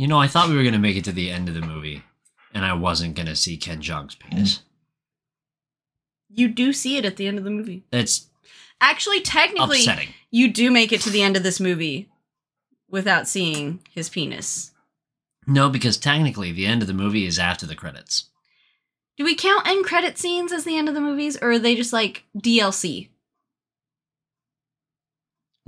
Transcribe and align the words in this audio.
You 0.00 0.06
know, 0.06 0.18
I 0.18 0.28
thought 0.28 0.48
we 0.48 0.56
were 0.56 0.64
gonna 0.64 0.78
make 0.78 0.96
it 0.96 1.04
to 1.04 1.12
the 1.12 1.30
end 1.30 1.50
of 1.50 1.54
the 1.54 1.60
movie, 1.60 2.02
and 2.54 2.64
I 2.64 2.72
wasn't 2.72 3.16
gonna 3.16 3.36
see 3.36 3.58
Ken 3.58 3.82
Jeong's 3.82 4.14
penis. 4.14 4.62
You 6.30 6.48
do 6.48 6.72
see 6.72 6.96
it 6.96 7.04
at 7.04 7.18
the 7.18 7.26
end 7.26 7.36
of 7.36 7.44
the 7.44 7.50
movie. 7.50 7.84
It's 7.92 8.28
Actually, 8.80 9.20
technically, 9.20 9.80
upsetting. 9.80 10.08
you 10.30 10.50
do 10.50 10.70
make 10.70 10.90
it 10.90 11.02
to 11.02 11.10
the 11.10 11.20
end 11.20 11.36
of 11.36 11.42
this 11.42 11.60
movie 11.60 12.08
without 12.88 13.28
seeing 13.28 13.80
his 13.90 14.08
penis. 14.08 14.70
No, 15.46 15.68
because 15.68 15.98
technically 15.98 16.50
the 16.50 16.64
end 16.64 16.80
of 16.80 16.88
the 16.88 16.94
movie 16.94 17.26
is 17.26 17.38
after 17.38 17.66
the 17.66 17.76
credits. 17.76 18.30
Do 19.18 19.24
we 19.24 19.34
count 19.34 19.66
end 19.68 19.84
credit 19.84 20.16
scenes 20.16 20.50
as 20.50 20.64
the 20.64 20.78
end 20.78 20.88
of 20.88 20.94
the 20.94 21.02
movies, 21.02 21.36
or 21.42 21.50
are 21.50 21.58
they 21.58 21.74
just 21.74 21.92
like 21.92 22.24
DLC? 22.38 23.10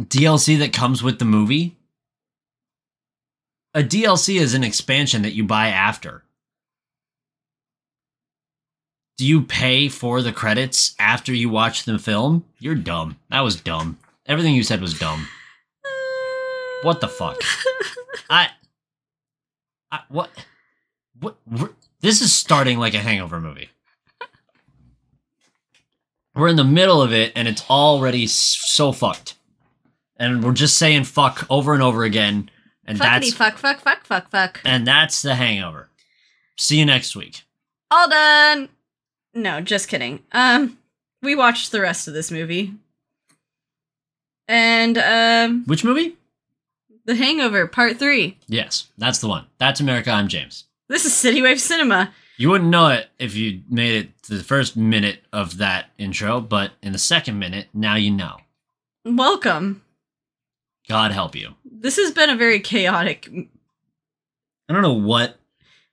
DLC 0.01 0.59
that 0.59 0.73
comes 0.73 1.03
with 1.03 1.19
the 1.19 1.27
movie? 1.27 1.77
A 3.75 3.83
DLC 3.83 4.39
is 4.39 4.55
an 4.55 4.65
expansion 4.65 5.23
that 5.23 5.33
you 5.35 5.45
buy 5.45 5.69
after. 5.69 6.23
Do 9.17 9.27
you 9.27 9.43
pay 9.43 9.89
for 9.89 10.21
the 10.21 10.33
credits 10.33 10.95
after 10.99 11.33
you 11.33 11.49
watch 11.49 11.85
the 11.85 11.99
film? 11.99 12.45
You're 12.59 12.75
dumb. 12.75 13.19
That 13.31 13.41
was 13.41 13.57
dumb. 13.61 13.99
Everything 14.27 14.55
you 14.55 14.63
said 14.63 14.81
was 14.81 14.99
dumb. 14.99 15.27
What 16.83 17.01
the 17.01 17.09
fuck? 17.09 17.41
I, 18.31 18.49
I 19.91 20.01
what, 20.09 20.31
what? 21.21 21.37
what- 21.45 21.73
This 22.01 22.21
is 22.21 22.33
starting 22.35 22.79
like 22.79 22.95
a 22.95 22.99
Hangover 22.99 23.41
movie. 23.41 23.71
We're 26.35 26.49
in 26.49 26.57
the 26.57 26.65
middle 26.65 27.01
of 27.03 27.13
it, 27.13 27.33
and 27.37 27.47
it's 27.47 27.63
already 27.69 28.27
so 28.27 28.91
fucked, 28.91 29.35
and 30.17 30.43
we're 30.43 30.53
just 30.55 30.79
saying 30.79 31.05
fuck 31.05 31.47
over 31.51 31.75
and 31.75 31.83
over 31.83 32.05
again, 32.05 32.49
and 32.85 32.99
Fuckity 32.99 33.03
that's 33.03 33.35
fuck 33.35 33.59
fuck 33.59 33.81
fuck 33.81 34.05
fuck 34.05 34.31
fuck. 34.31 34.61
and 34.65 34.87
that's 34.87 35.23
the 35.23 35.35
Hangover. 35.35 35.89
See 36.59 36.79
you 36.79 36.85
next 36.87 37.17
week. 37.17 37.43
All 37.91 38.09
done. 38.09 38.69
No, 39.35 39.61
just 39.61 39.89
kidding. 39.89 40.21
Um, 40.33 40.79
we 41.23 41.35
watched 41.35 41.73
the 41.73 41.81
rest 41.81 42.07
of 42.09 42.15
this 42.15 42.31
movie, 42.31 42.75
and 44.49 44.99
um, 44.99 45.65
Which 45.67 45.85
movie? 45.85 46.17
The 47.05 47.15
Hangover 47.17 47.67
Part 47.67 47.99
Three. 47.99 48.39
Yes, 48.47 48.89
that's 48.99 49.19
the 49.19 49.29
one. 49.29 49.47
That's 49.59 49.81
America. 49.81 50.11
I'm 50.11 50.29
James. 50.29 50.65
This 50.89 51.05
is 51.05 51.15
City 51.15 51.43
Wave 51.43 51.61
Cinema. 51.61 52.13
You 52.37 52.51
wouldn't 52.51 52.71
know 52.71 52.89
it 52.89 53.09
if 53.19 53.35
you 53.37 53.63
made 53.69 53.95
it 54.05 54.23
to 54.25 54.35
the 54.37 54.45
first 54.45 54.77
minute 54.77 55.21
of 55.33 55.59
that 55.59 55.91
intro, 55.99 56.41
but 56.41 56.73
in 56.83 56.93
the 56.93 56.99
second 56.99 57.39
minute, 57.39 57.69
now 57.73 57.95
you 57.95 58.11
know. 58.11 58.39
Welcome. 59.05 59.83
God 60.89 61.13
help 61.13 61.35
you. 61.37 61.55
This 61.83 61.97
has 61.97 62.13
been 62.13 62.31
a 62.31 62.37
very 62.37 62.61
chaotic 62.61 63.29
I 64.69 64.73
don't 64.73 64.83
know 64.83 64.93
what 64.95 65.39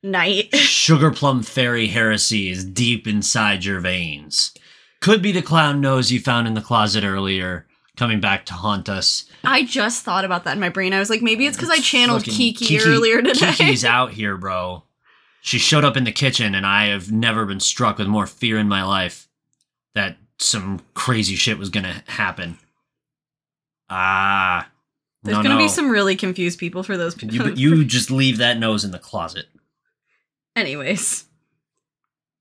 night. 0.01 0.55
sugar 0.55 1.11
plum 1.11 1.43
fairy 1.43 1.87
heresy 1.87 2.49
is 2.49 2.63
deep 2.63 3.07
inside 3.07 3.65
your 3.65 3.79
veins. 3.79 4.53
Could 5.01 5.21
be 5.21 5.31
the 5.31 5.41
clown 5.41 5.81
nose 5.81 6.11
you 6.11 6.19
found 6.19 6.47
in 6.47 6.53
the 6.53 6.61
closet 6.61 7.03
earlier, 7.03 7.67
coming 7.97 8.19
back 8.21 8.45
to 8.45 8.53
haunt 8.53 8.87
us. 8.87 9.25
I 9.43 9.63
just 9.63 10.03
thought 10.03 10.25
about 10.25 10.43
that 10.43 10.53
in 10.53 10.59
my 10.59 10.69
brain. 10.69 10.93
I 10.93 10.99
was 10.99 11.09
like, 11.09 11.21
maybe 11.21 11.45
it's 11.45 11.57
because 11.57 11.69
I 11.69 11.79
channeled 11.79 12.21
Fucking 12.25 12.53
Kiki, 12.53 12.79
earlier 12.79 13.21
today. 13.21 13.51
Kiki's 13.51 13.83
out 13.85 14.11
here, 14.11 14.37
bro. 14.37 14.83
She 15.41 15.57
showed 15.57 15.85
up 15.85 15.97
in 15.97 16.03
the 16.03 16.11
kitchen, 16.11 16.53
and 16.53 16.65
I 16.65 16.87
have 16.87 17.11
never 17.11 17.45
been 17.45 17.61
struck 17.61 17.97
with 17.97 18.07
more 18.07 18.27
fear 18.27 18.57
in 18.57 18.67
my 18.67 18.83
life 18.83 19.27
that 19.95 20.17
some 20.37 20.81
crazy 20.93 21.35
shit 21.35 21.57
was 21.57 21.69
gonna 21.69 22.03
happen. 22.07 22.59
Ah. 23.89 24.69
There's 25.23 25.37
no, 25.37 25.43
gonna 25.43 25.55
no. 25.55 25.61
be 25.61 25.67
some 25.67 25.89
really 25.89 26.15
confused 26.15 26.59
people 26.59 26.83
for 26.83 26.97
those 26.97 27.15
people. 27.15 27.49
You, 27.51 27.75
you 27.75 27.85
just 27.85 28.09
leave 28.09 28.37
that 28.37 28.57
nose 28.57 28.83
in 28.83 28.91
the 28.91 28.99
closet. 28.99 29.47
Anyways, 30.55 31.25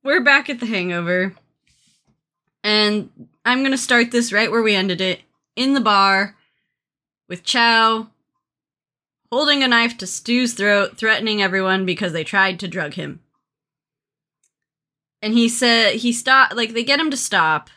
we're 0.03 0.23
back 0.23 0.49
at 0.49 0.61
the 0.61 0.67
hangover. 0.67 1.35
And 2.65 3.11
I'm 3.45 3.61
going 3.61 3.71
to 3.71 3.79
start 3.79 4.11
this 4.11 4.33
right 4.33 4.51
where 4.51 4.63
we 4.63 4.75
ended 4.75 5.01
it 5.01 5.21
in 5.57 5.75
the 5.75 5.81
bar 5.81 6.37
with 7.29 7.45
Chow 7.45 8.09
holding 9.31 9.63
a 9.63 9.69
knife 9.69 9.97
to 9.99 10.07
Stu's 10.07 10.55
throat, 10.55 10.97
threatening 10.97 11.43
everyone 11.43 11.85
because 11.87 12.13
they 12.13 12.25
tried 12.25 12.59
to 12.61 12.69
drug 12.69 12.95
him. 12.95 13.21
And 15.21 15.35
he 15.35 15.49
said, 15.49 15.97
he 15.97 16.13
stopped, 16.13 16.55
like, 16.55 16.73
they 16.73 16.85
get 16.85 17.01
him 17.01 17.11
to 17.11 17.17
stop. 17.17 17.71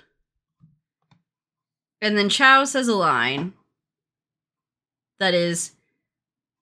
And 2.00 2.18
then 2.18 2.30
Chow 2.30 2.64
says 2.66 2.88
a 2.88 2.96
line 2.96 3.54
that 5.22 5.34
is, 5.34 5.72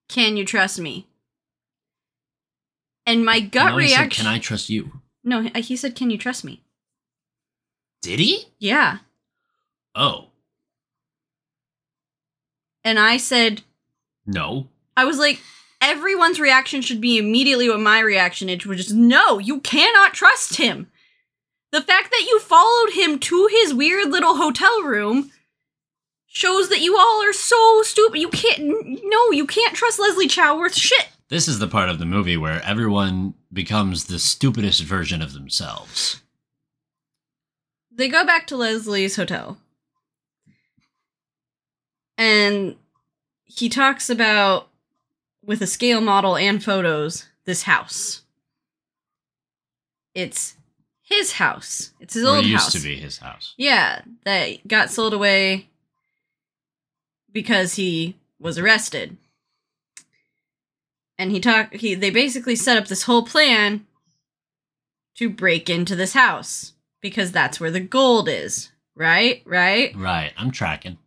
Can 0.08 0.38
you 0.38 0.46
trust 0.46 0.80
me? 0.80 1.08
And 3.06 3.26
my 3.26 3.40
gut 3.40 3.72
No, 3.72 3.78
he 3.80 3.88
said, 3.88 3.98
reaction. 4.00 4.26
Can 4.26 4.34
I 4.34 4.38
trust 4.38 4.70
you? 4.70 5.02
No, 5.24 5.42
he 5.56 5.76
said, 5.76 5.96
"Can 5.96 6.10
you 6.12 6.18
trust 6.18 6.44
me?" 6.46 6.62
Did 8.02 8.20
he? 8.20 8.46
Yeah, 8.60 9.00
Oh. 9.96 10.28
and 12.84 12.98
I 13.00 13.18
said, 13.18 13.64
No. 14.26 14.68
I 14.96 15.06
was 15.06 15.18
like, 15.18 15.40
everyone's 15.82 16.40
reaction 16.40 16.82
should 16.82 17.02
be 17.02 17.18
immediately 17.18 17.70
what 17.70 17.80
my 17.80 18.00
reaction 18.00 18.50
is, 18.50 18.66
which 18.66 18.80
is, 18.80 18.94
no, 18.94 19.40
you 19.40 19.60
cannot 19.62 20.14
trust 20.14 20.56
him. 20.58 20.90
The 21.72 21.82
fact 21.82 22.12
that 22.12 22.26
you 22.28 22.40
followed 22.40 22.92
him 22.94 23.20
to 23.20 23.48
his 23.52 23.74
weird 23.74 24.10
little 24.10 24.36
hotel 24.38 24.84
room 24.84 25.32
shows 26.32 26.70
that 26.70 26.80
you 26.82 26.96
all 26.98 27.24
are 27.24 27.34
so 27.34 27.82
stupid. 27.84 28.20
You 28.20 28.30
can't, 28.30 28.60
no, 29.04 29.32
you 29.32 29.46
can't 29.46 29.76
trust 29.76 30.00
Leslie 30.00 30.28
Chow 30.28 30.58
worth 30.58 30.76
shit. 30.76 31.10
This 31.30 31.48
is 31.48 31.60
the 31.60 31.68
part 31.68 31.90
of 31.90 32.00
the 32.00 32.06
movie 32.06 32.38
where 32.38 32.62
everyone 32.64 33.34
becomes 33.52 34.06
the 34.06 34.20
stupidest 34.20 34.82
version 34.84 35.22
of 35.22 35.34
themselves. 35.34 36.22
They 37.92 38.08
go 38.08 38.26
back 38.26 38.48
to 38.48 38.56
Leslie's 38.56 39.16
hotel. 39.16 39.58
And 42.18 42.76
he 43.46 43.70
talks 43.70 44.10
about, 44.10 44.68
with 45.44 45.62
a 45.62 45.68
scale 45.68 46.02
model 46.02 46.36
and 46.38 46.64
photos, 46.64 47.26
this 47.46 47.64
house. 47.64 48.22
It's 50.14 50.56
his 51.02 51.34
house. 51.34 51.92
It's 52.00 52.14
his 52.14 52.24
Or 52.26 52.36
old 52.38 52.46
it 52.46 52.50
used 52.50 52.64
house. 52.66 52.74
to 52.74 52.80
be 52.80 52.96
his 52.96 53.18
house. 53.20 53.54
Yeah, 53.58 54.02
that 54.26 54.68
got 54.68 54.92
sold 54.92 55.14
away 55.14 55.70
because 57.32 57.76
he 57.76 58.18
was 58.40 58.58
arrested. 58.58 59.18
And 61.18 61.32
he 61.32 61.40
talked 61.40 61.76
he 61.76 61.96
they 61.96 62.10
basically 62.10 62.56
set 62.56 62.78
up 62.78 62.88
this 62.88 63.04
whole 63.04 63.24
plan 63.26 63.86
to 65.16 65.30
break 65.30 65.70
into 65.70 65.96
this 65.96 66.14
house 66.14 66.74
because 67.02 67.32
that's 67.32 67.60
where 67.60 67.72
the 67.72 67.80
gold 67.82 68.30
is. 68.30 68.72
Right? 68.96 69.42
Right? 69.46 69.96
Right, 69.96 70.34
I'm 70.38 70.52
tracking. 70.52 70.98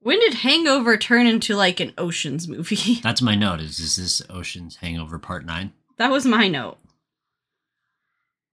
When 0.00 0.18
did 0.18 0.34
Hangover 0.34 0.96
turn 0.96 1.26
into 1.26 1.54
like 1.54 1.78
an 1.78 1.92
Oceans 1.96 2.48
movie? 2.48 2.94
That's 3.02 3.22
my 3.22 3.36
note. 3.36 3.60
Is, 3.60 3.78
is 3.78 3.94
this 3.94 4.22
Ocean's 4.28 4.76
Hangover 4.76 5.16
Part 5.18 5.46
9? 5.46 5.72
that 5.98 6.10
was 6.10 6.26
my 6.26 6.48
note. 6.48 6.78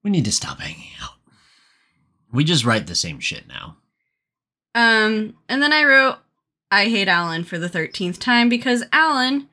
We 0.04 0.12
need 0.12 0.26
to 0.26 0.32
stop 0.32 0.60
hanging 0.60 0.92
out. 1.02 1.14
We 2.32 2.44
just 2.44 2.66
write 2.66 2.86
the 2.86 2.94
same 2.94 3.20
shit 3.20 3.48
now. 3.48 3.78
Um, 4.76 5.36
and 5.50 5.62
then 5.64 5.74
I 5.74 5.84
wrote, 5.84 6.18
I 6.72 6.86
hate 6.86 7.08
Alan 7.08 7.44
for 7.44 7.58
the 7.58 7.70
13th 7.70 8.20
time 8.20 8.48
because 8.50 8.84
Alan, 8.92 9.50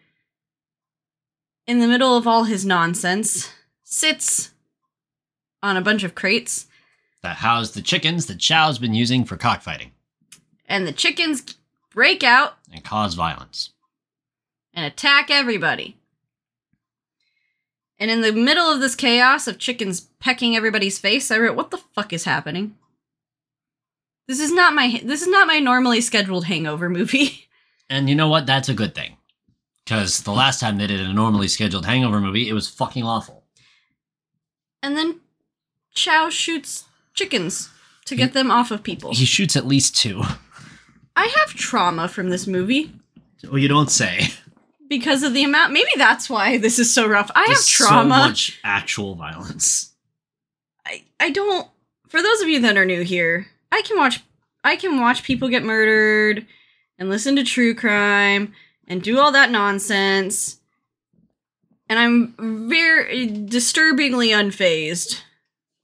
in 1.66 1.78
the 1.80 1.88
middle 1.88 2.16
of 2.16 2.26
all 2.26 2.44
his 2.44 2.64
nonsense, 2.66 3.50
sits 3.84 4.50
on 5.62 5.76
a 5.76 5.80
bunch 5.82 6.04
of 6.04 6.14
crates, 6.14 6.66
That 7.22 7.36
house 7.36 7.70
the 7.70 7.82
chickens 7.82 8.26
that 8.26 8.38
Chow's 8.38 8.78
been 8.78 8.94
using 8.94 9.24
for 9.24 9.36
cockfighting 9.36 9.92
and 10.66 10.86
the 10.86 10.92
chickens 10.92 11.56
break 11.90 12.22
out 12.22 12.58
and 12.72 12.84
cause 12.84 13.14
violence. 13.14 13.70
and 14.74 14.84
attack 14.84 15.30
everybody. 15.30 15.96
And 17.98 18.10
in 18.10 18.20
the 18.20 18.32
middle 18.32 18.66
of 18.70 18.80
this 18.80 18.94
chaos 18.94 19.46
of 19.48 19.58
chickens 19.58 20.02
pecking 20.20 20.54
everybody's 20.54 20.98
face, 20.98 21.30
I 21.30 21.38
wrote, 21.38 21.56
"What 21.56 21.70
the 21.70 21.78
fuck 21.78 22.12
is 22.12 22.24
happening? 22.24 22.76
This 24.28 24.40
is 24.40 24.52
not 24.52 24.74
my 24.74 25.00
this 25.04 25.22
is 25.22 25.28
not 25.28 25.46
my 25.46 25.58
normally 25.58 26.00
scheduled 26.00 26.44
hangover 26.46 26.88
movie." 26.88 27.42
And 27.88 28.08
you 28.08 28.16
know 28.16 28.28
what? 28.28 28.46
That's 28.46 28.68
a 28.68 28.74
good 28.74 28.96
thing. 28.96 29.16
Because 29.84 30.22
the 30.22 30.32
last 30.32 30.58
time 30.58 30.76
they 30.76 30.88
did 30.88 30.98
a 31.00 31.12
normally 31.12 31.46
scheduled 31.46 31.86
hangover 31.86 32.20
movie, 32.20 32.48
it 32.48 32.52
was 32.52 32.68
fucking 32.68 33.04
awful. 33.04 33.44
And 34.82 34.96
then 34.96 35.20
Chow 35.94 36.28
shoots 36.28 36.86
chickens 37.14 37.70
to 38.06 38.16
get 38.16 38.32
them 38.32 38.50
off 38.50 38.72
of 38.72 38.82
people. 38.82 39.12
He 39.14 39.24
shoots 39.24 39.54
at 39.54 39.68
least 39.68 39.94
two. 39.94 40.22
I 41.14 41.32
have 41.38 41.50
trauma 41.54 42.08
from 42.08 42.30
this 42.30 42.48
movie 42.48 42.90
Well, 43.44 43.58
you 43.58 43.68
don't 43.68 43.90
say. 43.90 44.28
because 44.88 45.22
of 45.22 45.32
the 45.32 45.44
amount. 45.44 45.72
Maybe 45.72 45.90
that's 45.96 46.28
why 46.28 46.58
this 46.58 46.80
is 46.80 46.92
so 46.92 47.06
rough. 47.06 47.30
I 47.36 47.46
have 47.46 47.64
trauma. 47.66 48.14
So 48.16 48.28
much 48.28 48.60
actual 48.64 49.14
violence. 49.14 49.92
I, 50.84 51.04
I 51.20 51.30
don't 51.30 51.68
for 52.08 52.20
those 52.20 52.40
of 52.40 52.48
you 52.48 52.60
that 52.62 52.76
are 52.76 52.84
new 52.84 53.02
here, 53.02 53.46
I 53.72 53.82
can 53.82 53.96
watch 53.96 54.22
I 54.64 54.76
can 54.76 55.00
watch 55.00 55.22
people 55.22 55.48
get 55.48 55.62
murdered 55.62 56.46
and 56.98 57.08
listen 57.08 57.36
to 57.36 57.44
true 57.44 57.74
crime 57.74 58.52
and 58.88 59.02
do 59.02 59.18
all 59.18 59.32
that 59.32 59.50
nonsense. 59.50 60.60
and 61.88 61.98
I'm 61.98 62.34
very 62.68 63.26
disturbingly 63.26 64.28
unfazed. 64.30 65.20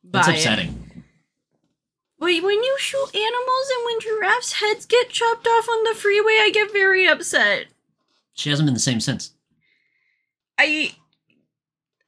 That's 0.05 0.29
upsetting. 0.29 1.05
Wait, 2.19 2.43
when 2.43 2.62
you 2.62 2.76
shoot 2.79 3.14
animals 3.14 3.70
and 3.76 3.84
when 3.84 4.00
giraffes' 4.00 4.52
heads 4.52 4.87
get 4.87 5.08
chopped 5.11 5.46
off 5.46 5.69
on 5.69 5.84
the 5.84 5.94
freeway, 5.94 6.38
I 6.40 6.50
get 6.52 6.73
very 6.73 7.06
upset. 7.06 7.67
She 8.32 8.49
hasn't 8.50 8.67
been 8.67 8.75
the 8.75 8.81
same 8.81 9.00
since. 9.00 9.32
I 10.58 10.94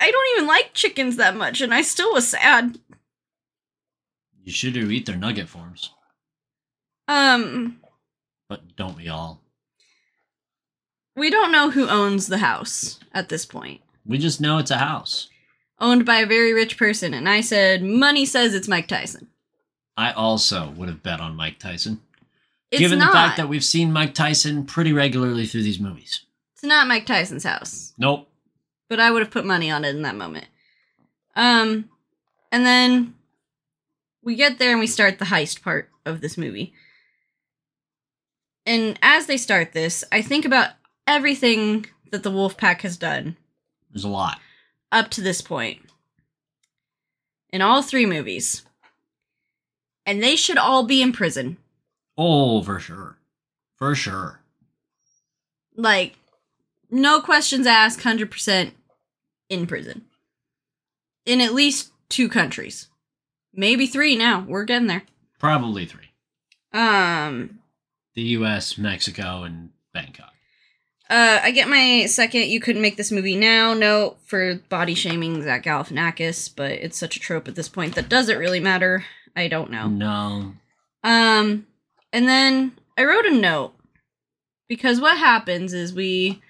I 0.01 0.11
don't 0.11 0.37
even 0.37 0.47
like 0.47 0.73
chickens 0.75 1.17
that 1.17 1.37
much, 1.37 1.61
and 1.61 1.73
I 1.75 1.83
still 1.83 2.13
was 2.13 2.29
sad. 2.29 2.79
You 4.45 4.53
should 4.53 4.77
eat 4.77 5.07
their 5.07 5.17
nugget 5.17 5.49
forms, 5.49 5.91
Um, 7.09 7.81
but 8.49 8.77
don't 8.77 8.97
we 8.97 9.09
all? 9.09 9.41
we 11.17 11.31
don't 11.31 11.53
know 11.53 11.71
who 11.71 11.89
owns 11.89 12.27
the 12.27 12.39
house 12.39 12.99
at 13.13 13.29
this 13.29 13.47
point. 13.47 13.81
We 14.05 14.19
just 14.19 14.41
know 14.41 14.59
it's 14.59 14.71
a 14.71 14.79
house. 14.79 15.29
Owned 15.81 16.05
by 16.05 16.17
a 16.17 16.27
very 16.27 16.53
rich 16.53 16.77
person, 16.77 17.15
and 17.15 17.29
I 17.29 17.41
said, 17.41 17.83
money 17.83 18.27
says 18.27 18.55
it's 18.55 18.69
Mike 18.69 18.87
Tyson. 18.89 19.29
I 19.97 20.13
also 20.13 20.71
would 20.71 20.89
have 20.89 21.03
bet 21.03 21.21
on 21.21 21.37
Mike 21.37 21.59
Tyson, 21.59 22.01
It's 22.71 22.81
given 22.81 22.99
not. 22.99 23.07
the 23.09 23.13
fact 23.13 23.37
that 23.39 23.49
we've 23.49 23.65
seen 23.65 23.93
Mike 23.93 24.13
Tyson 24.15 24.67
pretty 24.67 24.93
regularly 24.93 25.47
through 25.47 25.63
these 25.63 25.81
movies. 25.81 26.27
it's 26.55 26.65
not 26.65 26.87
Mike 26.89 27.07
Tyson's 27.07 27.45
house. 27.45 27.93
Nope. 27.97 28.29
but 28.89 29.01
I 29.01 29.11
would 29.11 29.23
have 29.23 29.31
put 29.31 29.47
money 29.47 29.71
on 29.71 29.85
it 29.85 29.95
in 29.97 30.03
that 30.03 30.17
moment. 30.17 30.47
Um, 31.37 31.89
and 32.53 32.67
then 32.67 33.15
we 34.25 34.35
get 34.35 34.59
there 34.59 34.71
and 34.71 34.81
we 34.81 34.87
start 34.87 35.19
the 35.19 35.27
heist 35.27 35.63
part 35.63 35.91
of 36.05 36.21
this 36.21 36.37
movie. 36.39 36.73
And 38.67 38.99
as 39.03 39.27
they 39.27 39.37
start 39.37 39.73
this, 39.73 40.05
I 40.11 40.23
think 40.23 40.45
about 40.45 40.71
everything 41.07 41.87
that 42.11 42.23
the 42.23 42.31
wolf 42.31 42.57
pack 42.57 42.81
has 42.83 42.97
done 42.97 43.37
There's 43.91 44.05
a 44.05 44.09
lot. 44.09 44.39
up 44.91 45.11
to 45.11 45.21
this 45.21 45.43
point 45.43 45.81
in 47.51 47.61
all 47.61 47.83
three 47.83 48.07
movies. 48.07 48.63
And 50.07 50.23
they 50.23 50.37
should 50.37 50.59
all 50.59 50.85
be 50.85 51.01
in 51.03 51.13
prison. 51.13 51.57
Oh, 52.19 52.63
for 52.63 52.79
sure. 52.79 53.19
For 53.77 53.95
sure. 53.95 54.41
Like, 55.77 56.17
no 56.91 57.21
questions 57.21 57.67
asked, 57.67 58.01
100% 58.01 58.73
in 59.49 59.67
prison. 59.67 60.03
In 61.27 61.41
at 61.41 61.55
least 61.55 61.91
two 62.11 62.29
countries. 62.29 62.89
Maybe 63.57 63.87
three 63.87 64.17
now. 64.17 64.45
We're 64.47 64.65
getting 64.65 64.89
there. 64.89 65.03
Probably 65.39 65.87
three. 65.87 66.11
Um, 66.73 67.61
The 68.15 68.23
US, 68.23 68.77
Mexico, 68.79 69.43
and 69.45 69.71
Bangkok. 69.93 70.33
uh, 71.11 71.41
I 71.43 71.51
get 71.53 71.69
my 71.69 72.07
second 72.07 72.49
you 72.49 72.61
couldn't 72.61 72.83
make 72.83 72.97
this 72.97 73.13
movie 73.13 73.37
now 73.37 73.75
note 73.75 74.17
for 74.25 74.57
body 74.69 74.95
shaming 74.95 75.43
Zach 75.43 75.65
Galifianakis, 75.65 76.51
but 76.55 76.73
it's 76.73 76.99
such 76.99 77.17
a 77.17 77.21
trope 77.21 77.47
at 77.47 77.55
this 77.55 77.69
point 77.69 77.95
that 77.95 78.09
doesn't 78.09 78.39
really 78.39 78.61
matter? 78.61 79.05
I 79.37 79.49
don't 79.49 79.71
know. 79.71 79.89
No. 79.89 80.55
Um, 81.05 81.67
and 82.13 82.27
then 82.29 82.73
I 82.97 83.05
wrote 83.05 83.27
a 83.27 83.31
note 83.35 83.75
because 84.69 85.01
what 85.01 85.19
happens 85.19 85.73
is 85.73 85.93
we 85.93 86.41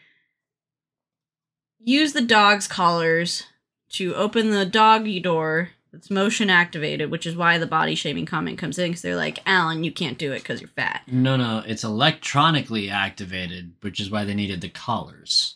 use 1.80 2.12
the 2.12 2.20
dog's 2.22 2.66
collars 2.68 3.44
to 3.90 4.14
open 4.14 4.50
the 4.50 4.64
doggy 4.66 5.20
door 5.20 5.70
that's 5.94 6.10
motion 6.10 6.50
activated, 6.50 7.08
which 7.08 7.24
is 7.24 7.36
why 7.36 7.56
the 7.56 7.68
body 7.68 7.94
shaming 7.94 8.26
comment 8.26 8.58
comes 8.58 8.80
in 8.80 8.90
because 8.90 9.02
they're 9.02 9.14
like, 9.14 9.38
Alan, 9.46 9.84
you 9.84 9.92
can't 9.92 10.18
do 10.18 10.32
it 10.32 10.40
because 10.40 10.60
you're 10.60 10.68
fat. 10.68 11.02
No, 11.06 11.36
no. 11.36 11.62
It's 11.64 11.84
electronically 11.84 12.90
activated, 12.90 13.74
which 13.80 14.00
is 14.00 14.10
why 14.10 14.24
they 14.24 14.34
needed 14.34 14.60
the 14.60 14.68
collars. 14.68 15.54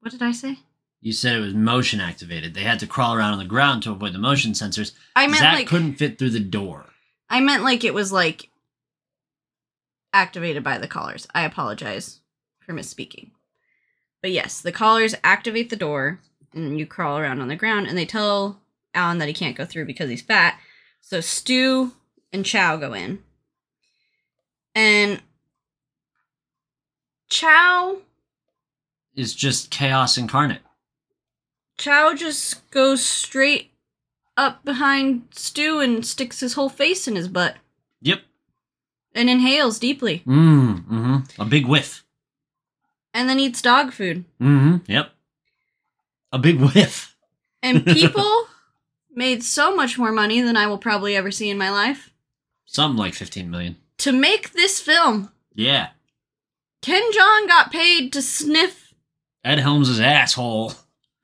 What 0.00 0.12
did 0.12 0.22
I 0.22 0.32
say? 0.32 0.58
You 1.00 1.12
said 1.12 1.36
it 1.36 1.40
was 1.40 1.54
motion 1.54 2.00
activated. 2.00 2.52
They 2.52 2.64
had 2.64 2.80
to 2.80 2.86
crawl 2.86 3.14
around 3.14 3.32
on 3.32 3.38
the 3.38 3.46
ground 3.46 3.82
to 3.84 3.92
avoid 3.92 4.12
the 4.12 4.18
motion 4.18 4.52
sensors. 4.52 4.92
I 5.16 5.26
meant 5.26 5.38
Zach 5.38 5.54
like 5.54 5.66
couldn't 5.66 5.94
fit 5.94 6.18
through 6.18 6.30
the 6.30 6.40
door. 6.40 6.84
I 7.30 7.40
meant 7.40 7.62
like 7.62 7.84
it 7.84 7.94
was 7.94 8.12
like 8.12 8.50
activated 10.12 10.62
by 10.62 10.76
the 10.76 10.88
collars. 10.88 11.26
I 11.34 11.44
apologize 11.44 12.20
for 12.60 12.74
misspeaking. 12.74 13.30
But 14.20 14.32
yes, 14.32 14.60
the 14.60 14.72
collars 14.72 15.14
activate 15.24 15.70
the 15.70 15.76
door 15.76 16.20
and 16.52 16.78
you 16.78 16.84
crawl 16.84 17.18
around 17.18 17.40
on 17.40 17.48
the 17.48 17.56
ground 17.56 17.86
and 17.86 17.96
they 17.96 18.04
tell 18.04 18.60
Alan 18.94 19.18
that 19.18 19.28
he 19.28 19.34
can't 19.34 19.56
go 19.56 19.64
through 19.64 19.84
because 19.86 20.08
he's 20.10 20.22
fat. 20.22 20.58
So 21.00 21.20
Stu 21.20 21.92
and 22.32 22.44
Chow 22.44 22.76
go 22.76 22.92
in. 22.92 23.20
And 24.74 25.20
Chow 27.28 27.98
is 29.14 29.34
just 29.34 29.70
chaos 29.70 30.16
incarnate. 30.16 30.62
Chow 31.76 32.14
just 32.14 32.68
goes 32.70 33.04
straight 33.04 33.70
up 34.36 34.64
behind 34.64 35.28
Stu 35.32 35.80
and 35.80 36.04
sticks 36.04 36.40
his 36.40 36.54
whole 36.54 36.68
face 36.68 37.06
in 37.08 37.16
his 37.16 37.28
butt 37.28 37.56
Yep. 38.00 38.20
and 39.14 39.28
inhales 39.28 39.78
deeply 39.78 40.22
Mm, 40.26 40.84
mm-hmm. 40.86 41.42
A 41.42 41.44
big 41.44 41.66
whiff. 41.66 42.04
and 43.12 43.28
then 43.28 43.40
eats 43.40 43.60
dog 43.62 43.92
food. 43.92 44.24
Mm-hmm. 44.40 44.90
Yep. 44.90 45.10
A 46.32 46.38
big 46.38 46.60
whiff. 46.74 47.16
And 47.62 47.84
people 47.84 48.46
made 49.18 49.42
so 49.42 49.76
much 49.76 49.98
more 49.98 50.12
money 50.12 50.40
than 50.40 50.56
I 50.56 50.66
will 50.66 50.78
probably 50.78 51.14
ever 51.16 51.30
see 51.30 51.50
in 51.50 51.58
my 51.58 51.70
life 51.70 52.10
Something 52.64 52.96
like 52.98 53.14
15 53.14 53.50
million. 53.50 53.76
to 53.98 54.12
make 54.12 54.52
this 54.52 54.80
film. 54.80 55.30
Yeah. 55.54 55.88
Ken 56.82 57.02
Jeong 57.12 57.46
got 57.48 57.70
paid 57.72 58.12
to 58.14 58.22
sniff 58.22 58.94
Ed 59.44 59.58
Helms' 59.58 59.98
asshole. 60.00 60.72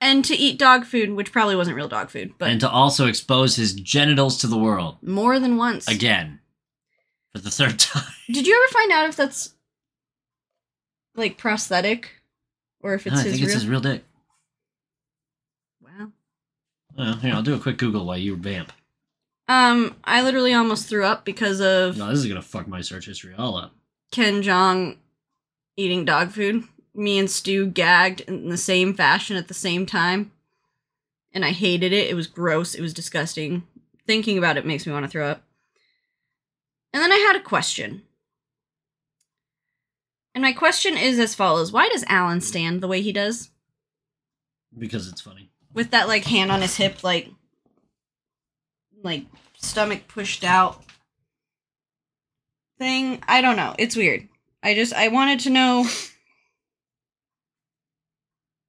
and 0.00 0.24
to 0.24 0.34
eat 0.34 0.58
dog 0.58 0.84
food, 0.84 1.10
which 1.12 1.32
probably 1.32 1.54
wasn't 1.56 1.76
real 1.76 1.88
dog 1.88 2.10
food, 2.10 2.32
but 2.38 2.50
and 2.50 2.60
to 2.60 2.68
also 2.68 3.06
expose 3.06 3.56
his 3.56 3.72
genitals 3.74 4.38
to 4.38 4.46
the 4.46 4.58
world. 4.58 4.96
more 5.02 5.38
than 5.38 5.56
once. 5.56 5.86
Again. 5.88 6.40
For 7.32 7.38
the 7.40 7.50
third 7.50 7.78
time. 7.78 8.04
Did 8.28 8.46
you 8.46 8.54
ever 8.56 8.72
find 8.72 8.92
out 8.92 9.08
if 9.08 9.16
that's 9.16 9.54
like 11.16 11.36
prosthetic 11.38 12.10
or 12.80 12.94
if 12.94 13.06
it's 13.06 13.16
I 13.16 13.22
his 13.22 13.32
think 13.32 13.36
real? 13.36 13.44
it's 13.44 13.54
his 13.54 13.66
real 13.68 13.80
dick. 13.80 14.04
Well, 16.96 17.16
here, 17.16 17.34
I'll 17.34 17.42
do 17.42 17.54
a 17.54 17.58
quick 17.60 17.78
Google 17.78 18.06
while 18.06 18.18
you 18.18 18.36
vamp. 18.36 18.72
Um, 19.48 19.96
I 20.04 20.22
literally 20.22 20.54
almost 20.54 20.88
threw 20.88 21.04
up 21.04 21.24
because 21.24 21.60
of 21.60 21.98
No, 21.98 22.08
this 22.08 22.18
is 22.20 22.26
gonna 22.26 22.42
fuck 22.42 22.66
my 22.66 22.80
search 22.80 23.06
history 23.06 23.34
all 23.36 23.56
up. 23.56 23.74
Ken 24.10 24.42
Jeong 24.42 24.96
eating 25.76 26.04
dog 26.04 26.30
food. 26.30 26.64
Me 26.94 27.18
and 27.18 27.30
Stu 27.30 27.66
gagged 27.66 28.20
in 28.22 28.48
the 28.48 28.56
same 28.56 28.94
fashion 28.94 29.36
at 29.36 29.48
the 29.48 29.54
same 29.54 29.84
time. 29.84 30.30
And 31.32 31.44
I 31.44 31.50
hated 31.50 31.92
it. 31.92 32.08
It 32.08 32.14
was 32.14 32.28
gross. 32.28 32.74
It 32.74 32.80
was 32.80 32.94
disgusting. 32.94 33.64
Thinking 34.06 34.38
about 34.38 34.56
it 34.56 34.64
makes 34.64 34.86
me 34.86 34.92
want 34.92 35.04
to 35.04 35.10
throw 35.10 35.26
up. 35.26 35.42
And 36.92 37.02
then 37.02 37.10
I 37.10 37.16
had 37.16 37.34
a 37.34 37.42
question. 37.42 38.02
And 40.34 40.42
my 40.42 40.52
question 40.52 40.96
is 40.96 41.18
as 41.18 41.34
follows 41.34 41.72
Why 41.72 41.88
does 41.88 42.04
Alan 42.08 42.40
stand 42.40 42.80
the 42.80 42.88
way 42.88 43.02
he 43.02 43.12
does? 43.12 43.50
Because 44.76 45.08
it's 45.08 45.20
funny. 45.20 45.50
With 45.74 45.90
that, 45.90 46.08
like, 46.08 46.24
hand 46.24 46.50
on 46.50 46.62
his 46.62 46.76
hip, 46.76 47.04
like, 47.04 47.28
like, 49.02 49.24
stomach 49.58 50.08
pushed 50.08 50.44
out 50.44 50.82
thing. 52.78 53.22
I 53.28 53.40
don't 53.40 53.56
know. 53.56 53.74
It's 53.78 53.96
weird. 53.96 54.28
I 54.62 54.74
just, 54.74 54.94
I 54.94 55.08
wanted 55.08 55.40
to 55.40 55.50
know 55.50 55.86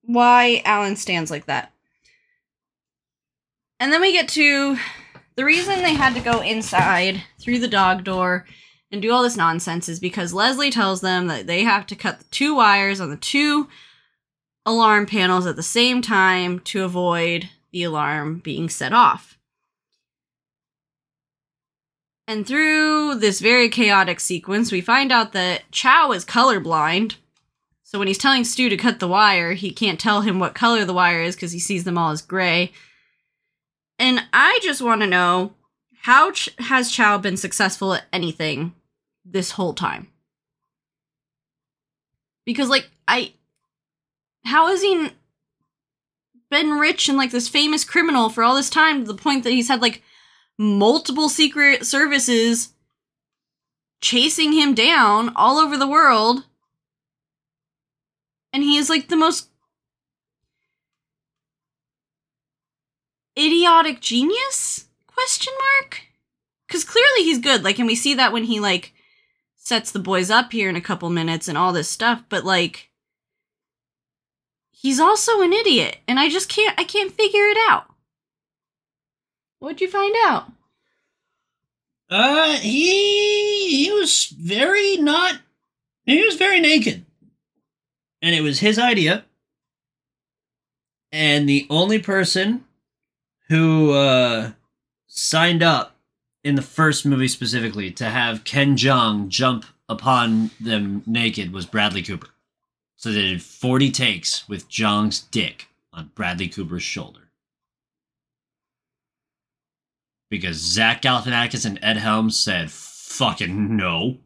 why 0.02 0.62
Alan 0.66 0.96
stands 0.96 1.32
like 1.32 1.46
that. 1.46 1.72
And 3.80 3.92
then 3.92 4.02
we 4.02 4.12
get 4.14 4.30
to 4.30 4.78
the 5.36 5.46
reason 5.46 5.82
they 5.82 5.94
had 5.94 6.16
to 6.16 6.22
go 6.22 6.40
inside 6.40 7.24
through 7.40 7.60
the 7.60 7.68
dog 7.68 8.04
door 8.04 8.46
and 8.92 9.02
do 9.02 9.12
all 9.12 9.24
this 9.24 9.36
nonsense 9.36 9.90
is 9.90 10.00
because 10.00 10.34
Leslie 10.34 10.72
tells 10.72 11.02
them 11.02 11.28
that 11.28 11.48
they 11.48 11.64
have 11.64 11.86
to 11.88 11.96
cut 11.96 12.20
the 12.20 12.26
two 12.26 12.56
wires 12.56 13.02
on 13.02 13.10
the 13.10 13.18
two 13.18 13.68
alarm 14.66 15.06
panels 15.06 15.46
at 15.46 15.56
the 15.56 15.64
same 15.64 16.02
time 16.02 16.60
to 16.60 16.84
avoid 16.84 17.50
the 17.72 17.84
alarm 17.84 18.40
being 18.40 18.70
set 18.70 18.94
off. 18.94 19.38
And 22.28 22.48
through 22.48 23.16
this 23.16 23.40
very 23.40 23.70
chaotic 23.70 24.20
sequence, 24.20 24.72
we 24.72 24.82
find 24.82 25.12
out 25.12 25.34
that 25.34 25.70
Chow 25.72 26.12
is 26.12 26.26
colorblind. 26.26 27.16
So 27.84 28.00
when 28.00 28.08
he's 28.08 28.18
telling 28.18 28.44
Stu 28.44 28.68
to 28.70 28.78
cut 28.78 29.00
the 29.00 29.08
wire, 29.08 29.54
he 29.54 29.72
can't 29.72 30.00
tell 30.00 30.22
him 30.22 30.40
what 30.40 30.56
color 30.56 30.86
the 30.86 30.94
wire 30.94 31.22
is 31.22 31.36
because 31.36 31.52
he 31.52 31.60
sees 31.60 31.84
them 31.84 31.98
all 31.98 32.12
as 32.12 32.24
gray. 32.24 32.72
And 34.00 34.24
I 34.34 34.60
just 34.64 34.82
want 34.82 35.02
to 35.02 35.08
know 35.08 35.54
how 36.02 36.32
ch- 36.32 36.50
has 36.58 36.92
Chow 36.92 37.18
been 37.20 37.38
successful 37.38 37.94
at 37.94 38.06
anything 38.12 38.74
this 39.24 39.52
whole 39.52 39.74
time? 39.74 40.08
Because, 42.46 42.70
like, 42.70 42.90
I. 43.08 43.34
How 44.46 44.68
has 44.68 44.82
he 44.82 45.10
been 46.50 46.72
rich 46.72 47.10
and, 47.10 47.18
like, 47.18 47.32
this 47.32 47.48
famous 47.50 47.84
criminal 47.84 48.30
for 48.30 48.44
all 48.44 48.56
this 48.56 48.70
time 48.70 49.02
to 49.02 49.12
the 49.12 49.20
point 49.20 49.44
that 49.44 49.52
he's 49.52 49.68
had, 49.68 49.82
like, 49.82 50.04
multiple 50.58 51.30
secret 51.30 51.86
services 51.86 52.74
chasing 54.02 54.54
him 54.54 54.74
down 54.74 55.34
all 55.36 55.58
over 55.58 55.78
the 55.78 55.88
world? 55.88 56.46
And 58.54 58.64
he 58.64 58.78
is, 58.78 58.90
like, 58.90 59.10
the 59.10 59.18
most 59.18 59.50
idiotic 63.38 64.00
genius? 64.02 64.86
Question 65.08 65.54
mark? 65.60 66.02
Because 66.68 66.84
clearly 66.84 67.24
he's 67.24 67.40
good. 67.40 67.64
Like, 67.64 67.80
and 67.80 67.88
we 67.88 67.96
see 67.96 68.14
that 68.16 68.34
when 68.34 68.46
he 68.46 68.60
like 68.60 68.94
sets 69.56 69.92
the 69.92 70.00
boys 70.00 70.30
up 70.30 70.52
here 70.52 70.70
in 70.70 70.76
a 70.76 70.82
couple 70.82 71.10
minutes 71.10 71.48
and 71.48 71.58
all 71.58 71.74
this 71.74 71.90
stuff. 71.90 72.24
But 72.30 72.46
like, 72.46 72.90
he's 74.86 75.00
also 75.00 75.42
an 75.42 75.52
idiot, 75.52 75.98
and 76.08 76.20
I 76.20 76.30
just 76.30 76.48
can't. 76.48 76.80
I 76.80 76.84
can't 76.84 77.12
figure 77.12 77.48
it 77.48 77.58
out. 77.68 77.88
What'd 79.58 79.82
you 79.82 79.90
find 79.90 80.16
out? 80.26 80.52
Uh, 82.08 82.54
he 82.58 83.86
he 83.86 83.92
was 83.92 84.28
very 84.28 84.98
not. 84.98 85.40
He 86.06 86.24
was 86.24 86.36
very 86.36 86.60
naked, 86.60 87.04
and 88.22 88.36
it 88.36 88.42
was 88.42 88.60
his 88.60 88.78
idea. 88.78 89.26
And 91.12 91.50
the 91.50 91.66
only 91.70 91.98
person 91.98 92.66
who 93.50 93.94
uh, 93.94 94.52
signed 95.08 95.64
up 95.64 95.96
in 96.44 96.54
the 96.54 96.62
first 96.62 97.08
movie 97.08 97.28
specifically 97.28 97.90
to 97.90 98.06
have 98.06 98.44
Ken 98.44 98.78
Jeong 98.78 99.30
jump 99.30 99.66
upon 99.90 100.52
them 100.60 101.02
naked 101.08 101.54
was 101.54 101.66
Bradley 101.66 102.04
Cooper. 102.04 102.28
So 102.98 103.12
they 103.12 103.22
did 103.22 103.42
40 103.44 103.92
takes 103.92 104.48
with 104.48 104.70
Jeong's 104.70 105.20
dick 105.22 105.68
on 105.94 106.12
Bradley 106.16 106.48
Cooper's 106.48 106.84
shoulder. 106.84 107.22
Because 110.30 110.56
Zach 110.58 111.02
Galifianakis 111.02 111.66
and 111.66 111.80
Ed 111.82 111.98
Helms 111.98 112.38
said, 112.38 112.72
fucking 112.72 113.76
no. 113.76 114.18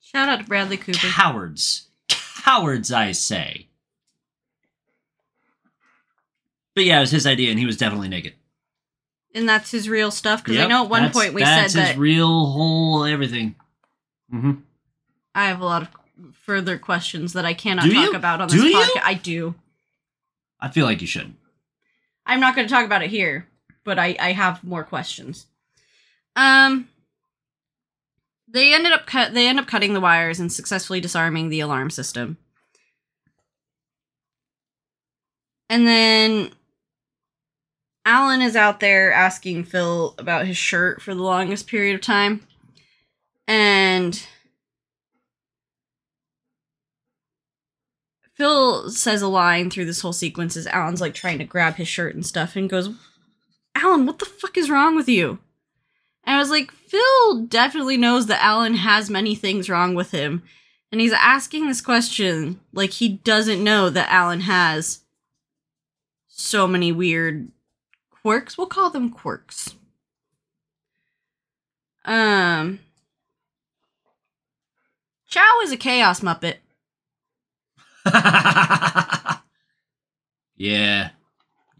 Shout 0.00 0.28
out 0.28 0.40
to 0.40 0.44
Bradley 0.46 0.76
Cooper. 0.76 0.98
Cowards. 1.08 1.88
Cowards, 2.08 2.92
I 2.92 3.12
say. 3.12 3.66
But 6.74 6.84
yeah, 6.84 6.98
it 6.98 7.00
was 7.00 7.10
his 7.10 7.26
idea, 7.26 7.50
and 7.50 7.58
he 7.58 7.66
was 7.66 7.76
definitely 7.76 8.08
naked. 8.08 8.34
And 9.34 9.48
that's 9.48 9.70
his 9.70 9.88
real 9.88 10.10
stuff? 10.10 10.44
Because 10.44 10.60
I 10.60 10.66
know 10.66 10.84
at 10.84 10.90
one 10.90 11.10
point 11.10 11.34
we 11.34 11.40
said 11.42 11.64
that. 11.64 11.72
that's 11.72 11.88
his 11.88 11.96
real 11.96 12.46
whole 12.46 13.04
everything. 13.04 13.54
hmm 14.30 14.52
I 15.34 15.46
have 15.48 15.60
a 15.60 15.64
lot 15.64 15.82
of 15.82 15.88
further 16.32 16.78
questions 16.78 17.32
that 17.34 17.44
I 17.44 17.54
cannot 17.54 17.84
Do 17.84 17.92
talk 17.94 18.10
you? 18.10 18.16
about 18.16 18.40
on 18.40 18.48
Do 18.48 18.56
this 18.60 18.72
you? 18.72 18.78
podcast. 18.78 19.02
I 19.04 19.14
do. 19.14 19.54
I 20.60 20.68
feel 20.68 20.86
like 20.86 21.00
you 21.00 21.06
should. 21.06 21.34
I'm 22.24 22.40
not 22.40 22.54
going 22.56 22.66
to 22.66 22.72
talk 22.72 22.84
about 22.84 23.02
it 23.02 23.10
here, 23.10 23.46
but 23.84 23.98
I, 23.98 24.16
I 24.18 24.32
have 24.32 24.64
more 24.64 24.82
questions. 24.84 25.46
Um, 26.34 26.88
they 28.48 28.74
ended 28.74 28.92
up 28.92 29.06
cut. 29.06 29.34
They 29.34 29.46
end 29.46 29.58
up 29.60 29.66
cutting 29.66 29.92
the 29.94 30.00
wires 30.00 30.40
and 30.40 30.52
successfully 30.52 31.00
disarming 31.00 31.48
the 31.48 31.60
alarm 31.60 31.90
system. 31.90 32.36
And 35.68 35.86
then 35.86 36.50
Alan 38.04 38.40
is 38.40 38.54
out 38.56 38.80
there 38.80 39.12
asking 39.12 39.64
Phil 39.64 40.14
about 40.18 40.46
his 40.46 40.56
shirt 40.56 41.02
for 41.02 41.14
the 41.14 41.22
longest 41.22 41.66
period 41.66 41.94
of 41.96 42.00
time, 42.00 42.46
and 43.48 44.24
Phil 48.36 48.90
says 48.90 49.22
a 49.22 49.28
line 49.28 49.70
through 49.70 49.86
this 49.86 50.02
whole 50.02 50.12
sequence 50.12 50.56
as 50.56 50.66
Alan's 50.66 51.00
like 51.00 51.14
trying 51.14 51.38
to 51.38 51.44
grab 51.44 51.76
his 51.76 51.88
shirt 51.88 52.14
and 52.14 52.24
stuff 52.24 52.54
and 52.54 52.68
goes, 52.68 52.90
Alan, 53.74 54.04
what 54.04 54.18
the 54.18 54.26
fuck 54.26 54.58
is 54.58 54.68
wrong 54.68 54.94
with 54.94 55.08
you? 55.08 55.38
And 56.24 56.36
I 56.36 56.38
was 56.38 56.50
like, 56.50 56.70
Phil 56.70 57.46
definitely 57.46 57.96
knows 57.96 58.26
that 58.26 58.44
Alan 58.44 58.74
has 58.74 59.08
many 59.08 59.34
things 59.34 59.70
wrong 59.70 59.94
with 59.94 60.10
him. 60.10 60.42
And 60.92 61.00
he's 61.00 61.12
asking 61.12 61.66
this 61.66 61.80
question 61.80 62.60
like 62.72 62.90
he 62.90 63.08
doesn't 63.08 63.64
know 63.64 63.88
that 63.88 64.10
Alan 64.10 64.40
has 64.42 65.00
so 66.28 66.66
many 66.66 66.92
weird 66.92 67.50
quirks. 68.10 68.58
We'll 68.58 68.66
call 68.66 68.90
them 68.90 69.10
quirks. 69.10 69.74
Um, 72.04 72.80
Chow 75.26 75.60
is 75.62 75.72
a 75.72 75.76
chaos 75.76 76.20
muppet. 76.20 76.56
yeah. 80.56 81.10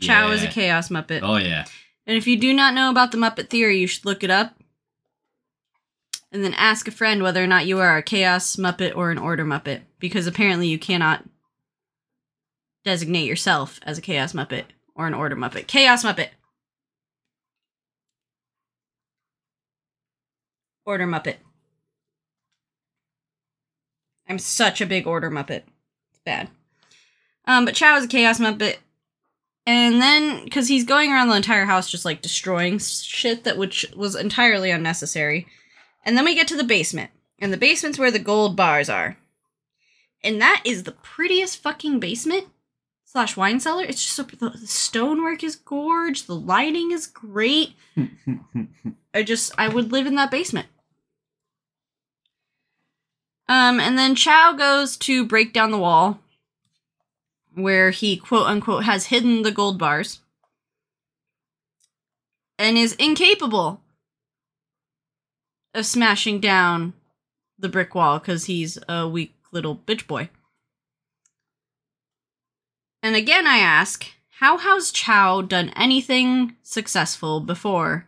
Chow 0.00 0.30
is 0.30 0.42
a 0.44 0.48
chaos 0.48 0.88
muppet. 0.88 1.20
Oh 1.22 1.36
yeah. 1.36 1.64
And 2.06 2.16
if 2.16 2.26
you 2.26 2.38
do 2.38 2.54
not 2.54 2.74
know 2.74 2.90
about 2.90 3.10
the 3.10 3.18
Muppet 3.18 3.50
Theory, 3.50 3.78
you 3.78 3.86
should 3.86 4.04
look 4.04 4.22
it 4.22 4.30
up. 4.30 4.54
And 6.30 6.44
then 6.44 6.54
ask 6.54 6.86
a 6.86 6.92
friend 6.92 7.22
whether 7.22 7.42
or 7.42 7.46
not 7.46 7.66
you 7.66 7.80
are 7.80 7.96
a 7.96 8.02
Chaos 8.02 8.56
Muppet 8.56 8.94
or 8.94 9.10
an 9.10 9.18
Order 9.18 9.44
Muppet. 9.44 9.82
Because 9.98 10.26
apparently 10.26 10.68
you 10.68 10.78
cannot 10.78 11.24
designate 12.84 13.26
yourself 13.26 13.80
as 13.82 13.98
a 13.98 14.02
Chaos 14.02 14.32
Muppet 14.32 14.64
or 14.94 15.06
an 15.06 15.14
Order 15.14 15.36
Muppet. 15.36 15.66
Chaos 15.66 16.04
Muppet! 16.04 16.28
Order 20.84 21.06
Muppet. 21.06 21.36
I'm 24.28 24.38
such 24.38 24.80
a 24.80 24.86
big 24.86 25.06
Order 25.06 25.30
Muppet. 25.30 25.62
Bad. 26.26 26.50
Um, 27.46 27.64
but 27.64 27.74
Chow 27.74 27.96
is 27.96 28.04
a 28.04 28.08
Chaos 28.08 28.38
Muppet. 28.38 28.76
And 29.64 30.00
then, 30.02 30.44
because 30.44 30.68
he's 30.68 30.84
going 30.84 31.10
around 31.10 31.28
the 31.28 31.36
entire 31.36 31.64
house 31.64 31.90
just 31.90 32.04
like 32.04 32.20
destroying 32.20 32.78
shit 32.78 33.44
that 33.44 33.56
which 33.56 33.86
was 33.96 34.14
entirely 34.14 34.70
unnecessary. 34.70 35.46
And 36.04 36.16
then 36.16 36.24
we 36.24 36.34
get 36.34 36.46
to 36.48 36.56
the 36.56 36.64
basement. 36.64 37.10
And 37.38 37.52
the 37.52 37.56
basement's 37.56 37.98
where 37.98 38.10
the 38.10 38.18
gold 38.18 38.56
bars 38.56 38.88
are. 38.88 39.16
And 40.22 40.40
that 40.40 40.62
is 40.64 40.82
the 40.82 40.92
prettiest 40.92 41.62
fucking 41.62 42.00
basement 42.00 42.46
slash 43.04 43.36
wine 43.36 43.60
cellar. 43.60 43.84
It's 43.84 44.02
just 44.02 44.16
so 44.16 44.22
the, 44.22 44.50
the 44.50 44.66
stonework 44.66 45.44
is 45.44 45.56
gorge. 45.56 46.24
The 46.24 46.34
lighting 46.34 46.90
is 46.92 47.06
great. 47.06 47.74
I 49.14 49.22
just 49.22 49.52
I 49.58 49.68
would 49.68 49.92
live 49.92 50.06
in 50.06 50.14
that 50.16 50.30
basement. 50.30 50.68
Um, 53.48 53.78
and 53.78 53.96
then 53.96 54.14
Chow 54.14 54.52
goes 54.52 54.96
to 54.98 55.24
break 55.24 55.52
down 55.52 55.70
the 55.70 55.78
wall 55.78 56.20
where 57.54 57.90
he 57.90 58.16
quote 58.16 58.46
unquote 58.46 58.84
has 58.84 59.06
hidden 59.06 59.42
the 59.42 59.50
gold 59.50 59.78
bars 59.78 60.20
and 62.58 62.76
is 62.76 62.94
incapable 62.94 63.80
of 65.74 65.86
smashing 65.86 66.40
down 66.40 66.92
the 67.58 67.68
brick 67.68 67.94
wall 67.94 68.18
because 68.18 68.46
he's 68.46 68.78
a 68.88 69.08
weak 69.08 69.34
little 69.52 69.76
bitch 69.76 70.06
boy. 70.06 70.28
And 73.02 73.14
again, 73.14 73.46
I 73.46 73.58
ask, 73.58 74.06
how 74.40 74.58
has 74.58 74.90
Chow 74.90 75.40
done 75.40 75.70
anything 75.76 76.56
successful 76.62 77.40
before? 77.40 78.06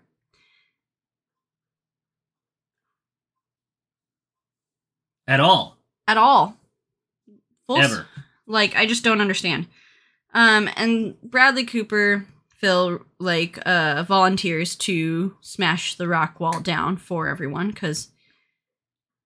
At 5.29 5.39
all. 5.41 5.77
At 6.09 6.17
all. 6.17 6.57
Full 7.69 7.79
s- 7.79 7.93
Ever. 7.93 8.07
Like, 8.47 8.75
I 8.75 8.87
just 8.87 9.05
don't 9.05 9.21
understand. 9.21 9.69
Um, 10.35 10.69
and 10.77 11.21
Bradley 11.23 11.65
Cooper, 11.65 12.27
Phil, 12.57 13.05
like, 13.21 13.59
uh, 13.67 14.03
volunteers 14.05 14.75
to 14.77 15.37
smash 15.43 15.95
the 15.95 16.09
rock 16.09 16.41
wall 16.41 16.61
down 16.61 16.97
for 16.97 17.29
everyone, 17.29 17.69
because 17.71 18.09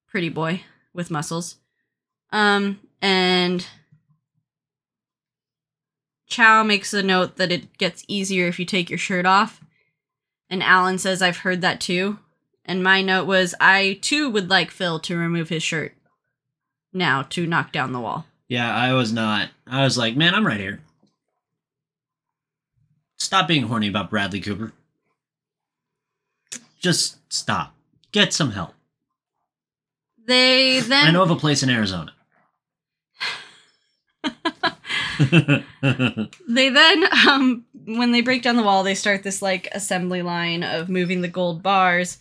pretty 0.08 0.28
boy 0.28 0.62
with 0.92 1.10
muscles. 1.10 1.56
Um, 2.32 2.80
and 3.00 3.66
Chow 6.26 6.62
makes 6.62 6.92
a 6.94 7.02
note 7.02 7.36
that 7.36 7.52
it 7.52 7.76
gets 7.78 8.04
easier 8.08 8.46
if 8.48 8.58
you 8.58 8.64
take 8.64 8.88
your 8.90 8.98
shirt 8.98 9.26
off. 9.26 9.60
And 10.48 10.62
Alan 10.62 10.98
says, 10.98 11.22
I've 11.22 11.38
heard 11.38 11.60
that 11.60 11.80
too. 11.80 12.18
And 12.64 12.82
my 12.82 13.02
note 13.02 13.26
was, 13.26 13.54
I 13.60 13.98
too 14.02 14.30
would 14.30 14.48
like 14.48 14.70
Phil 14.70 15.00
to 15.00 15.16
remove 15.16 15.48
his 15.48 15.62
shirt 15.62 15.94
now 16.92 17.22
to 17.22 17.46
knock 17.46 17.72
down 17.72 17.92
the 17.92 18.00
wall. 18.00 18.26
Yeah, 18.48 18.74
I 18.74 18.92
was 18.92 19.12
not. 19.12 19.48
I 19.66 19.82
was 19.84 19.96
like, 19.96 20.16
man, 20.16 20.34
I'm 20.34 20.46
right 20.46 20.60
here. 20.60 20.80
Stop 23.16 23.48
being 23.48 23.62
horny 23.64 23.88
about 23.88 24.10
Bradley 24.10 24.40
Cooper. 24.40 24.72
Just 26.78 27.16
stop. 27.32 27.74
Get 28.10 28.32
some 28.32 28.50
help. 28.50 28.74
They 30.26 30.80
then 30.80 31.08
I 31.08 31.10
know 31.10 31.22
of 31.22 31.30
a 31.30 31.36
place 31.36 31.62
in 31.62 31.70
Arizona. 31.70 32.12
they 36.48 36.68
then 36.68 37.04
um 37.26 37.64
when 37.86 38.12
they 38.12 38.20
break 38.20 38.42
down 38.42 38.56
the 38.56 38.62
wall 38.62 38.82
they 38.82 38.94
start 38.94 39.22
this 39.22 39.42
like 39.42 39.68
assembly 39.72 40.22
line 40.22 40.62
of 40.62 40.88
moving 40.88 41.22
the 41.22 41.28
gold 41.28 41.62
bars 41.62 42.18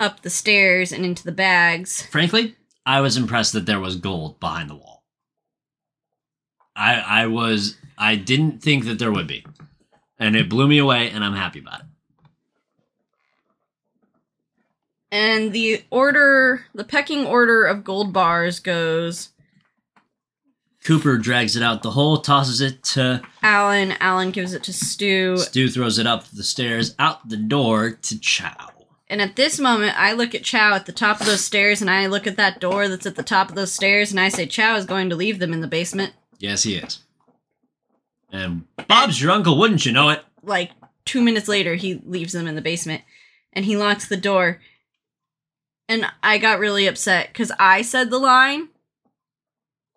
up 0.00 0.22
the 0.22 0.30
stairs 0.30 0.92
and 0.92 1.04
into 1.04 1.22
the 1.24 1.32
bags 1.32 2.02
Frankly, 2.06 2.56
I 2.84 3.00
was 3.00 3.16
impressed 3.16 3.52
that 3.52 3.66
there 3.66 3.80
was 3.80 3.96
gold 3.96 4.40
behind 4.40 4.68
the 4.68 4.74
wall. 4.74 5.04
I 6.74 6.94
I 7.00 7.26
was 7.26 7.76
I 7.96 8.16
didn't 8.16 8.62
think 8.62 8.84
that 8.86 8.98
there 8.98 9.12
would 9.12 9.26
be. 9.26 9.44
And 10.18 10.34
it 10.36 10.48
blew 10.48 10.66
me 10.68 10.78
away 10.78 11.10
and 11.10 11.24
I'm 11.24 11.34
happy 11.34 11.60
about 11.60 11.80
it. 11.80 11.86
and 15.12 15.52
the 15.52 15.84
order 15.90 16.64
the 16.74 16.84
pecking 16.84 17.26
order 17.26 17.64
of 17.66 17.84
gold 17.84 18.12
bars 18.12 18.58
goes 18.58 19.28
Cooper 20.84 21.16
drags 21.16 21.54
it 21.54 21.62
out 21.62 21.84
the 21.84 21.92
hole, 21.92 22.16
tosses 22.18 22.60
it 22.60 22.82
to 22.82 23.22
Alan. 23.40 23.92
Alan 24.00 24.32
gives 24.32 24.52
it 24.52 24.64
to 24.64 24.72
Stu. 24.72 25.36
Stu, 25.36 25.68
throws 25.68 25.96
it 25.96 26.08
up 26.08 26.24
the 26.24 26.42
stairs, 26.42 26.96
out 26.98 27.28
the 27.28 27.36
door 27.36 27.92
to 27.92 28.18
Chow. 28.18 28.71
And 29.12 29.20
at 29.20 29.36
this 29.36 29.58
moment, 29.58 29.94
I 30.00 30.14
look 30.14 30.34
at 30.34 30.42
Chow 30.42 30.72
at 30.72 30.86
the 30.86 30.90
top 30.90 31.20
of 31.20 31.26
those 31.26 31.44
stairs, 31.44 31.82
and 31.82 31.90
I 31.90 32.06
look 32.06 32.26
at 32.26 32.38
that 32.38 32.60
door 32.60 32.88
that's 32.88 33.04
at 33.04 33.14
the 33.14 33.22
top 33.22 33.50
of 33.50 33.54
those 33.54 33.70
stairs, 33.70 34.10
and 34.10 34.18
I 34.18 34.30
say, 34.30 34.46
Chow 34.46 34.74
is 34.76 34.86
going 34.86 35.10
to 35.10 35.16
leave 35.16 35.38
them 35.38 35.52
in 35.52 35.60
the 35.60 35.66
basement. 35.66 36.14
Yes, 36.38 36.62
he 36.62 36.76
is. 36.76 37.00
And 38.32 38.64
Bob's 38.88 39.20
your 39.20 39.32
uncle, 39.32 39.58
wouldn't 39.58 39.84
you 39.84 39.92
know 39.92 40.08
it? 40.08 40.24
Like 40.42 40.70
two 41.04 41.20
minutes 41.20 41.46
later, 41.46 41.74
he 41.74 42.00
leaves 42.06 42.32
them 42.32 42.46
in 42.46 42.54
the 42.54 42.62
basement, 42.62 43.02
and 43.52 43.66
he 43.66 43.76
locks 43.76 44.08
the 44.08 44.16
door. 44.16 44.62
And 45.90 46.06
I 46.22 46.38
got 46.38 46.58
really 46.58 46.86
upset 46.86 47.28
because 47.28 47.52
I 47.58 47.82
said 47.82 48.08
the 48.08 48.18
line. 48.18 48.70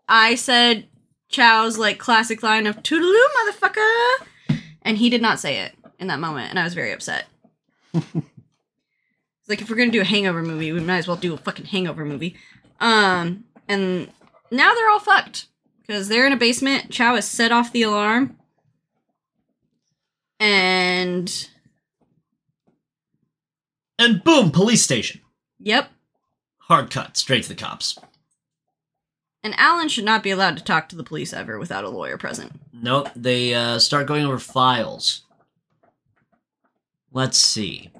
I 0.09 0.35
said 0.35 0.87
Chow's 1.29 1.77
like 1.77 1.99
classic 1.99 2.43
line 2.43 2.67
of 2.67 2.83
"Toodaloo, 2.83 3.15
motherfucker," 3.47 4.59
and 4.81 4.97
he 4.97 5.09
did 5.09 5.21
not 5.21 5.39
say 5.39 5.59
it 5.59 5.73
in 5.99 6.07
that 6.07 6.19
moment, 6.19 6.49
and 6.49 6.59
I 6.59 6.65
was 6.65 6.73
very 6.73 6.91
upset. 6.91 7.27
It's 9.45 9.49
like 9.49 9.61
if 9.61 9.69
we're 9.69 9.75
gonna 9.75 9.91
do 9.91 10.01
a 10.01 10.05
hangover 10.05 10.41
movie, 10.41 10.71
we 10.71 10.79
might 10.79 10.97
as 10.97 11.07
well 11.07 11.17
do 11.17 11.35
a 11.35 11.37
fucking 11.37 11.65
hangover 11.67 12.03
movie. 12.03 12.35
Um, 12.79 13.43
and 13.67 14.09
now 14.49 14.73
they're 14.73 14.89
all 14.89 14.99
fucked 14.99 15.45
because 15.81 16.07
they're 16.07 16.25
in 16.25 16.33
a 16.33 16.37
basement. 16.37 16.89
Chow 16.89 17.13
has 17.13 17.27
set 17.29 17.51
off 17.51 17.71
the 17.71 17.83
alarm, 17.83 18.35
and 20.39 21.47
And 23.99 24.23
boom, 24.23 24.51
police 24.51 24.81
station. 24.83 25.21
yep, 25.59 25.89
Hard 26.61 26.89
cut, 26.89 27.15
straight 27.15 27.43
to 27.43 27.49
the 27.49 27.55
cops. 27.55 27.97
and 29.43 29.53
Alan 29.59 29.87
should 29.89 30.03
not 30.05 30.23
be 30.23 30.31
allowed 30.31 30.57
to 30.57 30.63
talk 30.63 30.89
to 30.89 30.95
the 30.95 31.03
police 31.03 31.31
ever 31.33 31.59
without 31.59 31.83
a 31.83 31.89
lawyer 31.89 32.17
present. 32.17 32.59
Nope, 32.73 33.09
they 33.15 33.53
uh, 33.53 33.77
start 33.77 34.07
going 34.07 34.25
over 34.25 34.39
files. 34.39 35.21
Let's 37.11 37.37
see. 37.37 37.91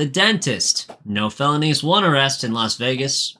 The 0.00 0.06
dentist. 0.06 0.90
No 1.04 1.28
felonies, 1.28 1.82
one 1.82 2.04
arrest 2.04 2.42
in 2.42 2.54
Las 2.54 2.76
Vegas. 2.76 3.36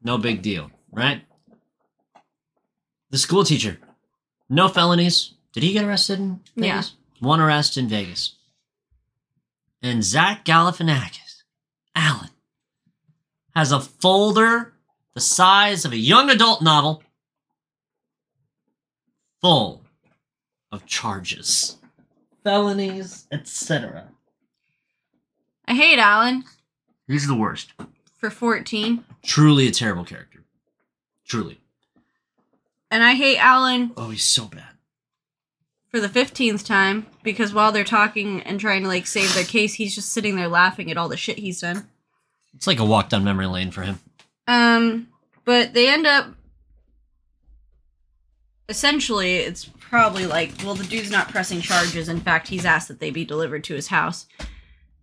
No 0.00 0.16
big 0.16 0.42
deal, 0.42 0.70
right? 0.92 1.24
The 3.10 3.18
school 3.18 3.42
teacher. 3.42 3.78
No 4.48 4.68
felonies. 4.68 5.34
Did 5.52 5.64
he 5.64 5.72
get 5.72 5.84
arrested 5.84 6.20
in 6.20 6.38
Vegas? 6.54 6.94
One 7.18 7.40
arrest 7.40 7.76
in 7.76 7.88
Vegas. 7.88 8.36
And 9.82 10.04
Zach 10.04 10.44
Galifianakis, 10.44 11.42
Alan, 11.96 12.30
has 13.56 13.72
a 13.72 13.80
folder 13.80 14.74
the 15.14 15.20
size 15.20 15.84
of 15.84 15.90
a 15.90 15.96
young 15.96 16.30
adult 16.30 16.62
novel 16.62 17.02
full 19.40 19.82
of 20.70 20.86
charges, 20.86 21.78
felonies, 22.44 23.26
etc. 23.32 24.13
I 25.66 25.74
hate 25.74 25.98
Alan 25.98 26.44
He's 27.06 27.26
the 27.26 27.34
worst. 27.34 27.72
for 28.18 28.30
14, 28.30 29.04
Truly 29.22 29.66
a 29.68 29.70
terrible 29.70 30.04
character. 30.04 30.44
Truly. 31.26 31.60
and 32.90 33.02
I 33.02 33.14
hate 33.14 33.38
Alan 33.38 33.92
Oh, 33.96 34.10
he's 34.10 34.24
so 34.24 34.46
bad. 34.46 34.74
for 35.88 36.00
the 36.00 36.08
15th 36.08 36.64
time 36.66 37.06
because 37.22 37.52
while 37.54 37.72
they're 37.72 37.84
talking 37.84 38.42
and 38.42 38.58
trying 38.60 38.82
to 38.82 38.88
like 38.88 39.06
save 39.06 39.34
their 39.34 39.44
case, 39.44 39.74
he's 39.74 39.94
just 39.94 40.12
sitting 40.12 40.36
there 40.36 40.48
laughing 40.48 40.90
at 40.90 40.96
all 40.96 41.08
the 41.08 41.16
shit 41.16 41.38
he's 41.38 41.60
done. 41.60 41.86
It's 42.54 42.66
like 42.66 42.78
a 42.78 42.84
walk 42.84 43.08
down 43.08 43.24
memory 43.24 43.46
lane 43.46 43.70
for 43.70 43.82
him. 43.82 43.98
Um, 44.46 45.08
but 45.44 45.72
they 45.74 45.88
end 45.88 46.06
up 46.06 46.26
essentially 48.68 49.36
it's 49.36 49.64
probably 49.78 50.26
like 50.26 50.50
well 50.64 50.74
the 50.74 50.84
dude's 50.84 51.10
not 51.10 51.28
pressing 51.28 51.60
charges 51.60 52.08
in 52.08 52.18
fact 52.20 52.48
he's 52.48 52.64
asked 52.64 52.88
that 52.88 52.98
they 52.98 53.10
be 53.10 53.24
delivered 53.24 53.62
to 53.62 53.74
his 53.74 53.88
house 53.88 54.26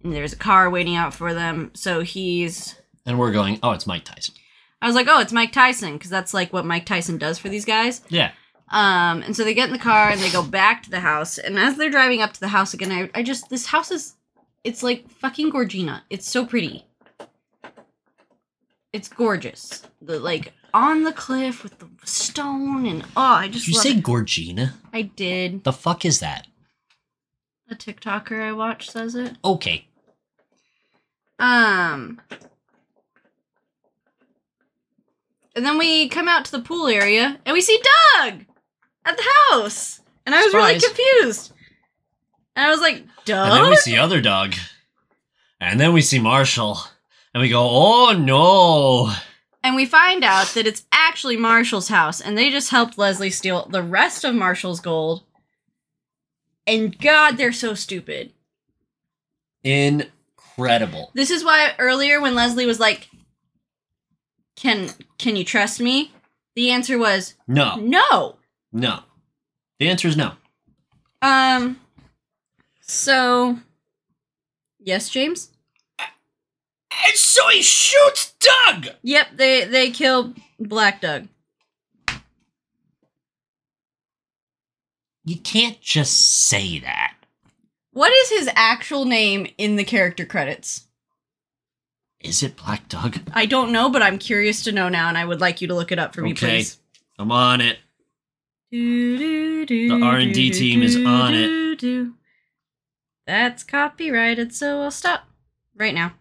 and 0.03 0.13
there's 0.13 0.33
a 0.33 0.37
car 0.37 0.69
waiting 0.69 0.95
out 0.95 1.13
for 1.13 1.33
them 1.33 1.71
so 1.73 2.01
he's 2.01 2.75
And 3.05 3.17
we're 3.19 3.31
going, 3.31 3.59
oh, 3.63 3.71
it's 3.71 3.87
Mike 3.87 4.03
Tyson. 4.05 4.35
i 4.81 4.87
was 4.87 4.95
like 4.95 5.07
oh 5.09 5.19
it's 5.19 5.33
mike 5.33 5.51
tyson 5.51 5.93
because 5.93 6.09
that's 6.09 6.33
like 6.33 6.51
what 6.53 6.65
mike 6.65 6.85
tyson 6.85 7.17
does 7.17 7.37
for 7.39 7.49
these 7.49 7.65
guys 7.65 8.01
Yeah. 8.09 8.31
um 8.69 9.21
and 9.21 9.35
so 9.35 9.43
they 9.43 9.53
get 9.53 9.67
in 9.67 9.73
the 9.73 9.79
car 9.79 10.09
and 10.09 10.19
they 10.19 10.31
go 10.31 10.43
back 10.43 10.83
to 10.83 10.89
the 10.89 10.99
house 11.01 11.37
and 11.37 11.57
as 11.59 11.77
they're 11.77 11.89
driving 11.91 12.21
up 12.21 12.33
to 12.33 12.39
the 12.39 12.47
house 12.49 12.73
again 12.73 12.91
i, 12.91 13.09
I 13.19 13.23
just 13.23 13.49
this 13.49 13.67
house 13.67 13.91
is 13.91 14.15
it's 14.63 14.81
like 14.83 15.09
fucking 15.09 15.51
gorgina 15.51 16.01
it's 16.09 16.27
so 16.29 16.45
pretty 16.45 16.85
it's 18.93 19.07
gorgeous 19.07 19.83
the 20.01 20.19
like 20.19 20.53
on 20.73 21.03
the 21.03 21.11
cliff 21.13 21.63
with 21.63 21.77
the 21.79 21.87
stone 22.05 22.85
and 22.85 23.03
oh 23.15 23.21
i 23.21 23.47
just 23.47 23.65
Did 23.65 23.75
you 23.75 23.81
say 23.81 23.91
it. 23.91 24.03
Gorgina? 24.03 24.73
i 24.93 25.01
did 25.03 25.63
The 25.63 25.73
fuck 25.73 26.05
is 26.05 26.19
that? 26.19 26.47
a 27.69 27.75
tiktoker 27.75 28.41
i 28.41 28.51
watch 28.51 28.89
says 28.89 29.15
it 29.15 29.37
Okay. 29.45 29.87
Um 31.41 32.21
and 35.55 35.65
then 35.65 35.77
we 35.77 36.07
come 36.07 36.27
out 36.27 36.45
to 36.45 36.51
the 36.51 36.59
pool 36.61 36.87
area 36.87 37.39
and 37.45 37.53
we 37.53 37.61
see 37.61 37.77
doug 38.17 38.45
at 39.05 39.17
the 39.17 39.23
house 39.49 39.99
and 40.25 40.33
i 40.33 40.41
was 40.43 40.53
really 40.53 40.79
confused 40.79 41.51
and 42.55 42.65
i 42.65 42.69
was 42.69 42.79
like 42.79 43.03
doug 43.25 43.51
And 43.51 43.63
then 43.63 43.69
we 43.69 43.75
see 43.77 43.97
other 43.97 44.21
Doug. 44.21 44.53
And 45.59 45.79
then 45.79 45.93
we 45.93 46.01
see 46.01 46.19
Marshall. 46.19 46.79
And 47.33 47.41
we 47.41 47.49
go, 47.49 47.61
oh 47.61 48.13
no. 48.17 49.13
And 49.63 49.75
we 49.75 49.85
find 49.85 50.23
out 50.23 50.47
that 50.55 50.65
it's 50.65 50.85
actually 50.91 51.37
Marshall's 51.37 51.87
house, 51.89 52.19
and 52.19 52.35
they 52.35 52.49
just 52.49 52.71
helped 52.71 52.97
Leslie 52.97 53.29
steal 53.29 53.67
the 53.69 53.83
rest 53.83 54.23
of 54.23 54.33
Marshall's 54.33 54.79
gold. 54.79 55.23
And 56.65 56.97
God, 56.99 57.37
they're 57.37 57.53
so 57.53 57.75
stupid. 57.75 58.33
Incredible. 60.57 61.11
This 61.13 61.31
is 61.31 61.43
why 61.43 61.73
earlier 61.79 62.21
when 62.21 62.35
Leslie 62.35 62.65
was 62.65 62.79
like, 62.79 63.09
"Can 64.55 64.89
can 65.17 65.35
you 65.35 65.43
trust 65.43 65.79
me?" 65.79 66.11
The 66.55 66.71
answer 66.71 66.97
was 66.97 67.35
No. 67.47 67.75
no. 67.77 68.37
No. 68.71 68.99
The 69.79 69.89
answer 69.89 70.07
is 70.07 70.17
no. 70.17 70.33
Um. 71.21 71.79
So, 72.81 73.59
yes, 74.79 75.09
James. 75.09 75.49
And 75.99 77.15
so 77.15 77.47
he 77.49 77.61
shoots 77.61 78.33
Doug! 78.39 78.89
Yep, 79.01 79.27
they 79.35 79.63
they 79.65 79.91
kill 79.91 80.33
Black 80.59 81.01
Doug. 81.01 81.27
You 85.23 85.37
can't 85.37 85.79
just 85.79 86.47
say 86.47 86.79
that. 86.79 87.13
What 87.93 88.11
is 88.11 88.29
his 88.29 88.49
actual 88.55 89.05
name 89.05 89.47
in 89.57 89.75
the 89.75 89.83
character 89.83 90.25
credits? 90.25 90.87
Is 92.21 92.43
it 92.43 92.55
Black 92.55 92.87
Doug? 92.87 93.17
I 93.33 93.45
don't 93.45 93.71
know, 93.71 93.89
but 93.89 94.01
I'm 94.03 94.17
curious 94.19 94.63
to 94.63 94.71
know 94.71 94.89
now, 94.89 95.09
and 95.09 95.17
I 95.17 95.25
would 95.25 95.41
like 95.41 95.59
you 95.61 95.67
to 95.67 95.73
look 95.75 95.91
it 95.91 95.99
up 95.99 96.13
for 96.13 96.21
me, 96.21 96.31
Okay. 96.31 96.57
please. 96.57 96.77
I'm 97.17 97.31
on 97.31 97.61
it. 97.61 97.79
The 98.71 99.99
R&D 100.01 100.51
team 100.51 100.81
is 100.81 100.95
on 100.97 101.33
it. 101.33 101.83
it. 101.83 102.07
That's 103.27 103.63
copyrighted, 103.63 104.53
so 104.53 104.81
I'll 104.81 104.91
stop 104.91 105.25
right 105.75 105.93
now. 105.93 106.13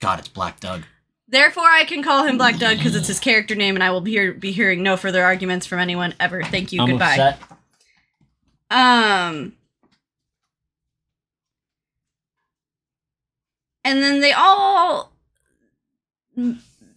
God, 0.00 0.18
it's 0.20 0.28
Black 0.28 0.60
Doug. 0.60 0.84
Therefore, 1.28 1.64
I 1.70 1.84
can 1.84 2.02
call 2.02 2.24
him 2.24 2.36
Black 2.38 2.58
Doug 2.58 2.76
because 2.78 2.94
it's 2.94 3.08
his 3.08 3.18
character 3.20 3.54
name, 3.54 3.74
and 3.76 3.82
I 3.82 3.90
will 3.90 4.00
be, 4.00 4.12
hear- 4.12 4.32
be 4.32 4.52
hearing 4.52 4.82
no 4.82 4.96
further 4.96 5.24
arguments 5.24 5.66
from 5.66 5.78
anyone 5.80 6.14
ever. 6.20 6.42
Thank 6.44 6.72
you. 6.72 6.80
I'm 6.82 6.88
Goodbye. 6.90 7.16
upset. 7.18 7.40
Um. 8.70 9.52
And 13.84 14.02
then 14.02 14.20
they 14.20 14.32
all. 14.32 15.12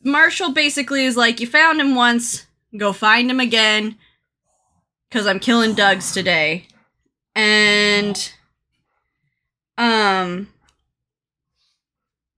Marshall 0.04 0.54
basically 0.54 1.06
is 1.06 1.18
like, 1.18 1.40
You 1.40 1.48
found 1.48 1.80
him 1.80 1.96
once, 1.96 2.46
go 2.76 2.94
find 2.94 3.30
him 3.30 3.40
again. 3.40 3.98
Because 5.10 5.28
I'm 5.28 5.40
killing 5.40 5.74
Doug's 5.74 6.12
today. 6.14 6.68
And. 7.36 8.32
Um. 9.78 10.50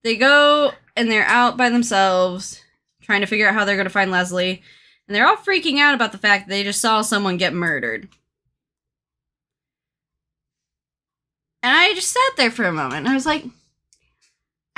They 0.02 0.16
go 0.16 0.72
and 0.96 1.10
they're 1.10 1.26
out 1.26 1.56
by 1.56 1.68
themselves, 1.68 2.62
trying 3.02 3.20
to 3.20 3.26
figure 3.26 3.46
out 3.46 3.54
how 3.54 3.64
they're 3.64 3.76
going 3.76 3.86
to 3.86 3.90
find 3.90 4.10
Leslie. 4.10 4.62
And 5.06 5.14
they're 5.14 5.26
all 5.26 5.36
freaking 5.36 5.78
out 5.78 5.94
about 5.94 6.12
the 6.12 6.18
fact 6.18 6.46
that 6.46 6.50
they 6.50 6.62
just 6.62 6.80
saw 6.80 7.02
someone 7.02 7.36
get 7.36 7.52
murdered. 7.52 8.08
And 11.62 11.76
I 11.76 11.94
just 11.94 12.12
sat 12.12 12.36
there 12.36 12.50
for 12.50 12.64
a 12.64 12.72
moment. 12.72 13.06
and 13.06 13.08
I 13.08 13.14
was 13.14 13.26
like, 13.26 13.44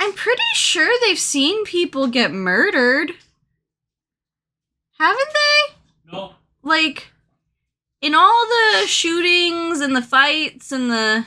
I'm 0.03 0.11
pretty 0.11 0.43
sure 0.55 0.93
they've 0.99 1.17
seen 1.17 1.63
people 1.63 2.07
get 2.07 2.33
murdered. 2.33 3.13
Haven't 4.99 5.29
they? 5.33 6.11
No. 6.11 6.33
Like, 6.61 7.07
in 8.01 8.13
all 8.13 8.45
the 8.45 8.85
shootings 8.85 9.79
and 9.79 9.95
the 9.95 10.01
fights 10.01 10.73
and 10.73 10.91
the 10.91 11.25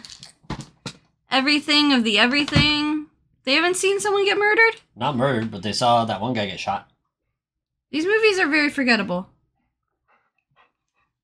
everything 1.31 1.95
of 1.95 2.05
the 2.05 2.19
everything, 2.19 3.07
they 3.45 3.55
haven't 3.55 3.77
seen 3.79 3.99
someone 3.99 4.27
get 4.27 4.37
murdered? 4.37 4.77
Not 4.95 5.17
murdered, 5.17 5.51
but 5.51 5.63
they 5.63 5.73
saw 5.73 6.05
that 6.05 6.21
one 6.21 6.35
guy 6.35 6.45
get 6.45 6.61
shot. 6.61 6.91
These 7.91 8.05
movies 8.05 8.39
are 8.39 8.47
very 8.47 8.69
forgettable. 8.69 9.31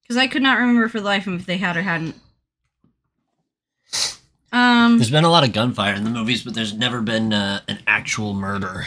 Because 0.01 0.17
I 0.17 0.27
could 0.27 0.43
not 0.43 0.59
remember 0.59 0.88
for 0.88 1.01
the 1.01 1.05
life 1.05 1.27
of 1.27 1.35
me 1.35 1.38
if 1.41 1.45
they 1.45 1.59
had 1.59 1.77
or 1.77 1.83
hadn't. 1.83 2.15
Um, 4.53 4.99
There's 4.99 5.11
been 5.11 5.25
a 5.25 5.31
lot 5.31 5.45
of 5.45 5.53
gunfire 5.53 5.95
in 5.95 6.05
the 6.05 6.11
movies, 6.11 6.43
but 6.45 6.55
there's 6.55 6.75
never 6.75 7.01
been 7.01 7.33
uh, 7.33 7.61
an 7.69 7.79
actual 7.87 8.35
murder. 8.35 8.85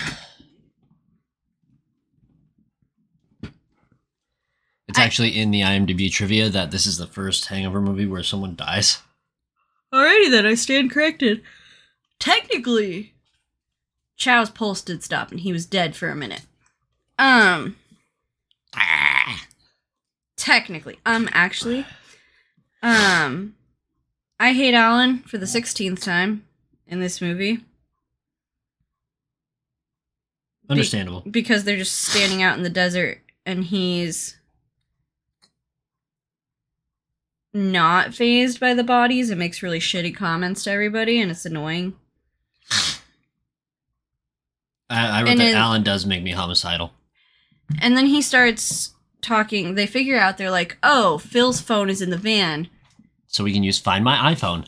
It's 4.87 4.99
I- 4.99 5.03
actually 5.03 5.39
in 5.39 5.51
the 5.51 5.61
IMDb 5.61 6.11
trivia 6.11 6.49
that 6.49 6.71
this 6.71 6.85
is 6.85 6.97
the 6.97 7.07
first 7.07 7.47
Hangover 7.47 7.81
movie 7.81 8.05
where 8.05 8.23
someone 8.23 8.55
dies. 8.55 8.99
Alrighty 9.93 10.29
then, 10.29 10.45
I 10.45 10.53
stand 10.55 10.91
corrected. 10.91 11.41
Technically, 12.19 13.13
Chow's 14.17 14.49
pulse 14.49 14.81
did 14.81 15.03
stop 15.03 15.31
and 15.31 15.39
he 15.39 15.51
was 15.51 15.65
dead 15.65 15.95
for 15.95 16.09
a 16.09 16.15
minute. 16.15 16.41
Um, 17.17 17.75
technically, 20.37 20.99
um, 21.05 21.29
actually, 21.31 21.85
um, 22.83 23.55
I 24.39 24.53
hate 24.53 24.73
Alan 24.73 25.19
for 25.19 25.37
the 25.37 25.47
sixteenth 25.47 26.01
time 26.03 26.45
in 26.87 26.99
this 26.99 27.21
movie 27.21 27.63
Understandable. 30.69 31.21
because 31.29 31.63
they're 31.63 31.77
just 31.77 31.95
standing 31.95 32.41
out 32.43 32.57
in 32.57 32.63
the 32.63 32.69
desert 32.69 33.21
and 33.45 33.63
he's 33.63 34.37
not 37.53 38.13
phased 38.13 38.59
by 38.59 38.73
the 38.73 38.83
bodies 38.83 39.29
and 39.29 39.39
makes 39.39 39.63
really 39.63 39.79
shitty 39.79 40.13
comments 40.15 40.63
to 40.63 40.71
everybody 40.71 41.21
and 41.21 41.31
it's 41.31 41.45
annoying. 41.45 41.93
I, 44.89 45.07
I 45.07 45.21
wrote 45.21 45.29
And 45.29 45.39
that 45.39 45.43
then- 45.45 45.55
Alan 45.55 45.83
does 45.83 46.05
make 46.05 46.23
me 46.23 46.31
homicidal. 46.31 46.91
And 47.81 47.95
then 47.97 48.05
he 48.07 48.21
starts 48.21 48.93
talking. 49.21 49.73
They 49.73 49.87
figure 49.87 50.19
out 50.19 50.37
they're 50.37 50.51
like, 50.51 50.77
"Oh, 50.83 51.17
Phil's 51.17 51.59
phone 51.61 51.89
is 51.89 51.99
in 51.99 52.11
the 52.11 52.17
van, 52.17 52.69
So 53.35 53.43
we 53.43 53.51
can 53.51 53.63
use 53.63 53.77
Find 53.77 54.01
My 54.05 54.33
iPhone. 54.33 54.65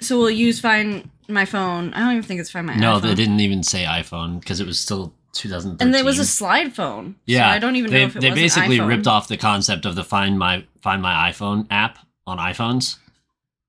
so 0.00 0.18
we'll 0.18 0.30
use 0.30 0.58
Find 0.58 1.08
My 1.28 1.44
Phone." 1.44 1.94
I 1.94 2.00
don't 2.00 2.10
even 2.10 2.22
think 2.24 2.40
it's 2.40 2.50
Find 2.50 2.66
My. 2.66 2.74
IPhone. 2.74 2.80
No, 2.80 2.98
iPhone. 2.98 3.02
they 3.02 3.14
didn't 3.14 3.38
even 3.40 3.62
say 3.62 3.84
iPhone 3.84 4.40
because 4.40 4.58
it 4.58 4.66
was 4.66 4.80
still 4.80 5.14
2013. 5.34 5.86
And 5.86 5.94
it 5.96 6.04
was 6.04 6.18
a 6.18 6.24
slide 6.24 6.74
phone. 6.74 7.14
Yeah, 7.26 7.48
so 7.48 7.54
I 7.54 7.58
don't 7.60 7.76
even 7.76 7.92
they, 7.92 8.00
know 8.00 8.06
if 8.06 8.16
it 8.16 8.20
they 8.22 8.30
was 8.30 8.40
basically 8.40 8.80
ripped 8.80 9.06
off 9.06 9.28
the 9.28 9.36
concept 9.36 9.86
of 9.86 9.94
the 9.94 10.02
Find 10.02 10.36
My 10.36 10.64
Find 10.82 11.00
My 11.00 11.30
iPhone 11.30 11.68
app 11.70 11.98
on 12.26 12.38
iPhones 12.38 12.96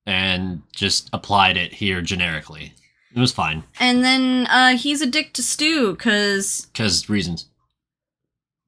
and 0.08 0.64
just 0.76 1.08
applied 1.14 1.56
it 1.58 1.74
here 1.76 2.02
generically. 2.02 2.74
It 3.16 3.20
was 3.20 3.32
fine 3.32 3.66
And 3.80 4.04
then 4.04 4.48
uh, 4.48 4.78
he's 4.78 5.02
a 5.02 5.06
dick 5.06 5.34
to 5.34 5.44
Stu 5.44 5.92
because 5.92 6.66
because 6.74 7.08
reasons. 7.08 7.46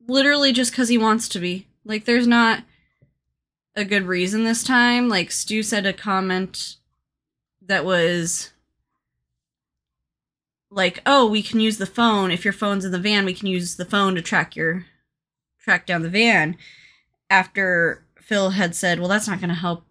literally 0.07 0.51
just 0.51 0.71
because 0.71 0.89
he 0.89 0.97
wants 0.97 1.27
to 1.29 1.39
be. 1.39 1.65
Like, 1.85 2.05
there's 2.05 2.27
not 2.27 2.63
a 3.75 3.85
good 3.85 4.03
reason 4.03 4.43
this 4.43 4.63
time. 4.63 5.09
Like, 5.09 5.31
Stu 5.31 5.63
said 5.63 5.85
a 5.85 5.93
comment 5.93 6.77
that 7.61 7.85
was 7.85 8.51
like, 10.69 11.01
"Oh, 11.05 11.27
we 11.27 11.41
can 11.41 11.59
use 11.59 11.77
the 11.77 11.85
phone 11.85 12.31
if 12.31 12.43
your 12.43 12.53
phone's 12.53 12.85
in 12.85 12.91
the 12.91 12.99
van. 12.99 13.25
We 13.25 13.33
can 13.33 13.47
use 13.47 13.75
the 13.75 13.85
phone 13.85 14.15
to 14.15 14.21
track 14.21 14.55
your 14.55 14.85
track 15.59 15.85
down 15.85 16.01
the 16.01 16.09
van." 16.09 16.57
After 17.29 18.05
Phil 18.19 18.51
had 18.51 18.75
said, 18.75 18.99
"Well, 18.99 19.09
that's 19.09 19.27
not 19.27 19.39
going 19.39 19.49
to 19.49 19.55
help 19.55 19.85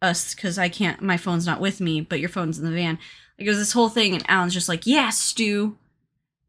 us 0.00 0.34
because 0.34 0.58
I 0.58 0.68
can't. 0.68 1.02
My 1.02 1.16
phone's 1.16 1.46
not 1.46 1.60
with 1.60 1.80
me, 1.80 2.00
but 2.00 2.20
your 2.20 2.28
phone's 2.28 2.58
in 2.58 2.64
the 2.64 2.72
van." 2.72 2.98
Like, 3.38 3.46
it 3.46 3.50
was 3.50 3.58
this 3.58 3.72
whole 3.72 3.88
thing, 3.88 4.14
and 4.14 4.28
Alan's 4.28 4.54
just 4.54 4.68
like, 4.68 4.86
"Yeah, 4.86 5.10
Stu, 5.10 5.76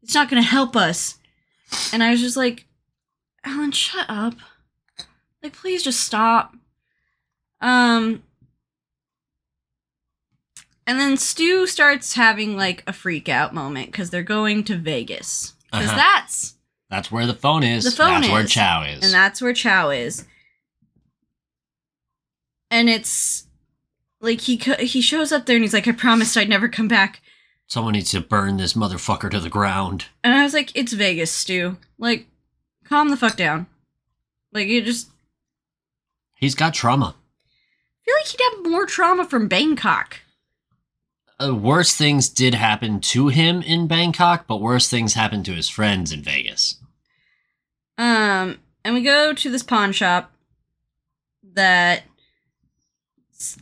it's 0.02 0.14
not 0.14 0.28
going 0.28 0.42
to 0.42 0.48
help 0.48 0.76
us." 0.76 1.18
And 1.92 2.02
I 2.02 2.10
was 2.10 2.20
just 2.20 2.36
like, 2.36 2.66
Alan, 3.44 3.72
shut 3.72 4.06
up. 4.08 4.34
Like, 5.42 5.52
please 5.52 5.82
just 5.82 6.00
stop. 6.00 6.54
Um. 7.60 8.22
And 10.86 10.98
then 10.98 11.16
Stu 11.16 11.66
starts 11.68 12.14
having 12.14 12.56
like 12.56 12.82
a 12.86 12.92
freak 12.92 13.28
out 13.28 13.54
moment 13.54 13.92
because 13.92 14.10
they're 14.10 14.22
going 14.24 14.64
to 14.64 14.76
Vegas. 14.76 15.54
Because 15.70 15.88
Uh-huh. 15.88 15.96
that's 15.96 16.54
That's 16.88 17.12
where 17.12 17.26
the 17.26 17.34
phone 17.34 17.62
is. 17.62 17.84
The 17.84 17.90
phone 17.92 18.22
That's 18.22 18.32
where 18.32 18.44
Chow 18.44 18.82
is. 18.82 19.04
and 19.04 19.12
that's 19.14 19.40
where 19.40 19.52
Chow 19.54 19.90
is. 19.90 20.24
And 22.70 22.88
it's 22.88 23.44
like 24.20 24.40
he 24.42 24.56
co- 24.58 24.74
he 24.84 25.00
shows 25.00 25.30
up 25.32 25.46
there 25.46 25.56
and 25.56 25.64
he's 25.64 25.74
like, 25.74 25.86
"I 25.88 25.92
promised 25.92 26.36
I'd 26.36 26.48
never 26.48 26.68
come 26.68 26.88
back." 26.88 27.20
Someone 27.68 27.92
needs 27.92 28.10
to 28.10 28.20
burn 28.20 28.56
this 28.56 28.72
motherfucker 28.74 29.30
to 29.30 29.38
the 29.40 29.48
ground. 29.48 30.06
And 30.24 30.34
I 30.34 30.42
was 30.42 30.54
like, 30.54 30.72
"It's 30.74 30.92
Vegas, 30.92 31.30
Stu. 31.30 31.76
Like, 31.98 32.26
calm 32.84 33.10
the 33.10 33.16
fuck 33.16 33.36
down. 33.36 33.66
Like, 34.52 34.66
you 34.66 34.82
just 34.82 35.08
He's 36.34 36.54
got 36.56 36.74
trauma. 36.74 37.14
Feel 38.10 38.16
like 38.18 38.26
he'd 38.28 38.56
have 38.64 38.70
more 38.72 38.86
trauma 38.86 39.24
from 39.24 39.48
Bangkok." 39.48 40.20
Uh, 41.42 41.54
worse 41.54 41.96
things 41.96 42.28
did 42.28 42.54
happen 42.54 43.00
to 43.00 43.28
him 43.28 43.62
in 43.62 43.86
Bangkok, 43.86 44.46
but 44.46 44.60
worse 44.60 44.88
things 44.90 45.14
happened 45.14 45.44
to 45.46 45.54
his 45.54 45.68
friends 45.68 46.12
in 46.12 46.22
Vegas. 46.22 46.76
Um, 47.96 48.58
and 48.84 48.94
we 48.94 49.02
go 49.02 49.32
to 49.32 49.50
this 49.50 49.62
pawn 49.62 49.92
shop 49.92 50.32
that 51.54 52.02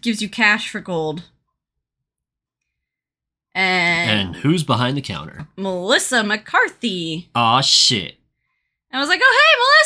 gives 0.01 0.21
you 0.21 0.29
cash 0.29 0.69
for 0.69 0.81
gold. 0.81 1.25
And, 3.55 4.11
And 4.11 4.37
who's 4.37 4.63
behind 4.65 4.97
the 4.97 5.01
counter? 5.03 5.49
Melissa 5.57 6.23
McCarthy. 6.23 7.29
Aw, 7.35 7.61
shit. 7.61 8.17
I 8.93 9.01
was 9.01 9.09
like, 9.09 9.21
"Oh, 9.23 9.43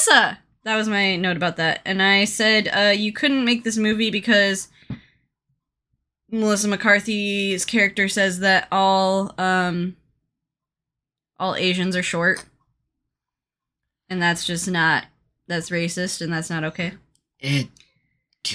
hey, 0.07 0.13
Melissa." 0.15 0.39
That 0.65 0.77
was 0.77 0.89
my 0.89 1.17
note 1.17 1.37
about 1.37 1.57
that. 1.57 1.81
And 1.85 2.01
I 2.01 2.25
said, 2.25 2.69
uh, 2.69 2.93
you 2.97 3.13
couldn't 3.13 3.45
make 3.45 3.65
this 3.65 3.77
movie 3.77 4.11
because 4.11 4.69
Melissa 6.31 6.69
McCarthy's 6.69 7.65
character 7.65 8.09
says 8.09 8.41
that 8.41 8.67
all 8.73 9.35
um 9.39 9.97
all 11.39 11.55
Asians 11.57 11.95
are 11.95 12.03
short. 12.03 12.45
And 14.09 14.21
that's 14.23 14.45
just 14.45 14.69
not 14.69 15.07
that's 15.47 15.71
racist 15.71 16.23
and 16.23 16.33
that's 16.33 16.49
not 16.49 16.65
okay. 16.65 16.95
It. 17.39 17.69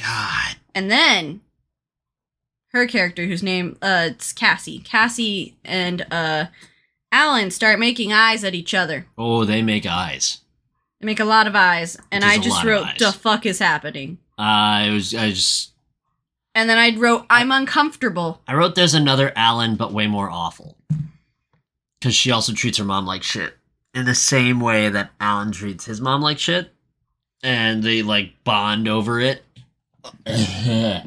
God. 0.01 0.55
And 0.73 0.89
then 0.89 1.41
her 2.69 2.87
character 2.87 3.25
whose 3.25 3.43
name 3.43 3.77
uh 3.81 4.09
it's 4.11 4.33
Cassie. 4.33 4.79
Cassie 4.79 5.57
and 5.63 6.05
uh 6.09 6.45
Alan 7.11 7.51
start 7.51 7.79
making 7.79 8.11
eyes 8.11 8.43
at 8.43 8.55
each 8.55 8.73
other. 8.73 9.05
Oh, 9.17 9.45
they 9.45 9.61
make 9.61 9.85
eyes. 9.85 10.39
They 10.99 11.05
make 11.05 11.19
a 11.19 11.25
lot 11.25 11.47
of 11.47 11.55
eyes. 11.55 11.97
And 12.11 12.23
There's 12.23 12.37
I 12.37 12.41
just 12.41 12.63
wrote 12.63 12.87
the 12.97 13.11
fuck 13.11 13.45
is 13.45 13.59
happening. 13.59 14.17
Uh, 14.37 14.85
it 14.87 14.91
was. 14.91 15.13
I 15.13 15.29
just. 15.29 15.71
And 16.55 16.69
then 16.69 16.77
I 16.77 16.97
wrote 16.97 17.25
I'm 17.29 17.51
uncomfortable. 17.51 18.41
I 18.47 18.55
wrote 18.55 18.75
there's 18.75 18.95
another 18.95 19.31
Alan, 19.35 19.75
but 19.75 19.93
way 19.93 20.07
more 20.07 20.29
awful. 20.29 20.75
Because 21.99 22.15
she 22.15 22.31
also 22.31 22.53
treats 22.53 22.77
her 22.77 22.83
mom 22.83 23.05
like 23.05 23.23
shit. 23.23 23.53
In 23.93 24.05
the 24.05 24.15
same 24.15 24.59
way 24.59 24.89
that 24.89 25.11
Alan 25.19 25.51
treats 25.51 25.85
his 25.85 26.01
mom 26.01 26.21
like 26.21 26.39
shit. 26.39 26.71
And 27.43 27.83
they, 27.83 28.01
like, 28.01 28.43
bond 28.43 28.87
over 28.87 29.19
it. 29.19 29.43
I 30.25 31.03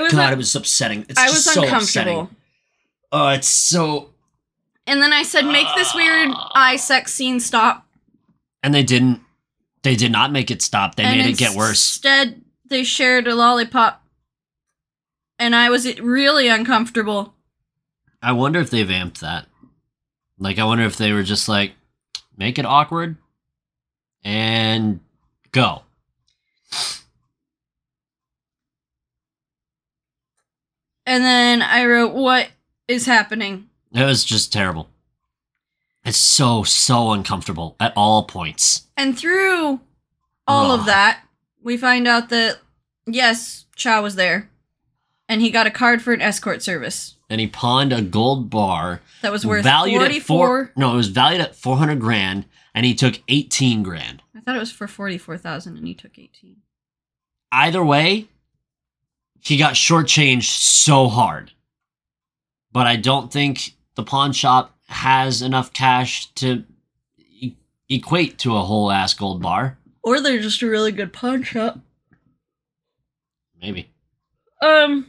was 0.00 0.12
God. 0.12 0.32
it 0.32 0.36
was 0.36 0.54
upsetting. 0.54 1.04
It's 1.08 1.18
I 1.18 1.26
was 1.26 1.44
so 1.44 1.62
uncomfortable. 1.62 1.82
upsetting. 1.82 2.36
Oh, 3.10 3.28
it's 3.28 3.48
so. 3.48 4.11
And 4.86 5.00
then 5.00 5.12
I 5.12 5.22
said 5.22 5.46
make 5.46 5.68
this 5.76 5.94
weird 5.94 6.30
eye 6.54 6.76
sex 6.76 7.12
scene 7.14 7.40
stop. 7.40 7.86
And 8.62 8.74
they 8.74 8.82
didn't. 8.82 9.20
They 9.82 9.96
did 9.96 10.12
not 10.12 10.30
make 10.30 10.50
it 10.50 10.62
stop. 10.62 10.94
They 10.94 11.04
and 11.04 11.18
made 11.18 11.30
it 11.30 11.38
get 11.38 11.56
worse. 11.56 11.96
Instead, 11.96 12.42
they 12.66 12.84
shared 12.84 13.26
a 13.26 13.34
lollipop. 13.34 14.04
And 15.38 15.56
I 15.56 15.70
was 15.70 15.98
really 16.00 16.48
uncomfortable. 16.48 17.34
I 18.22 18.32
wonder 18.32 18.60
if 18.60 18.70
they 18.70 18.84
vamped 18.84 19.20
that. 19.20 19.46
Like, 20.38 20.58
I 20.58 20.64
wonder 20.64 20.84
if 20.84 20.96
they 20.96 21.12
were 21.12 21.24
just 21.24 21.48
like, 21.48 21.72
make 22.36 22.58
it 22.58 22.64
awkward 22.64 23.16
and 24.24 25.00
go. 25.50 25.82
And 31.04 31.24
then 31.24 31.62
I 31.62 31.84
wrote 31.86 32.14
what 32.14 32.48
is 32.86 33.06
happening? 33.06 33.68
It 33.94 34.04
was 34.04 34.24
just 34.24 34.52
terrible. 34.52 34.88
It's 36.04 36.18
so, 36.18 36.62
so 36.64 37.12
uncomfortable 37.12 37.76
at 37.78 37.92
all 37.96 38.24
points. 38.24 38.88
And 38.96 39.16
through 39.16 39.80
all 40.46 40.70
Ugh. 40.70 40.80
of 40.80 40.86
that, 40.86 41.22
we 41.62 41.76
find 41.76 42.08
out 42.08 42.28
that 42.30 42.58
yes, 43.06 43.66
Chow 43.76 44.02
was 44.02 44.16
there. 44.16 44.50
And 45.28 45.40
he 45.40 45.50
got 45.50 45.66
a 45.66 45.70
card 45.70 46.02
for 46.02 46.12
an 46.12 46.20
escort 46.20 46.62
service 46.62 47.14
And 47.30 47.40
he 47.40 47.46
pawned 47.46 47.92
a 47.92 48.02
gold 48.02 48.50
bar 48.50 49.00
that 49.22 49.32
was 49.32 49.46
worth 49.46 49.64
valued 49.64 50.00
44 50.00 50.16
at 50.16 50.22
four. 50.26 50.72
No, 50.76 50.92
it 50.92 50.96
was 50.96 51.08
valued 51.08 51.40
at 51.40 51.54
400 51.54 52.00
grand 52.00 52.44
and 52.74 52.84
he 52.84 52.94
took 52.94 53.20
18 53.28 53.82
grand. 53.82 54.22
I 54.36 54.40
thought 54.40 54.56
it 54.56 54.60
was 54.60 54.72
for 54.72 54.88
44,000 54.88 55.76
and 55.76 55.86
he 55.86 55.94
took 55.94 56.18
18. 56.18 56.56
Either 57.52 57.84
way, 57.84 58.28
he 59.40 59.56
got 59.56 59.74
shortchanged 59.74 60.50
so 60.50 61.08
hard. 61.08 61.52
But 62.72 62.86
I 62.86 62.96
don't 62.96 63.32
think 63.32 63.74
the 63.94 64.02
pawn 64.02 64.32
shop 64.32 64.74
has 64.86 65.42
enough 65.42 65.72
cash 65.72 66.26
to 66.34 66.64
e- 67.18 67.54
equate 67.88 68.38
to 68.38 68.56
a 68.56 68.62
whole 68.62 68.90
ass 68.90 69.14
gold 69.14 69.42
bar. 69.42 69.78
Or 70.02 70.20
they're 70.20 70.40
just 70.42 70.62
a 70.62 70.66
really 70.68 70.92
good 70.92 71.12
pawn 71.12 71.42
shop. 71.42 71.78
Maybe. 73.60 73.88
Um 74.60 75.06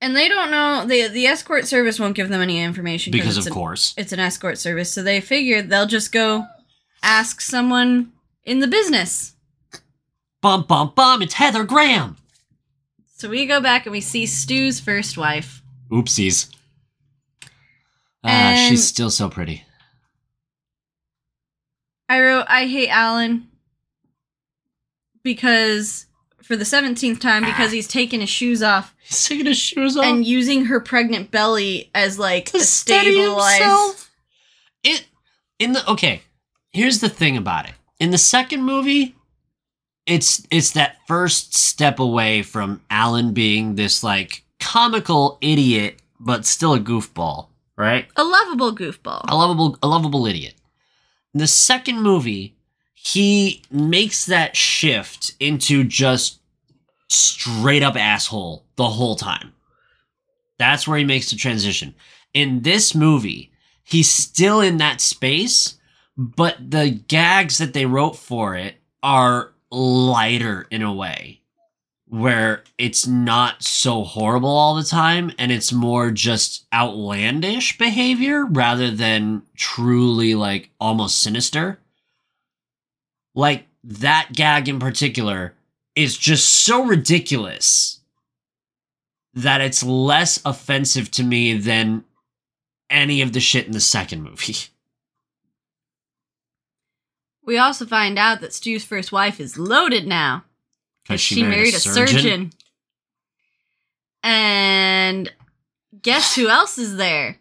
and 0.00 0.14
they 0.14 0.28
don't 0.28 0.50
know 0.50 0.84
the 0.86 1.08
the 1.08 1.26
escort 1.26 1.66
service 1.66 1.98
won't 1.98 2.14
give 2.16 2.28
them 2.28 2.40
any 2.42 2.62
information 2.62 3.10
Because 3.12 3.36
it's 3.36 3.46
of 3.46 3.50
an- 3.50 3.54
course. 3.54 3.94
it's 3.96 4.12
an 4.12 4.20
escort 4.20 4.58
service, 4.58 4.92
so 4.92 5.02
they 5.02 5.20
figure 5.20 5.62
they'll 5.62 5.86
just 5.86 6.12
go 6.12 6.46
ask 7.02 7.40
someone 7.40 8.12
in 8.44 8.60
the 8.60 8.66
business. 8.66 9.34
Bum 10.42 10.64
bum 10.68 10.92
bum, 10.94 11.22
it's 11.22 11.34
Heather 11.34 11.64
Graham. 11.64 12.16
So 13.16 13.28
we 13.30 13.46
go 13.46 13.60
back 13.60 13.86
and 13.86 13.92
we 13.92 14.00
see 14.02 14.26
Stu's 14.26 14.78
first 14.80 15.16
wife. 15.16 15.62
Oopsies. 15.90 16.54
Ah, 18.26 18.50
And- 18.52 18.68
she's 18.68 18.86
still 18.86 19.10
so 19.10 19.28
pretty. 19.28 19.64
I 22.08 22.20
wrote 22.20 22.46
I 22.48 22.66
hate 22.66 22.88
Alan 22.88 23.48
because 25.22 26.06
for 26.42 26.54
the 26.54 26.64
17th 26.64 27.18
time 27.20 27.44
because 27.44 27.72
he's 27.72 27.88
taking 27.88 28.20
his 28.20 28.28
shoes 28.30 28.62
off 28.62 28.94
He's 29.02 29.26
taking 29.26 29.46
his 29.46 29.58
shoes 29.58 29.96
off. 29.96 30.04
and 30.04 30.24
using 30.24 30.66
her 30.66 30.78
pregnant 30.80 31.30
belly 31.32 31.90
as 31.94 32.18
like 32.18 32.46
to 32.46 32.58
a 32.58 32.62
himself. 33.58 34.10
It 34.84 35.06
in 35.58 35.72
the 35.72 35.88
okay. 35.90 36.22
Here's 36.72 37.00
the 37.00 37.08
thing 37.08 37.36
about 37.36 37.66
it. 37.68 37.74
In 37.98 38.10
the 38.10 38.18
second 38.18 38.62
movie, 38.62 39.16
it's 40.06 40.46
it's 40.50 40.70
that 40.72 40.98
first 41.08 41.54
step 41.56 41.98
away 41.98 42.42
from 42.42 42.82
Alan 42.90 43.32
being 43.32 43.74
this 43.74 44.04
like 44.04 44.44
comical 44.60 45.38
idiot, 45.40 46.00
but 46.20 46.46
still 46.46 46.74
a 46.74 46.78
goofball, 46.80 47.48
right? 47.76 48.08
a 48.16 48.24
lovable 48.24 48.74
goofball. 48.74 49.24
A 49.28 49.36
lovable 49.36 49.78
a 49.82 49.86
lovable 49.86 50.26
idiot. 50.26 50.54
In 51.34 51.40
the 51.40 51.46
second 51.46 52.00
movie, 52.02 52.56
he 52.94 53.62
makes 53.70 54.24
that 54.26 54.56
shift 54.56 55.34
into 55.38 55.84
just 55.84 56.40
straight 57.08 57.82
up 57.82 57.96
asshole 57.96 58.64
the 58.76 58.88
whole 58.88 59.16
time. 59.16 59.52
That's 60.58 60.88
where 60.88 60.98
he 60.98 61.04
makes 61.04 61.30
the 61.30 61.36
transition. 61.36 61.94
In 62.32 62.62
this 62.62 62.94
movie, 62.94 63.52
he's 63.84 64.10
still 64.10 64.60
in 64.60 64.78
that 64.78 65.00
space, 65.00 65.78
but 66.16 66.70
the 66.70 66.90
gags 66.90 67.58
that 67.58 67.74
they 67.74 67.86
wrote 67.86 68.16
for 68.16 68.56
it 68.56 68.76
are 69.02 69.52
lighter 69.70 70.66
in 70.70 70.82
a 70.82 70.92
way 70.92 71.42
where 72.08 72.62
it's 72.78 73.06
not 73.06 73.62
so 73.62 74.04
horrible 74.04 74.48
all 74.48 74.76
the 74.76 74.84
time 74.84 75.32
and 75.38 75.50
it's 75.50 75.72
more 75.72 76.10
just 76.10 76.64
outlandish 76.72 77.76
behavior 77.78 78.44
rather 78.44 78.90
than 78.90 79.42
truly 79.56 80.34
like 80.34 80.70
almost 80.80 81.20
sinister. 81.20 81.78
Like 83.34 83.66
that 83.82 84.28
gag 84.32 84.68
in 84.68 84.78
particular 84.78 85.54
is 85.94 86.16
just 86.16 86.48
so 86.48 86.84
ridiculous 86.84 88.00
that 89.34 89.60
it's 89.60 89.82
less 89.82 90.40
offensive 90.44 91.10
to 91.10 91.22
me 91.22 91.54
than 91.54 92.04
any 92.88 93.20
of 93.20 93.32
the 93.32 93.40
shit 93.40 93.66
in 93.66 93.72
the 93.72 93.80
second 93.80 94.22
movie. 94.22 94.56
We 97.46 97.58
also 97.58 97.86
find 97.86 98.18
out 98.18 98.40
that 98.40 98.52
Stu's 98.52 98.84
first 98.84 99.12
wife 99.12 99.38
is 99.38 99.56
loaded 99.56 100.04
now. 100.04 100.45
Because 101.06 101.20
she, 101.20 101.42
married, 101.42 101.74
a 101.74 101.78
surgeon. 101.78 102.50
And 104.22 105.32
guess 106.02 106.34
who 106.34 106.48
else 106.48 106.78
is 106.78 106.96
there? 106.96 107.38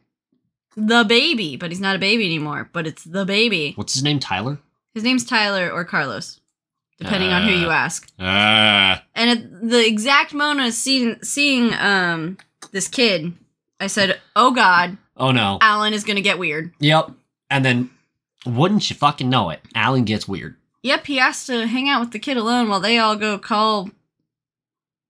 The 0.77 1.03
baby. 1.03 1.55
But 1.55 1.71
he's 1.71 1.79
not 1.79 1.95
a 1.95 1.99
baby 1.99 2.25
anymore, 2.25 2.69
but 2.73 2.85
it's 2.85 3.03
the 3.03 3.25
baby. 3.25 3.73
What's 3.75 3.93
his 3.93 4.03
name? 4.03 4.19
Tyler? 4.19 4.59
His 4.93 5.03
name's 5.03 5.25
Tyler 5.25 5.71
or 5.71 5.83
Carlos, 5.83 6.39
depending 6.99 7.31
on 7.31 7.43
who 7.47 7.53
you 7.55 7.67
Uh. 7.69 7.73
ask. 7.73 8.07
Ah. 8.19 9.03
And 9.15 9.29
at 9.29 9.69
the 9.69 9.85
exact 9.85 10.33
moment 10.33 10.67
of 10.67 10.73
seeing, 10.73 11.17
seeing 11.23 11.73
um 11.73 12.37
this 12.71 12.87
kid, 12.87 13.33
I 13.79 13.87
said, 13.87 14.21
"Oh 14.35 14.51
God, 14.51 14.97
oh 15.17 15.31
no. 15.31 15.57
Alan 15.61 15.93
is 15.93 16.03
gonna 16.03 16.21
get 16.21 16.39
weird." 16.39 16.73
Yep. 16.79 17.11
And 17.49 17.65
then, 17.65 17.89
wouldn't 18.45 18.89
you 18.89 18.95
fucking 18.95 19.29
know 19.29 19.49
it? 19.49 19.59
Alan 19.75 20.03
gets 20.05 20.27
weird. 20.27 20.55
Yep, 20.85 21.07
he 21.07 21.15
has 21.17 21.47
to 21.47 21.65
hang 21.65 21.89
out 21.89 21.99
with 21.99 22.11
the 22.11 22.19
kid 22.19 22.37
alone 22.37 22.69
while 22.69 22.79
they 22.79 22.99
all 22.99 23.15
go 23.15 23.39
call 23.39 23.89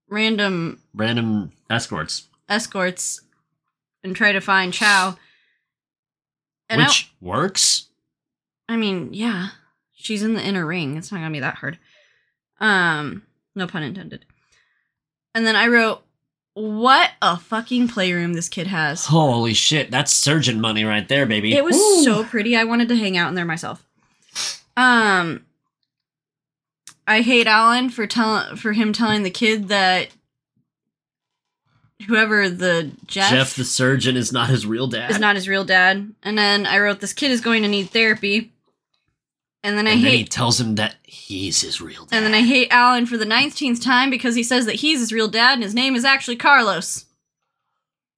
random 0.09 0.79
Random 0.93 1.51
escorts. 1.69 2.29
escorts 2.47 3.19
and 4.01 4.15
try 4.15 4.31
to 4.31 4.39
find 4.39 4.71
Chow. 4.73 5.17
And 6.69 6.81
I- 6.81 6.85
which 6.85 7.11
works. 7.19 7.87
I 8.69 8.77
mean, 8.77 9.13
yeah, 9.13 9.49
she's 9.93 10.23
in 10.23 10.33
the 10.33 10.41
inner 10.41 10.65
ring. 10.65 10.95
It's 10.95 11.11
not 11.11 11.17
gonna 11.17 11.29
be 11.31 11.41
that 11.41 11.55
hard. 11.55 11.77
Um, 12.61 13.23
no 13.53 13.67
pun 13.67 13.83
intended. 13.83 14.23
And 15.33 15.45
then 15.45 15.57
I 15.57 15.67
wrote, 15.67 16.05
"What 16.53 17.11
a 17.21 17.35
fucking 17.37 17.89
playroom 17.89 18.31
this 18.31 18.47
kid 18.47 18.67
has." 18.67 19.07
Holy 19.07 19.53
shit, 19.53 19.91
that's 19.91 20.13
surgeon 20.13 20.61
money 20.61 20.85
right 20.85 21.05
there, 21.09 21.25
baby. 21.25 21.53
It 21.53 21.65
was 21.65 21.75
Woo. 21.75 22.03
so 22.05 22.23
pretty. 22.23 22.55
I 22.55 22.63
wanted 22.63 22.87
to 22.87 22.95
hang 22.95 23.17
out 23.17 23.27
in 23.27 23.35
there 23.35 23.43
myself. 23.43 23.85
Um, 24.77 25.44
I 27.07 27.21
hate 27.21 27.47
Alan 27.47 27.89
for 27.89 28.07
telling 28.07 28.55
for 28.55 28.73
him 28.73 28.93
telling 28.93 29.23
the 29.23 29.29
kid 29.29 29.67
that 29.67 30.09
whoever 32.07 32.49
the 32.49 32.91
Jeff, 33.05 33.29
Jeff 33.31 33.55
the 33.55 33.65
surgeon 33.65 34.17
is 34.17 34.31
not 34.31 34.49
his 34.49 34.65
real 34.65 34.87
dad. 34.87 35.11
is 35.11 35.19
not 35.19 35.35
his 35.35 35.47
real 35.47 35.63
dad. 35.63 36.13
And 36.23 36.37
then 36.37 36.65
I 36.65 36.79
wrote, 36.79 36.99
"This 36.99 37.13
kid 37.13 37.31
is 37.31 37.41
going 37.41 37.63
to 37.63 37.69
need 37.69 37.89
therapy." 37.89 38.51
And 39.63 39.77
then 39.77 39.87
I 39.87 39.91
and 39.91 40.03
then 40.03 40.11
hate 40.11 40.17
he 40.17 40.25
tells 40.25 40.59
him 40.59 40.75
that 40.75 40.95
he's 41.03 41.61
his 41.61 41.81
real 41.81 42.05
dad. 42.05 42.17
And 42.17 42.25
then 42.25 42.35
I 42.35 42.41
hate 42.41 42.67
Alan 42.69 43.07
for 43.07 43.17
the 43.17 43.25
19th 43.25 43.83
time 43.83 44.11
because 44.11 44.35
he 44.35 44.43
says 44.43 44.67
that 44.67 44.75
he's 44.75 44.99
his 44.99 45.11
real 45.11 45.27
dad 45.27 45.53
and 45.53 45.63
his 45.63 45.73
name 45.73 45.95
is 45.95 46.05
actually 46.05 46.35
Carlos. 46.35 47.05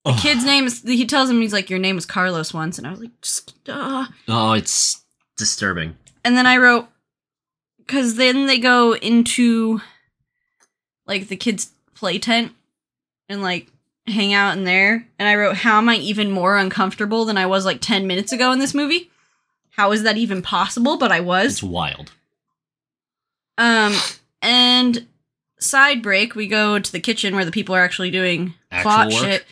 The 0.04 0.12
kid's 0.12 0.44
name 0.44 0.66
is, 0.66 0.82
he 0.82 1.04
tells 1.06 1.28
him, 1.28 1.40
he's 1.40 1.52
like, 1.52 1.68
Your 1.70 1.78
name 1.78 1.96
was 1.96 2.06
Carlos 2.06 2.54
once. 2.54 2.78
And 2.78 2.86
I 2.86 2.90
was 2.90 3.00
like, 3.00 3.20
Just, 3.20 3.54
uh. 3.68 4.06
Oh, 4.26 4.52
it's 4.52 5.02
disturbing. 5.36 5.96
And 6.24 6.36
then 6.36 6.46
I 6.46 6.56
wrote, 6.56 6.88
because 7.88 8.14
then 8.16 8.46
they 8.46 8.58
go 8.58 8.94
into 8.94 9.80
like 11.06 11.28
the 11.28 11.36
kid's 11.36 11.72
play 11.94 12.18
tent 12.18 12.52
and 13.30 13.42
like 13.42 13.66
hang 14.06 14.34
out 14.34 14.56
in 14.56 14.64
there. 14.64 15.06
And 15.18 15.26
I 15.26 15.34
wrote, 15.34 15.56
How 15.56 15.78
am 15.78 15.88
I 15.88 15.96
even 15.96 16.30
more 16.30 16.56
uncomfortable 16.58 17.24
than 17.24 17.38
I 17.38 17.46
was 17.46 17.64
like 17.64 17.80
10 17.80 18.06
minutes 18.06 18.30
ago 18.30 18.52
in 18.52 18.58
this 18.58 18.74
movie? 18.74 19.10
How 19.70 19.90
is 19.92 20.02
that 20.02 20.18
even 20.18 20.42
possible? 20.42 20.98
But 20.98 21.10
I 21.10 21.20
was. 21.20 21.52
It's 21.54 21.62
wild. 21.62 22.12
Um, 23.56 23.94
and 24.42 25.06
side 25.58 26.02
break, 26.02 26.34
we 26.34 26.46
go 26.46 26.78
to 26.78 26.92
the 26.92 27.00
kitchen 27.00 27.34
where 27.34 27.44
the 27.44 27.50
people 27.50 27.74
are 27.74 27.82
actually 27.82 28.10
doing 28.10 28.54
Actual 28.70 28.82
plot 28.90 29.12
work? 29.12 29.24
shit, 29.24 29.44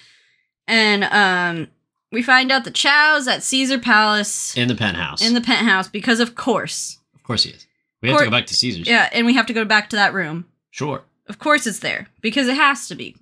and 0.69 1.05
um, 1.05 1.69
we 2.13 2.23
find 2.23 2.53
out 2.53 2.65
the 2.65 2.71
Chow's 2.71 3.27
at 3.27 3.43
Caesar 3.43 3.79
Palace 3.79 4.57
In 4.57 4.69
the 4.69 4.75
penthouse. 4.77 5.27
in 5.27 5.35
the 5.35 5.41
penthouse 5.41 5.89
because, 5.89 6.21
of 6.21 6.35
course, 6.37 6.99
of 7.15 7.23
course 7.25 7.43
he 7.45 7.51
is. 7.51 7.66
We 8.03 8.11
have 8.11 8.19
to 8.19 8.25
go 8.27 8.31
back 8.31 8.47
to 8.47 8.55
Caesar's. 8.55 8.89
yeah, 8.89 9.09
and 9.13 9.27
we 9.27 9.35
have 9.35 9.47
to 9.47 9.53
go 9.53 9.65
back 9.65 9.91
to 9.91 9.97
that 9.97 10.13
room. 10.15 10.47
Sure. 10.71 11.03
Of 11.29 11.39
course, 11.39 11.67
it's 11.67 11.81
there 11.81 12.07
because 12.21 12.47
it 12.47 12.57
has 12.57 12.87
to 12.89 12.95
be 12.95 13.17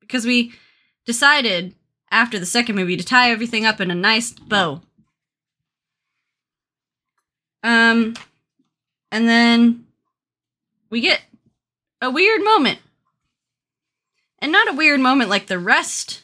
because 0.00 0.24
we 0.24 0.52
decided 1.04 1.74
after 2.10 2.38
the 2.38 2.46
second 2.46 2.76
movie 2.76 2.96
to 2.96 3.04
tie 3.04 3.30
everything 3.30 3.66
up 3.66 3.80
in 3.80 3.90
a 3.90 3.94
nice 3.94 4.30
bow. 4.32 4.80
Um, 7.62 8.14
and 9.10 9.28
then 9.28 9.86
we 10.88 11.00
get 11.00 11.20
a 12.00 12.10
weird 12.10 12.42
moment. 12.42 12.78
And 14.38 14.52
not 14.52 14.68
a 14.68 14.76
weird 14.76 15.00
moment 15.00 15.30
like 15.30 15.46
the 15.46 15.58
rest 15.58 16.22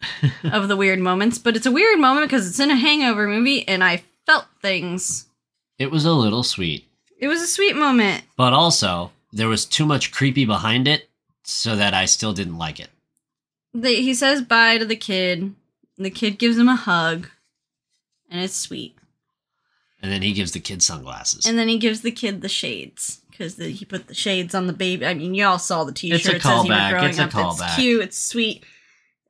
of 0.44 0.68
the 0.68 0.76
weird 0.76 1.00
moments, 1.00 1.38
but 1.38 1.56
it's 1.56 1.66
a 1.66 1.72
weird 1.72 1.98
moment 1.98 2.28
because 2.28 2.48
it's 2.48 2.60
in 2.60 2.70
a 2.70 2.76
hangover 2.76 3.28
movie 3.28 3.66
and 3.68 3.84
I 3.84 4.04
felt 4.26 4.46
things. 4.62 5.26
It 5.78 5.90
was 5.90 6.04
a 6.04 6.12
little 6.12 6.42
sweet. 6.42 6.87
It 7.18 7.28
was 7.28 7.42
a 7.42 7.46
sweet 7.46 7.76
moment. 7.76 8.24
But 8.36 8.52
also, 8.52 9.10
there 9.32 9.48
was 9.48 9.64
too 9.64 9.84
much 9.84 10.12
creepy 10.12 10.44
behind 10.44 10.86
it 10.88 11.08
so 11.42 11.74
that 11.76 11.92
I 11.94 12.04
still 12.04 12.32
didn't 12.32 12.58
like 12.58 12.78
it. 12.80 12.90
The, 13.74 13.90
he 13.90 14.14
says 14.14 14.40
bye 14.42 14.78
to 14.78 14.84
the 14.84 14.96
kid. 14.96 15.54
The 15.98 16.10
kid 16.10 16.38
gives 16.38 16.56
him 16.56 16.68
a 16.68 16.76
hug, 16.76 17.28
and 18.30 18.40
it's 18.40 18.54
sweet. 18.54 18.94
And 20.00 20.12
then 20.12 20.22
he 20.22 20.32
gives 20.32 20.52
the 20.52 20.60
kid 20.60 20.80
sunglasses. 20.82 21.44
And 21.44 21.58
then 21.58 21.66
he 21.68 21.76
gives 21.76 22.02
the 22.02 22.12
kid 22.12 22.40
the 22.40 22.48
shades 22.48 23.20
because 23.30 23.56
he 23.56 23.84
put 23.84 24.06
the 24.06 24.14
shades 24.14 24.54
on 24.54 24.68
the 24.68 24.72
baby. 24.72 25.04
I 25.04 25.14
mean, 25.14 25.34
y'all 25.34 25.58
saw 25.58 25.82
the 25.82 25.92
T-shirts 25.92 26.24
It's 26.26 26.34
a 26.34 26.36
as 26.36 26.44
you 26.44 26.50
were 26.70 26.76
callback. 26.76 26.90
growing 26.90 27.08
It's 27.08 27.18
a 27.18 27.24
up. 27.24 27.30
callback. 27.30 27.64
It's 27.66 27.74
cute. 27.74 28.02
It's 28.02 28.18
sweet. 28.18 28.64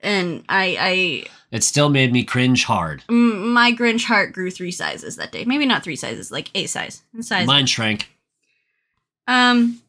And 0.00 0.44
I, 0.48 0.76
I 0.78 1.24
it 1.50 1.64
still 1.64 1.88
made 1.88 2.12
me 2.12 2.24
cringe 2.24 2.64
hard. 2.64 3.02
M- 3.08 3.52
my 3.52 3.72
Grinch 3.72 4.04
heart 4.04 4.32
grew 4.32 4.50
three 4.50 4.70
sizes 4.70 5.16
that 5.16 5.32
day. 5.32 5.44
Maybe 5.44 5.66
not 5.66 5.82
three 5.82 5.96
sizes, 5.96 6.30
like 6.30 6.50
a 6.54 6.66
size. 6.66 7.02
In 7.14 7.22
size. 7.22 7.46
Mine 7.46 7.66
shrank. 7.66 8.10
Um, 9.26 9.82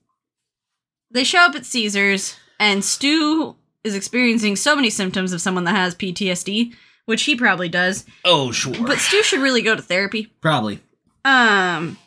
they 1.11 1.23
show 1.23 1.39
up 1.39 1.55
at 1.55 1.65
Caesar's, 1.65 2.37
and 2.59 2.83
Stu 2.83 3.55
is 3.83 3.95
experiencing 3.95 4.55
so 4.55 4.75
many 4.75 4.89
symptoms 4.89 5.33
of 5.33 5.41
someone 5.41 5.63
that 5.65 5.75
has 5.75 5.95
PTSD, 5.95 6.73
which 7.05 7.23
he 7.23 7.35
probably 7.35 7.69
does. 7.69 8.05
Oh, 8.25 8.51
sure. 8.51 8.75
But 8.85 8.99
Stu 8.99 9.23
should 9.23 9.39
really 9.39 9.61
go 9.61 9.75
to 9.75 9.81
therapy. 9.81 10.27
Probably. 10.41 10.79
Um, 11.25 11.97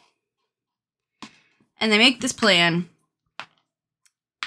and 1.81 1.93
they 1.93 1.99
make 1.99 2.21
this 2.21 2.33
plan 2.33 2.89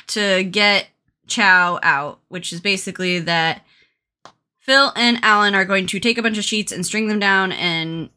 to 0.08 0.44
get 0.44 0.88
Chow 1.28 1.80
out, 1.84 2.20
which 2.28 2.54
is 2.54 2.60
basically 2.62 3.20
that 3.20 3.66
Phil 4.60 4.92
and 4.96 5.20
Alan 5.24 5.56
are 5.56 5.66
going 5.66 5.88
to 5.88 6.00
take 6.00 6.18
a 6.18 6.22
bunch 6.24 6.38
of 6.38 6.44
sheets 6.44 6.72
and 6.72 6.86
string 6.86 7.08
them 7.08 7.20
down 7.20 7.52
and 7.52 8.10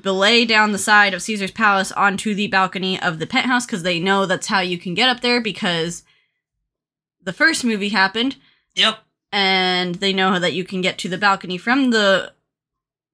belay 0.00 0.44
down 0.44 0.72
the 0.72 0.78
side 0.78 1.14
of 1.14 1.22
Caesar's 1.22 1.50
palace 1.50 1.92
onto 1.92 2.34
the 2.34 2.46
balcony 2.48 3.00
of 3.00 3.18
the 3.18 3.26
penthouse 3.26 3.64
because 3.66 3.82
they 3.82 4.00
know 4.00 4.26
that's 4.26 4.48
how 4.48 4.60
you 4.60 4.76
can 4.78 4.94
get 4.94 5.08
up 5.08 5.20
there 5.20 5.40
because 5.40 6.02
the 7.22 7.32
first 7.32 7.64
movie 7.64 7.90
happened 7.90 8.36
Yep. 8.74 8.98
and 9.30 9.94
they 9.96 10.12
know 10.12 10.38
that 10.38 10.52
you 10.52 10.64
can 10.64 10.80
get 10.80 10.98
to 10.98 11.08
the 11.08 11.16
balcony 11.18 11.56
from 11.58 11.90
the 11.90 12.32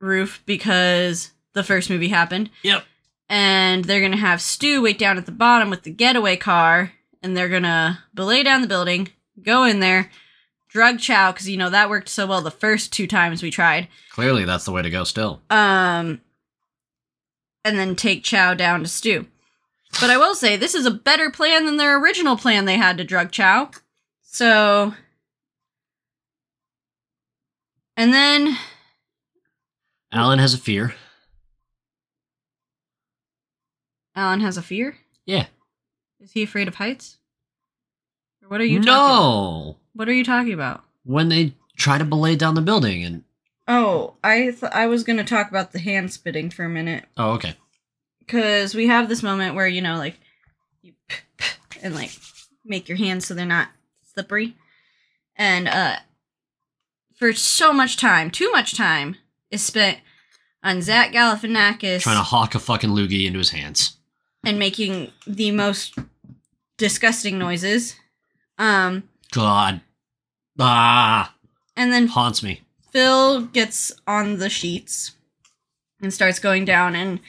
roof 0.01 0.43
because 0.47 1.33
the 1.53 1.62
first 1.62 1.90
movie 1.90 2.09
happened. 2.09 2.49
Yep. 2.62 2.85
And 3.29 3.85
they're 3.85 4.01
gonna 4.01 4.16
have 4.16 4.40
Stu 4.40 4.81
wait 4.83 4.99
down 4.99 5.19
at 5.19 5.27
the 5.27 5.33
bottom 5.33 5.69
with 5.71 5.83
the 5.83 5.90
getaway 5.90 6.37
car, 6.37 6.93
and 7.23 7.37
they're 7.37 7.49
gonna 7.51 8.05
belay 8.14 8.43
down 8.43 8.62
the 8.62 8.66
building, 8.66 9.09
go 9.42 9.64
in 9.64 9.81
there, 9.81 10.11
drug 10.68 10.98
Chow 10.98 11.33
because 11.33 11.48
you 11.48 11.57
know 11.57 11.70
that 11.70 11.90
worked 11.90 12.09
so 12.09 12.26
well 12.26 12.40
the 12.42 12.50
first 12.50 12.92
two 12.92 13.07
times 13.07 13.42
we 13.42 13.50
tried. 13.50 13.88
Clearly, 14.12 14.44
that's 14.44 14.64
the 14.64 14.72
way 14.72 14.83
to 14.83 14.90
go. 14.90 15.05
Still. 15.05 15.42
Um, 15.50 16.20
and 17.64 17.79
then 17.79 17.96
take 17.96 18.24
Chow 18.24 18.55
down 18.55 18.81
to 18.81 18.88
Stu. 18.88 19.26
But 20.00 20.11
I 20.11 20.16
will 20.16 20.35
say 20.35 20.57
this 20.57 20.74
is 20.74 20.87
a 20.87 20.90
better 20.90 21.31
plan 21.31 21.66
than 21.66 21.76
their 21.76 22.00
original 22.00 22.37
plan 22.37 22.64
they 22.64 22.76
had 22.76 22.96
to 22.98 23.05
drug 23.05 23.33
Chow. 23.33 23.70
So, 24.22 24.94
and 27.96 28.14
then 28.14 28.57
Alan 30.12 30.38
has 30.38 30.55
a 30.55 30.59
fear. 30.59 30.94
Alan 34.14 34.40
has 34.40 34.57
a 34.57 34.62
fear. 34.62 34.96
Yeah. 35.26 35.46
Is 36.20 36.33
he 36.33 36.42
afraid 36.42 36.68
of 36.68 36.76
heights? 36.76 37.18
Or 38.51 38.55
what 38.55 38.61
are 38.61 38.65
you? 38.65 38.79
Talking 38.81 38.89
about? 38.89 39.21
no. 39.21 39.77
What 39.95 40.09
are 40.09 40.13
you 40.13 40.25
talking 40.25 40.53
about? 40.53 40.83
When 41.05 41.29
they 41.29 41.55
try 41.77 41.99
to 41.99 42.05
belay 42.05 42.37
down 42.37 42.55
the 42.55 42.61
building 42.61 43.05
and 43.05 43.25
Oh, 43.69 44.15
I 44.25 44.51
th- 44.51 44.73
I 44.73 44.87
was 44.87 45.05
gonna 45.05 45.25
talk 45.25 45.49
about 45.49 45.71
the 45.73 45.79
hand 45.79 46.13
spitting 46.13 46.51
for 46.51 46.65
a 46.65 46.69
minute 46.69 47.05
oh 47.17 47.33
okay. 47.33 47.55
because 48.19 48.75
we 48.75 48.89
have 48.89 49.09
this 49.09 49.23
moment 49.23 49.55
where 49.55 49.69
you 49.69 49.81
know 49.81 49.97
like 49.97 50.19
you 50.83 50.93
and 51.83 51.95
like 51.95 52.11
make 52.65 52.89
your 52.89 52.99
hands 52.99 53.27
so 53.27 53.35
they're 53.35 53.47
not 53.47 53.69
slippery, 54.13 54.57
and 55.37 55.69
uh, 55.69 55.97
for 57.15 57.33
so 57.33 57.73
much 57.73 57.97
time, 57.97 58.31
too 58.31 58.51
much 58.51 58.77
time 58.77 59.15
is 59.53 59.63
spent 59.63 59.99
on 60.65 60.83
Zach 60.83 61.13
Galifianakis 61.13 62.01
Trying 62.03 62.17
to 62.17 62.23
hawk 62.25 62.55
a 62.57 62.59
fucking 62.59 62.91
loogie 62.91 63.27
into 63.27 63.39
his 63.39 63.51
hands. 63.51 63.97
and 64.45 64.59
making 64.59 65.13
the 65.27 65.53
most 65.53 65.97
disgusting 66.77 67.39
noises. 67.39 67.95
Um, 68.61 69.05
God. 69.33 69.81
Ah, 70.59 71.35
and 71.77 71.90
then 71.92 72.09
haunts 72.09 72.42
me. 72.42 72.61
Phil 72.92 73.42
gets 73.46 73.90
on 74.07 74.37
the 74.38 74.51
sheets 74.51 75.12
and 76.03 76.12
starts 76.12 76.38
going 76.38 76.66
down, 76.66 76.94
and 76.94 77.20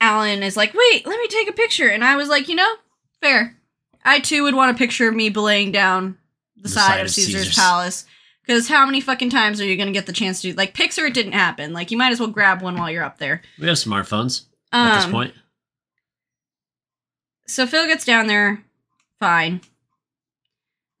Alan 0.00 0.42
is 0.42 0.56
like, 0.56 0.74
"Wait, 0.74 1.06
let 1.06 1.18
me 1.20 1.28
take 1.28 1.48
a 1.48 1.52
picture." 1.52 1.88
And 1.88 2.04
I 2.04 2.16
was 2.16 2.28
like, 2.28 2.48
"You 2.48 2.56
know, 2.56 2.74
fair. 3.20 3.56
I 4.04 4.18
too 4.18 4.42
would 4.42 4.54
want 4.54 4.74
a 4.74 4.78
picture 4.78 5.08
of 5.08 5.14
me 5.14 5.28
belaying 5.28 5.70
down 5.70 6.18
the, 6.56 6.68
side, 6.68 7.00
of 7.00 7.10
Caesar's, 7.10 7.34
Caesar's. 7.42 7.54
palace." 7.54 8.04
Because 8.44 8.66
how 8.66 8.84
many 8.84 9.00
fucking 9.00 9.30
times 9.30 9.60
are 9.60 9.64
you 9.66 9.76
gonna 9.76 9.92
get 9.92 10.06
the 10.06 10.12
chance 10.12 10.40
to 10.40 10.50
do 10.50 10.56
like 10.56 10.74
Pixar? 10.74 11.06
It 11.06 11.14
didn't 11.14 11.32
happen. 11.32 11.72
Like 11.72 11.92
you 11.92 11.98
might 11.98 12.10
as 12.10 12.18
well 12.18 12.30
grab 12.30 12.62
one 12.62 12.76
while 12.76 12.90
you're 12.90 13.04
up 13.04 13.18
there. 13.18 13.42
We 13.60 13.68
have 13.68 13.76
smartphones 13.76 14.46
Um, 14.72 14.88
at 14.88 15.02
this 15.02 15.10
point. 15.12 15.34
So 17.46 17.66
Phil 17.66 17.86
gets 17.86 18.04
down 18.04 18.26
there, 18.26 18.64
fine. 19.20 19.60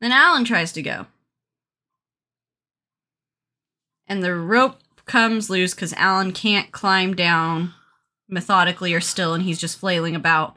Then 0.00 0.12
Alan 0.12 0.44
tries 0.44 0.72
to 0.72 0.82
go. 0.82 1.06
And 4.06 4.22
the 4.22 4.34
rope 4.34 4.78
comes 5.04 5.50
loose 5.50 5.74
because 5.74 5.92
Alan 5.94 6.32
can't 6.32 6.72
climb 6.72 7.14
down 7.14 7.74
methodically 8.28 8.94
or 8.94 9.00
still, 9.00 9.34
and 9.34 9.42
he's 9.42 9.60
just 9.60 9.78
flailing 9.78 10.16
about 10.16 10.56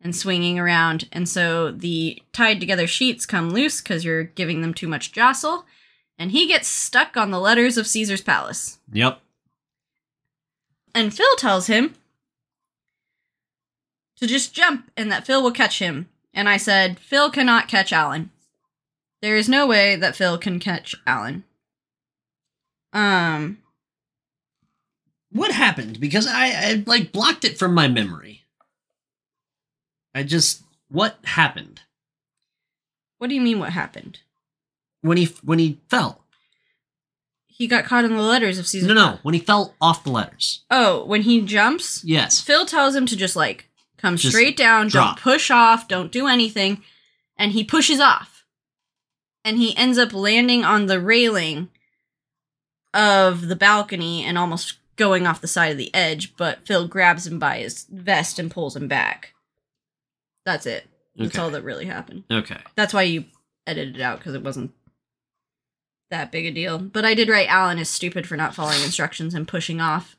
and 0.00 0.14
swinging 0.14 0.58
around. 0.58 1.08
And 1.12 1.28
so 1.28 1.70
the 1.70 2.22
tied 2.32 2.60
together 2.60 2.86
sheets 2.86 3.26
come 3.26 3.50
loose 3.50 3.80
because 3.80 4.04
you're 4.04 4.24
giving 4.24 4.60
them 4.60 4.74
too 4.74 4.88
much 4.88 5.12
jostle. 5.12 5.66
And 6.18 6.32
he 6.32 6.46
gets 6.46 6.68
stuck 6.68 7.16
on 7.16 7.30
the 7.30 7.40
letters 7.40 7.76
of 7.78 7.86
Caesar's 7.86 8.22
palace. 8.22 8.78
Yep. 8.92 9.20
And 10.94 11.14
Phil 11.14 11.36
tells 11.36 11.66
him 11.66 11.94
to 14.16 14.26
just 14.26 14.52
jump 14.52 14.90
and 14.96 15.10
that 15.10 15.26
Phil 15.26 15.42
will 15.42 15.52
catch 15.52 15.78
him. 15.78 16.08
And 16.34 16.48
I 16.48 16.56
said, 16.56 16.98
Phil 16.98 17.30
cannot 17.30 17.68
catch 17.68 17.92
Alan. 17.92 18.30
There 19.22 19.36
is 19.36 19.48
no 19.48 19.66
way 19.66 19.96
that 19.96 20.16
Phil 20.16 20.38
can 20.38 20.58
catch 20.58 20.94
Alan. 21.06 21.44
Um, 22.92 23.58
What 25.30 25.52
happened? 25.52 26.00
Because 26.00 26.26
I, 26.26 26.46
I 26.46 26.82
like 26.86 27.12
blocked 27.12 27.44
it 27.44 27.58
from 27.58 27.74
my 27.74 27.86
memory. 27.88 28.42
I 30.14 30.22
just 30.24 30.62
what 30.88 31.18
happened 31.24 31.82
what 33.18 33.28
do 33.28 33.34
you 33.34 33.40
mean 33.42 33.58
what 33.58 33.70
happened? 33.74 34.18
when 35.02 35.18
he 35.18 35.26
when 35.44 35.58
he 35.58 35.78
fell? 35.90 36.24
He 37.46 37.66
got 37.66 37.84
caught 37.84 38.04
in 38.06 38.16
the 38.16 38.22
letters 38.22 38.58
of 38.58 38.66
Caesar's. 38.66 38.88
No, 38.88 38.94
no, 38.94 39.18
when 39.22 39.34
he 39.34 39.40
fell 39.40 39.74
off 39.80 40.02
the 40.02 40.10
letters. 40.10 40.64
Oh, 40.70 41.04
when 41.04 41.20
he 41.22 41.42
jumps, 41.42 42.02
Yes. 42.02 42.40
Phil 42.40 42.64
tells 42.64 42.96
him 42.96 43.04
to 43.06 43.16
just 43.16 43.36
like 43.36 43.68
come 43.98 44.16
Just 44.16 44.34
straight 44.34 44.56
down, 44.56 44.88
drop. 44.88 45.16
don't 45.16 45.22
push 45.22 45.50
off, 45.50 45.86
don't 45.86 46.10
do 46.10 46.26
anything. 46.26 46.82
And 47.36 47.52
he 47.52 47.62
pushes 47.62 48.00
off. 48.00 48.39
And 49.44 49.56
he 49.58 49.76
ends 49.76 49.96
up 49.98 50.12
landing 50.12 50.64
on 50.64 50.86
the 50.86 51.00
railing 51.00 51.68
of 52.92 53.48
the 53.48 53.56
balcony 53.56 54.24
and 54.24 54.36
almost 54.36 54.74
going 54.96 55.26
off 55.26 55.40
the 55.40 55.48
side 55.48 55.72
of 55.72 55.78
the 55.78 55.94
edge, 55.94 56.36
but 56.36 56.66
Phil 56.66 56.86
grabs 56.86 57.26
him 57.26 57.38
by 57.38 57.58
his 57.58 57.84
vest 57.90 58.38
and 58.38 58.50
pulls 58.50 58.76
him 58.76 58.86
back. 58.88 59.32
That's 60.44 60.66
it. 60.66 60.86
That's 61.16 61.30
Okay. 61.34 61.38
all 61.42 61.50
that 61.50 61.64
really 61.64 61.86
happened. 61.86 62.24
Okay. 62.30 62.58
That's 62.76 62.92
why 62.92 63.02
you 63.02 63.24
edited 63.66 63.96
it 63.96 64.02
out 64.02 64.18
because 64.18 64.34
it 64.34 64.42
wasn't 64.42 64.72
that 66.10 66.30
big 66.32 66.44
a 66.46 66.50
deal. 66.50 66.78
But 66.78 67.04
I 67.04 67.14
did 67.14 67.28
write 67.28 67.48
Alan 67.48 67.78
is 67.78 67.88
stupid 67.88 68.26
for 68.26 68.36
not 68.36 68.54
following 68.54 68.82
instructions 68.82 69.32
and 69.34 69.46
pushing 69.48 69.80
off. 69.80 70.16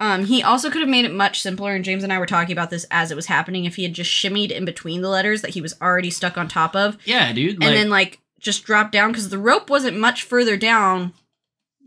Um, 0.00 0.24
he 0.24 0.42
also 0.42 0.70
could 0.70 0.80
have 0.80 0.88
made 0.88 1.04
it 1.04 1.12
much 1.12 1.42
simpler, 1.42 1.74
and 1.74 1.84
James 1.84 2.02
and 2.02 2.12
I 2.12 2.18
were 2.18 2.24
talking 2.26 2.52
about 2.52 2.70
this 2.70 2.86
as 2.90 3.10
it 3.10 3.14
was 3.16 3.26
happening. 3.26 3.66
If 3.66 3.76
he 3.76 3.82
had 3.82 3.92
just 3.92 4.10
shimmied 4.10 4.50
in 4.50 4.64
between 4.64 5.02
the 5.02 5.10
letters 5.10 5.42
that 5.42 5.50
he 5.50 5.60
was 5.60 5.74
already 5.80 6.10
stuck 6.10 6.38
on 6.38 6.48
top 6.48 6.74
of, 6.74 6.96
Yeah, 7.04 7.30
dude. 7.32 7.56
and 7.56 7.60
like- 7.64 7.74
then 7.74 7.90
like 7.90 8.18
just 8.40 8.64
dropped 8.64 8.92
down 8.92 9.10
because 9.12 9.28
the 9.28 9.38
rope 9.38 9.68
wasn't 9.68 9.98
much 9.98 10.22
further 10.22 10.56
down 10.56 11.12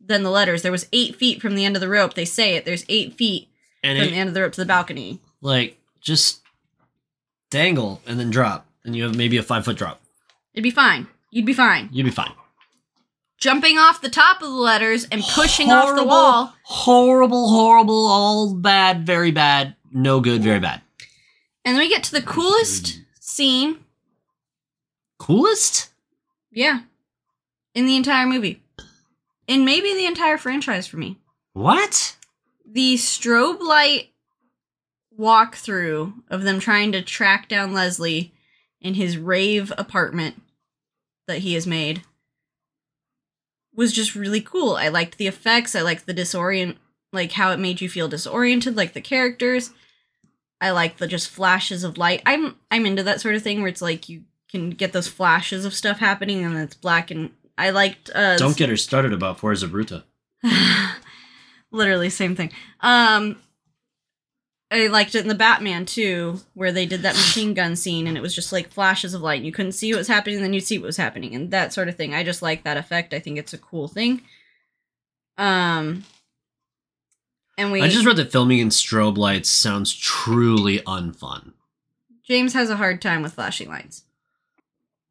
than 0.05 0.21
the 0.21 0.29
letters. 0.29 0.61
There 0.61 0.71
was 0.71 0.87
eight 0.93 1.15
feet 1.15 1.41
from 1.41 1.55
the 1.55 1.65
end 1.65 1.75
of 1.75 1.79
the 1.81 1.89
rope. 1.89 2.13
They 2.13 2.25
say 2.25 2.55
it. 2.55 2.65
There's 2.65 2.85
eight 2.87 3.15
feet 3.17 3.47
and 3.83 3.97
from 3.97 4.07
it, 4.07 4.11
the 4.11 4.17
end 4.17 4.27
of 4.27 4.35
the 4.35 4.41
rope 4.41 4.53
to 4.53 4.61
the 4.61 4.65
balcony. 4.67 5.19
like 5.41 5.79
just 5.99 6.41
dangle 7.49 8.01
and 8.05 8.19
then 8.19 8.29
drop, 8.29 8.65
and 8.83 8.95
you 8.95 9.03
have 9.03 9.15
maybe 9.15 9.37
a 9.37 9.43
five 9.43 9.65
foot 9.65 9.77
drop. 9.77 10.01
It'd 10.53 10.63
be 10.63 10.69
fine. 10.71 11.07
You'd 11.31 11.45
be 11.45 11.53
fine. 11.53 11.89
You'd 11.91 12.03
be 12.05 12.11
fine. 12.11 12.33
Jumping 13.37 13.77
off 13.77 14.01
the 14.01 14.09
top 14.09 14.41
of 14.41 14.47
the 14.49 14.55
letters 14.55 15.05
and 15.11 15.23
pushing 15.23 15.71
off 15.71 15.95
the 15.95 16.03
wall. 16.03 16.53
Horrible, 16.63 17.49
horrible, 17.49 18.07
all 18.07 18.53
bad, 18.53 19.05
very 19.05 19.31
bad, 19.31 19.75
no 19.91 20.19
good, 20.19 20.41
very 20.43 20.59
bad. 20.59 20.81
And 21.65 21.75
then 21.75 21.79
we 21.83 21.89
get 21.89 22.03
to 22.03 22.11
the 22.11 22.21
coolest 22.21 22.99
scene, 23.19 23.79
Coolest? 25.19 25.89
yeah, 26.51 26.81
in 27.73 27.85
the 27.85 27.95
entire 27.95 28.25
movie. 28.25 28.61
In 29.47 29.65
maybe 29.65 29.93
the 29.93 30.05
entire 30.05 30.37
franchise 30.37 30.87
for 30.87 30.97
me. 30.97 31.17
What? 31.53 32.15
The 32.65 32.95
strobe 32.95 33.59
light 33.61 34.09
walkthrough 35.17 36.13
of 36.29 36.43
them 36.43 36.59
trying 36.59 36.91
to 36.93 37.01
track 37.01 37.47
down 37.47 37.73
Leslie 37.73 38.33
in 38.81 38.95
his 38.95 39.17
rave 39.17 39.71
apartment 39.77 40.41
that 41.27 41.39
he 41.39 41.53
has 41.53 41.67
made 41.67 42.01
was 43.75 43.91
just 43.93 44.15
really 44.15 44.41
cool. 44.41 44.75
I 44.75 44.89
liked 44.89 45.17
the 45.17 45.27
effects, 45.27 45.75
I 45.75 45.81
liked 45.81 46.05
the 46.05 46.13
disorient 46.13 46.77
like 47.13 47.33
how 47.33 47.51
it 47.51 47.59
made 47.59 47.79
you 47.79 47.87
feel 47.87 48.09
disoriented 48.09 48.75
like 48.75 48.93
the 48.93 49.01
characters. 49.01 49.71
I 50.59 50.71
like 50.71 50.97
the 50.97 51.07
just 51.07 51.29
flashes 51.29 51.83
of 51.83 51.97
light. 51.97 52.21
I'm 52.25 52.55
I'm 52.71 52.85
into 52.85 53.03
that 53.03 53.21
sort 53.21 53.35
of 53.35 53.43
thing 53.43 53.59
where 53.59 53.69
it's 53.69 53.81
like 53.81 54.09
you 54.09 54.23
can 54.49 54.71
get 54.71 54.93
those 54.93 55.07
flashes 55.07 55.63
of 55.65 55.73
stuff 55.73 55.99
happening 55.99 56.43
and 56.43 56.57
it's 56.57 56.75
black 56.75 57.11
and 57.11 57.31
I 57.57 57.69
liked 57.69 58.09
uh 58.13 58.37
Don't 58.37 58.57
get 58.57 58.69
her 58.69 58.77
started 58.77 59.13
about 59.13 59.37
Fuerza 59.39 59.69
Bruta. 59.69 60.03
literally 61.71 62.09
same 62.09 62.35
thing. 62.35 62.51
Um 62.81 63.37
I 64.73 64.87
liked 64.87 65.13
it 65.13 65.21
in 65.21 65.27
the 65.27 65.35
Batman 65.35 65.85
too, 65.85 66.39
where 66.55 66.71
they 66.71 66.85
did 66.85 67.03
that 67.03 67.15
machine 67.15 67.53
gun 67.53 67.75
scene 67.75 68.07
and 68.07 68.17
it 68.17 68.21
was 68.21 68.33
just 68.33 68.51
like 68.51 68.71
flashes 68.71 69.13
of 69.13 69.21
light 69.21 69.37
and 69.37 69.45
you 69.45 69.51
couldn't 69.51 69.73
see 69.73 69.93
what 69.93 69.99
was 69.99 70.07
happening, 70.07 70.37
and 70.37 70.43
then 70.43 70.53
you'd 70.53 70.61
see 70.65 70.79
what 70.79 70.87
was 70.87 70.97
happening 70.97 71.35
and 71.35 71.51
that 71.51 71.73
sort 71.73 71.89
of 71.89 71.95
thing. 71.95 72.13
I 72.13 72.23
just 72.23 72.41
like 72.41 72.63
that 72.63 72.77
effect. 72.77 73.13
I 73.13 73.19
think 73.19 73.37
it's 73.37 73.53
a 73.53 73.57
cool 73.57 73.87
thing. 73.87 74.21
Um 75.37 76.05
And 77.57 77.71
we 77.71 77.81
I 77.81 77.87
just 77.87 78.05
read 78.05 78.17
that 78.17 78.31
filming 78.31 78.59
in 78.59 78.69
strobe 78.69 79.17
lights 79.17 79.49
sounds 79.49 79.93
truly 79.93 80.79
unfun. 80.79 81.53
James 82.27 82.53
has 82.53 82.69
a 82.69 82.77
hard 82.77 83.01
time 83.01 83.21
with 83.21 83.33
flashing 83.33 83.69
lights. 83.69 84.03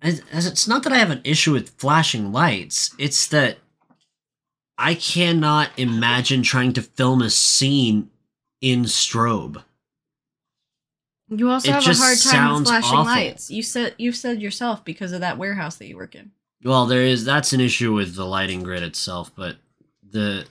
As, 0.00 0.22
as 0.32 0.46
it's 0.46 0.66
not 0.66 0.82
that 0.82 0.92
I 0.92 0.98
have 0.98 1.10
an 1.10 1.20
issue 1.22 1.52
with 1.52 1.70
flashing 1.78 2.32
lights, 2.32 2.92
it's 2.98 3.28
that 3.28 3.58
I 4.76 4.94
cannot 4.94 5.70
imagine 5.76 6.42
trying 6.42 6.72
to 6.72 6.82
film 6.82 7.22
a 7.22 7.30
scene 7.30 8.10
in 8.62 8.84
strobe. 8.84 9.62
You 11.28 11.50
also 11.50 11.68
It 11.68 11.72
have 11.74 11.86
a 11.86 11.94
hard 11.94 12.18
time 12.18 12.54
with 12.60 12.66
flashing 12.68 12.90
awful. 12.98 13.04
lights. 13.04 13.50
You 13.50 13.62
said 13.62 13.94
you've 13.98 14.16
said 14.16 14.40
yourself 14.40 14.84
because 14.84 15.12
of 15.12 15.20
that 15.20 15.36
warehouse 15.38 15.76
that 15.76 15.86
you 15.88 15.96
work 15.96 16.14
in. 16.14 16.30
Well, 16.64 16.86
there 16.86 17.02
is 17.02 17.24
that's 17.24 17.52
an 17.52 17.60
issue 17.60 17.92
with 17.92 18.14
the 18.14 18.24
lighting 18.26 18.62
grid 18.62 18.82
itself, 18.82 19.30
but 19.34 19.56
the 20.08 20.46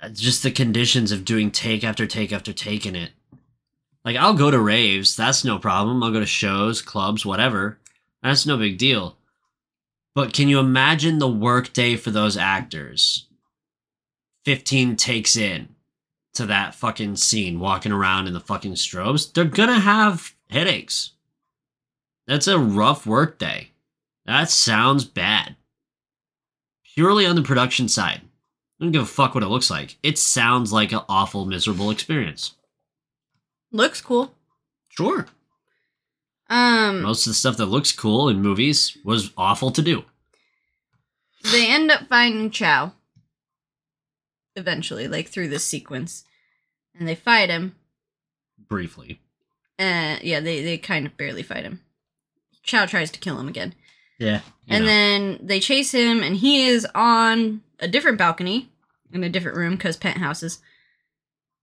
uh, 0.00 0.08
just 0.08 0.42
the 0.42 0.50
conditions 0.50 1.12
of 1.12 1.24
doing 1.24 1.50
take 1.50 1.84
after 1.84 2.06
take 2.06 2.32
after 2.32 2.52
take 2.52 2.86
in 2.86 2.96
it. 2.96 3.10
Like 4.04 4.16
I'll 4.16 4.34
go 4.34 4.50
to 4.50 4.58
raves, 4.58 5.14
that's 5.16 5.44
no 5.44 5.58
problem. 5.58 6.02
I'll 6.02 6.12
go 6.12 6.20
to 6.20 6.26
shows, 6.26 6.80
clubs, 6.80 7.26
whatever. 7.26 7.78
That's 8.22 8.46
no 8.46 8.56
big 8.56 8.78
deal. 8.78 9.16
But 10.14 10.32
can 10.32 10.48
you 10.48 10.58
imagine 10.58 11.18
the 11.18 11.28
work 11.28 11.72
day 11.72 11.96
for 11.96 12.10
those 12.10 12.36
actors? 12.36 13.26
15 14.44 14.96
takes 14.96 15.36
in 15.36 15.68
to 16.34 16.46
that 16.46 16.74
fucking 16.74 17.16
scene 17.16 17.58
walking 17.58 17.92
around 17.92 18.26
in 18.26 18.32
the 18.34 18.40
fucking 18.40 18.74
strobes. 18.74 19.32
They're 19.32 19.44
to 19.68 19.80
have 19.80 20.34
headaches. 20.48 21.12
That's 22.26 22.46
a 22.46 22.58
rough 22.58 23.06
work 23.06 23.38
day. 23.38 23.70
That 24.26 24.50
sounds 24.50 25.04
bad. 25.04 25.56
Purely 26.94 27.26
on 27.26 27.36
the 27.36 27.42
production 27.42 27.88
side. 27.88 28.20
I 28.80 28.84
don't 28.84 28.92
give 28.92 29.02
a 29.02 29.06
fuck 29.06 29.34
what 29.34 29.42
it 29.44 29.48
looks 29.48 29.70
like. 29.70 29.98
It 30.02 30.18
sounds 30.18 30.72
like 30.72 30.92
an 30.92 31.00
awful, 31.08 31.44
miserable 31.46 31.90
experience. 31.90 32.54
Looks 33.72 34.00
cool. 34.00 34.34
Sure. 34.88 35.26
Um, 36.48 37.02
Most 37.02 37.26
of 37.26 37.30
the 37.30 37.34
stuff 37.34 37.56
that 37.58 37.66
looks 37.66 37.92
cool 37.92 38.28
in 38.28 38.40
movies 38.42 38.96
was 39.04 39.30
awful 39.36 39.70
to 39.72 39.82
do. 39.82 40.04
they 41.52 41.68
end 41.68 41.90
up 41.90 42.08
finding 42.08 42.50
Chow. 42.50 42.92
Eventually, 44.60 45.08
like 45.08 45.28
through 45.28 45.48
this 45.48 45.64
sequence, 45.64 46.24
and 46.98 47.08
they 47.08 47.14
fight 47.14 47.48
him. 47.48 47.74
Briefly. 48.68 49.20
And 49.78 50.22
yeah, 50.22 50.40
they 50.40 50.62
they 50.62 50.76
kind 50.76 51.06
of 51.06 51.16
barely 51.16 51.42
fight 51.42 51.64
him. 51.64 51.80
Chow 52.62 52.84
tries 52.84 53.10
to 53.12 53.18
kill 53.18 53.40
him 53.40 53.48
again. 53.48 53.74
Yeah. 54.18 54.42
and 54.68 54.86
then 54.86 55.38
they 55.40 55.60
chase 55.60 55.92
him, 55.92 56.22
and 56.22 56.36
he 56.36 56.66
is 56.66 56.86
on 56.94 57.62
a 57.78 57.88
different 57.88 58.18
balcony 58.18 58.68
in 59.10 59.24
a 59.24 59.30
different 59.30 59.56
room 59.56 59.72
because 59.76 59.96
penthouses. 59.96 60.58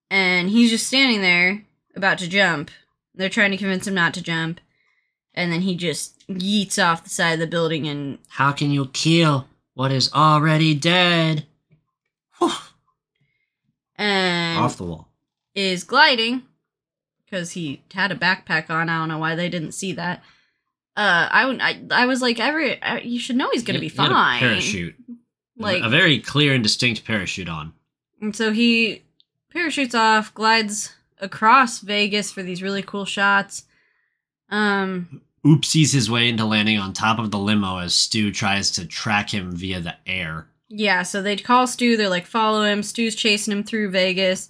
And 0.09 0.49
he's 0.49 0.71
just 0.71 0.87
standing 0.87 1.21
there 1.21 1.63
about 1.95 2.17
to 2.19 2.27
jump. 2.27 2.71
They're 3.13 3.29
trying 3.29 3.51
to 3.51 3.57
convince 3.57 3.85
him 3.85 3.93
not 3.93 4.13
to 4.15 4.23
jump. 4.23 4.59
And 5.33 5.51
then 5.51 5.61
he 5.61 5.75
just 5.75 6.27
yeets 6.27 6.83
off 6.83 7.03
the 7.03 7.09
side 7.11 7.33
of 7.33 7.39
the 7.39 7.47
building 7.47 7.87
and 7.87 8.17
How 8.27 8.51
can 8.51 8.71
you 8.71 8.87
kill 8.87 9.47
what 9.75 9.91
is 9.91 10.11
already 10.13 10.73
dead? 10.73 11.45
Off 14.59 14.77
the 14.77 14.83
wall. 14.83 15.09
is 15.55 15.83
gliding 15.83 16.43
because 17.25 17.51
he 17.51 17.81
had 17.93 18.11
a 18.11 18.15
backpack 18.15 18.69
on. 18.69 18.89
I 18.89 18.99
don't 18.99 19.09
know 19.09 19.17
why 19.17 19.35
they 19.35 19.49
didn't 19.49 19.71
see 19.73 19.91
that. 19.93 20.23
Uh, 20.95 21.27
I 21.31 21.43
I, 21.61 22.03
I 22.03 22.05
was 22.05 22.21
like, 22.21 22.39
every 22.39 22.81
I, 22.81 22.99
you 22.99 23.19
should 23.19 23.35
know 23.35 23.49
he's 23.51 23.63
gonna 23.63 23.79
be 23.79 23.87
He 23.89 23.93
a 23.93 23.97
fine. 23.97 24.39
parachute. 24.39 24.95
Like 25.57 25.83
a 25.83 25.89
very 25.89 26.19
clear 26.19 26.53
and 26.53 26.63
distinct 26.63 27.03
parachute 27.05 27.49
on. 27.49 27.73
And 28.21 28.35
so 28.35 28.51
he 28.51 29.03
parachutes 29.51 29.95
off, 29.95 30.33
glides 30.33 30.93
across 31.19 31.79
Vegas 31.79 32.31
for 32.31 32.43
these 32.43 32.61
really 32.63 32.81
cool 32.83 33.05
shots. 33.05 33.63
Um, 34.49 35.21
Oopsies 35.45 35.93
his 35.93 36.09
way 36.11 36.29
into 36.29 36.45
landing 36.45 36.77
on 36.77 36.93
top 36.93 37.19
of 37.19 37.31
the 37.31 37.37
limo 37.39 37.77
as 37.77 37.93
Stu 37.95 38.31
tries 38.31 38.71
to 38.71 38.85
track 38.85 39.29
him 39.33 39.51
via 39.51 39.79
the 39.79 39.95
air. 40.05 40.47
Yeah, 40.69 41.03
so 41.03 41.21
they 41.21 41.37
call 41.37 41.67
Stu, 41.67 41.95
they're 41.97 42.09
like, 42.09 42.25
follow 42.25 42.63
him. 42.63 42.83
Stu's 42.83 43.15
chasing 43.15 43.51
him 43.51 43.63
through 43.63 43.91
Vegas. 43.91 44.49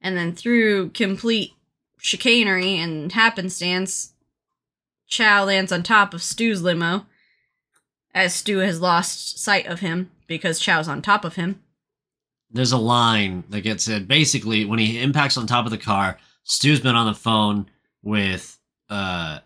And 0.00 0.16
then 0.16 0.34
through 0.34 0.90
complete 0.90 1.52
chicanery 1.98 2.78
and 2.78 3.12
happenstance, 3.12 4.12
Chow 5.08 5.44
lands 5.44 5.72
on 5.72 5.82
top 5.82 6.14
of 6.14 6.22
Stu's 6.22 6.62
limo 6.62 7.06
as 8.14 8.34
Stu 8.34 8.58
has 8.58 8.80
lost 8.80 9.38
sight 9.38 9.66
of 9.66 9.80
him 9.80 10.10
because 10.26 10.60
Chow's 10.60 10.88
on 10.88 11.02
top 11.02 11.24
of 11.24 11.34
him. 11.34 11.60
There's 12.50 12.72
a 12.72 12.78
line 12.78 13.44
that 13.50 13.60
gets 13.62 13.84
said 13.84 14.08
basically 14.08 14.64
when 14.64 14.78
he 14.78 15.00
impacts 15.00 15.36
on 15.36 15.46
top 15.46 15.64
of 15.64 15.70
the 15.70 15.78
car, 15.78 16.16
Stu's 16.44 16.80
been 16.80 16.96
on 16.96 17.06
the 17.06 17.14
phone 17.18 17.68
with 18.02 18.58
uh 18.88 19.40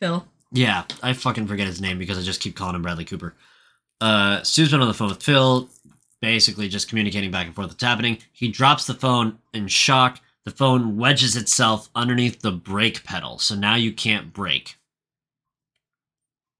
Phil. 0.00 0.26
yeah, 0.52 0.84
I 1.02 1.12
fucking 1.12 1.46
forget 1.46 1.66
his 1.66 1.80
name 1.80 1.98
because 1.98 2.18
I 2.18 2.22
just 2.22 2.40
keep 2.40 2.56
calling 2.56 2.74
him 2.74 2.82
Bradley 2.82 3.04
Cooper. 3.04 3.34
Uh 4.00 4.42
Stu's 4.42 4.70
been 4.70 4.80
on 4.80 4.88
the 4.88 4.94
phone 4.94 5.08
with 5.08 5.22
Phil, 5.22 5.68
basically 6.20 6.68
just 6.68 6.88
communicating 6.88 7.30
back 7.30 7.46
and 7.46 7.54
forth 7.54 7.68
what's 7.68 7.82
happening. 7.82 8.18
He 8.32 8.48
drops 8.48 8.86
the 8.86 8.94
phone 8.94 9.38
in 9.52 9.68
shock. 9.68 10.20
The 10.44 10.50
phone 10.52 10.96
wedges 10.96 11.34
itself 11.34 11.88
underneath 11.94 12.40
the 12.40 12.52
brake 12.52 13.02
pedal, 13.02 13.38
so 13.38 13.56
now 13.56 13.74
you 13.74 13.92
can't 13.92 14.32
brake. 14.32 14.76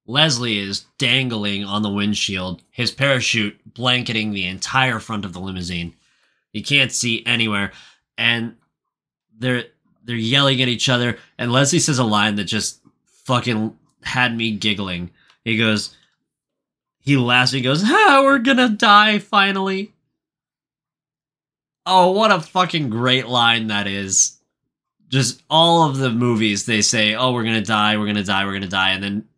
Leslie 0.07 0.59
is 0.59 0.87
dangling 0.99 1.64
on 1.64 1.82
the 1.82 1.91
windshield, 1.91 2.62
his 2.70 2.91
parachute 2.91 3.59
blanketing 3.74 4.30
the 4.30 4.47
entire 4.47 5.01
front 5.01 5.24
of 5.24 5.32
the 5.32 5.41
limousine. 5.41 5.95
You 6.53 6.62
can't 6.62 6.93
see 6.93 7.24
anywhere, 7.26 7.72
and 8.16 8.57
they're 9.39 9.64
they're 10.05 10.16
yelling 10.16 10.62
at 10.62 10.68
each 10.68 10.89
other. 10.89 11.18
And 11.39 11.53
Leslie 11.53 11.80
says 11.80 11.99
a 11.99 12.05
line 12.05 12.37
that 12.37 12.45
just 12.45 12.80
fucking 13.24 13.76
had 14.03 14.37
me 14.37 14.53
giggling. 14.53 15.11
He 15.45 15.57
goes, 15.57 15.97
he 17.07 17.17
laughs. 17.17 17.53
He 17.53 17.63
goes, 17.63 17.83
"Ah, 17.87 18.21
we're 18.23 18.41
gonna 18.41 18.69
die 18.69 19.19
finally." 19.21 19.93
Oh, 21.87 22.11
what 22.11 22.33
a 22.33 22.41
fucking 22.41 22.91
great 22.91 23.29
line 23.29 23.69
that 23.69 23.87
is! 23.87 24.39
Just 25.09 25.41
all 25.49 25.89
of 25.89 25.99
the 25.99 26.11
movies 26.11 26.67
they 26.67 26.83
say, 26.83 27.15
"Oh, 27.15 27.33
we're 27.33 27.45
gonna 27.45 27.63
die, 27.63 27.97
we're 27.97 28.07
gonna 28.07 28.25
die, 28.25 28.45
we're 28.45 28.55
gonna 28.55 28.67
die," 28.67 28.91
and 28.91 29.03
then 29.03 29.29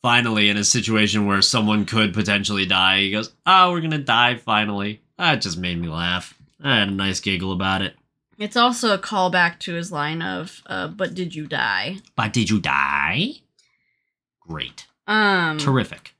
finally 0.00 0.48
in 0.48 0.56
a 0.56 0.64
situation 0.64 1.26
where 1.26 1.42
someone 1.42 1.84
could 1.84 2.14
potentially 2.14 2.64
die, 2.64 3.00
he 3.00 3.10
goes, 3.10 3.32
"Oh, 3.44 3.70
we're 3.70 3.82
gonna 3.82 3.98
die 3.98 4.36
finally." 4.36 5.02
That 5.18 5.42
just 5.42 5.58
made 5.58 5.78
me 5.78 5.88
laugh. 5.88 6.34
I 6.62 6.76
had 6.76 6.88
a 6.88 6.92
nice 6.92 7.20
giggle 7.20 7.52
about 7.52 7.82
it. 7.82 7.96
It's 8.38 8.56
also 8.56 8.94
a 8.94 8.98
callback 8.98 9.58
to 9.60 9.74
his 9.74 9.92
line 9.92 10.22
of, 10.22 10.62
uh, 10.66 10.88
but 10.88 11.12
did 11.12 11.34
you 11.34 11.46
die? 11.46 11.98
But 12.16 12.32
did 12.32 12.48
you 12.48 12.60
die? 12.60 13.40
Great. 14.40 14.86
Um, 15.06 15.58
Terrific. 15.58 16.14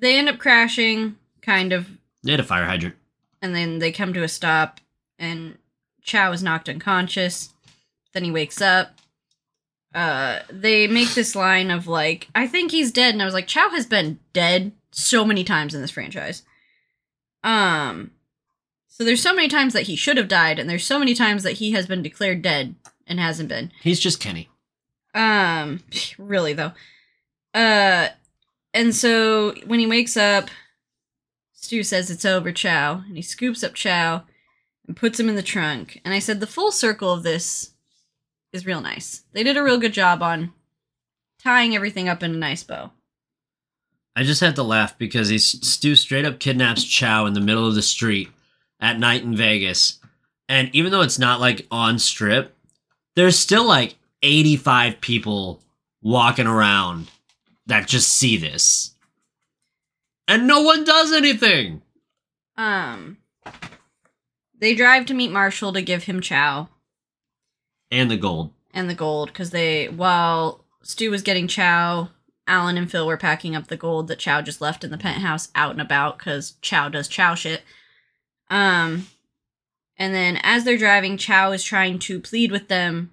They 0.00 0.18
end 0.18 0.28
up 0.28 0.38
crashing, 0.38 1.16
kind 1.42 1.72
of, 1.72 1.88
They 2.22 2.32
had 2.32 2.40
a 2.40 2.44
fire 2.44 2.64
hydrant. 2.66 2.96
and 3.42 3.54
then 3.54 3.78
they 3.78 3.92
come 3.92 4.12
to 4.14 4.22
a 4.22 4.28
stop, 4.28 4.80
and 5.18 5.58
Chow 6.02 6.32
is 6.32 6.42
knocked 6.42 6.68
unconscious. 6.68 7.52
Then 8.12 8.24
he 8.24 8.30
wakes 8.30 8.60
up. 8.62 8.92
Uh, 9.94 10.40
they 10.50 10.86
make 10.86 11.10
this 11.14 11.34
line 11.34 11.70
of 11.70 11.86
like, 11.86 12.28
"I 12.34 12.46
think 12.46 12.70
he's 12.70 12.92
dead," 12.92 13.14
and 13.14 13.22
I 13.22 13.24
was 13.24 13.34
like, 13.34 13.46
"Chow 13.46 13.70
has 13.70 13.86
been 13.86 14.18
dead 14.32 14.72
so 14.90 15.24
many 15.24 15.44
times 15.44 15.74
in 15.74 15.80
this 15.80 15.90
franchise." 15.90 16.42
Um, 17.44 18.10
so 18.88 19.04
there's 19.04 19.22
so 19.22 19.34
many 19.34 19.48
times 19.48 19.72
that 19.72 19.82
he 19.86 19.96
should 19.96 20.16
have 20.16 20.28
died, 20.28 20.58
and 20.58 20.68
there's 20.68 20.84
so 20.84 20.98
many 20.98 21.14
times 21.14 21.42
that 21.42 21.54
he 21.54 21.72
has 21.72 21.86
been 21.86 22.02
declared 22.02 22.42
dead 22.42 22.74
and 23.06 23.18
hasn't 23.20 23.48
been. 23.48 23.72
He's 23.82 24.00
just 24.00 24.20
Kenny. 24.20 24.48
Um, 25.14 25.80
really 26.18 26.52
though. 26.52 26.72
Uh, 27.54 28.08
and 28.74 28.94
so 28.94 29.54
when 29.66 29.80
he 29.80 29.86
wakes 29.86 30.16
up, 30.16 30.48
Stu 31.52 31.82
says 31.82 32.10
it's 32.10 32.24
over, 32.24 32.52
Chow, 32.52 33.02
and 33.06 33.16
he 33.16 33.22
scoops 33.22 33.64
up 33.64 33.74
Chow 33.74 34.24
and 34.86 34.96
puts 34.96 35.18
him 35.18 35.28
in 35.28 35.36
the 35.36 35.42
trunk. 35.42 36.00
And 36.04 36.14
I 36.14 36.18
said 36.18 36.40
the 36.40 36.46
full 36.46 36.72
circle 36.72 37.12
of 37.12 37.22
this 37.22 37.72
is 38.52 38.66
real 38.66 38.80
nice. 38.80 39.24
They 39.32 39.42
did 39.42 39.56
a 39.56 39.62
real 39.62 39.78
good 39.78 39.92
job 39.92 40.22
on 40.22 40.52
tying 41.38 41.74
everything 41.74 42.08
up 42.08 42.22
in 42.22 42.32
a 42.32 42.36
nice 42.36 42.62
bow. 42.62 42.92
I 44.16 44.22
just 44.24 44.40
had 44.40 44.56
to 44.56 44.62
laugh 44.62 44.98
because 44.98 45.28
he's 45.28 45.46
Stu 45.46 45.94
straight 45.94 46.24
up 46.24 46.40
kidnaps 46.40 46.84
Chow 46.84 47.26
in 47.26 47.34
the 47.34 47.40
middle 47.40 47.66
of 47.66 47.74
the 47.74 47.82
street 47.82 48.30
at 48.80 48.98
night 48.98 49.22
in 49.22 49.36
Vegas. 49.36 50.00
And 50.48 50.74
even 50.74 50.90
though 50.90 51.02
it's 51.02 51.18
not 51.18 51.40
like 51.40 51.66
on 51.70 51.98
strip, 51.98 52.56
there's 53.14 53.38
still 53.38 53.66
like 53.66 53.96
85 54.22 55.00
people 55.00 55.62
walking 56.02 56.46
around 56.46 57.10
that 57.68 57.86
just 57.86 58.08
see 58.10 58.36
this. 58.36 58.94
And 60.26 60.46
no 60.46 60.60
one 60.62 60.84
does 60.84 61.12
anything. 61.12 61.82
Um, 62.56 63.18
they 64.58 64.74
drive 64.74 65.06
to 65.06 65.14
meet 65.14 65.30
Marshall 65.30 65.72
to 65.72 65.80
give 65.80 66.04
him 66.04 66.20
Chow. 66.20 66.68
And 67.90 68.10
the 68.10 68.16
gold. 68.18 68.52
and 68.74 68.90
the 68.90 68.94
gold 68.94 69.28
because 69.28 69.50
they 69.50 69.88
while 69.88 70.64
Stu 70.82 71.10
was 71.10 71.22
getting 71.22 71.48
Chow 71.48 72.10
Alan 72.46 72.76
and 72.76 72.90
Phil 72.90 73.06
were 73.06 73.16
packing 73.16 73.56
up 73.56 73.68
the 73.68 73.76
gold 73.76 74.08
that 74.08 74.18
Chow 74.18 74.42
just 74.42 74.60
left 74.60 74.84
in 74.84 74.90
the 74.90 74.98
penthouse 74.98 75.48
out 75.54 75.70
and 75.70 75.80
about 75.80 76.18
because 76.18 76.56
Chow 76.60 76.88
does 76.90 77.08
Chow 77.08 77.34
shit. 77.34 77.62
Um, 78.50 79.06
and 79.96 80.14
then 80.14 80.38
as 80.42 80.64
they're 80.64 80.76
driving, 80.78 81.16
Chow 81.16 81.52
is 81.52 81.62
trying 81.64 81.98
to 82.00 82.20
plead 82.20 82.50
with 82.50 82.68
them 82.68 83.12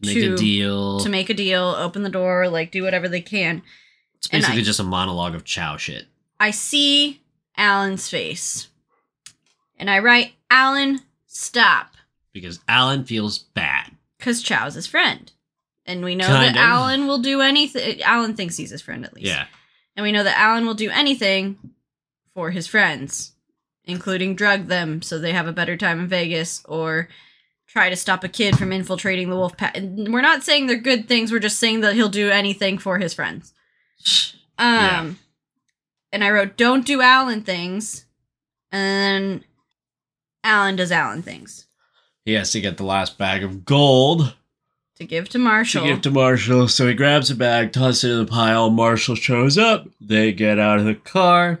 Make 0.00 0.14
to- 0.14 0.34
a 0.34 0.36
deal. 0.36 1.00
to 1.00 1.08
make 1.08 1.30
a 1.30 1.34
deal, 1.34 1.62
open 1.78 2.02
the 2.02 2.10
door, 2.10 2.48
like 2.48 2.70
do 2.72 2.82
whatever 2.82 3.08
they 3.08 3.20
can. 3.20 3.62
it's 4.16 4.26
basically 4.28 4.60
I- 4.60 4.64
just 4.64 4.80
a 4.80 4.84
monologue 4.84 5.34
of 5.34 5.44
Chow 5.44 5.76
shit. 5.76 6.06
I 6.40 6.50
see 6.50 7.20
Alan's 7.56 8.08
face. 8.08 8.68
And 9.78 9.90
I 9.90 9.98
write, 10.00 10.32
Alan, 10.50 11.00
stop. 11.26 11.94
Because 12.32 12.60
Alan 12.68 13.04
feels 13.04 13.38
bad. 13.38 13.92
Because 14.18 14.42
Chow's 14.42 14.74
his 14.74 14.86
friend. 14.86 15.30
And 15.86 16.02
we 16.04 16.14
know 16.14 16.26
Kind 16.26 16.54
that 16.56 16.60
of. 16.64 16.68
Alan 16.70 17.06
will 17.06 17.18
do 17.18 17.40
anything. 17.40 18.02
Alan 18.02 18.34
thinks 18.34 18.56
he's 18.56 18.70
his 18.70 18.80
friend 18.82 19.04
at 19.04 19.14
least. 19.14 19.26
Yeah. 19.26 19.46
And 19.96 20.02
we 20.04 20.12
know 20.12 20.24
that 20.24 20.38
Alan 20.38 20.64
will 20.66 20.74
do 20.74 20.90
anything 20.90 21.58
for 22.34 22.50
his 22.50 22.66
friends, 22.66 23.32
including 23.84 24.34
drug 24.34 24.66
them 24.66 25.02
so 25.02 25.18
they 25.18 25.32
have 25.32 25.46
a 25.46 25.52
better 25.52 25.76
time 25.76 26.00
in 26.00 26.06
Vegas 26.08 26.62
or 26.66 27.08
try 27.74 27.90
to 27.90 27.96
stop 27.96 28.22
a 28.22 28.28
kid 28.28 28.56
from 28.56 28.72
infiltrating 28.72 29.28
the 29.28 29.34
wolf 29.36 29.56
pack. 29.56 29.76
We're 29.76 30.20
not 30.22 30.44
saying 30.44 30.68
they're 30.68 30.76
good 30.76 31.08
things, 31.08 31.30
we're 31.32 31.40
just 31.40 31.58
saying 31.58 31.80
that 31.80 31.94
he'll 31.94 32.08
do 32.08 32.30
anything 32.30 32.78
for 32.78 32.98
his 32.98 33.12
friends. 33.12 33.52
Um 34.58 34.66
Yeah. 34.68 35.10
and 36.12 36.24
I 36.24 36.30
wrote 36.30 36.56
don't 36.56 36.86
do 36.86 37.02
Alan 37.02 37.42
things. 37.42 38.06
And 38.70 38.80
then 39.40 39.44
Alan 40.44 40.76
does 40.76 40.92
Alan 40.92 41.22
things 41.22 41.66
He 42.24 42.32
has 42.34 42.52
to 42.52 42.60
get 42.60 42.76
the 42.76 42.84
last 42.84 43.18
bag 43.18 43.42
of 43.42 43.64
gold 43.64 44.34
to 44.96 45.04
give 45.04 45.28
to 45.30 45.38
Marshall. 45.40 45.82
to 45.82 45.88
give 45.88 46.02
to 46.02 46.10
Marshall. 46.12 46.68
So 46.68 46.86
he 46.86 46.94
grabs 46.94 47.28
a 47.28 47.34
bag, 47.34 47.72
tosses 47.72 48.04
it 48.04 48.12
in 48.12 48.18
the 48.18 48.30
pile. 48.30 48.70
Marshall 48.70 49.16
shows 49.16 49.58
up. 49.58 49.88
They 50.00 50.30
get 50.32 50.60
out 50.60 50.78
of 50.78 50.84
the 50.84 50.94
car. 50.94 51.60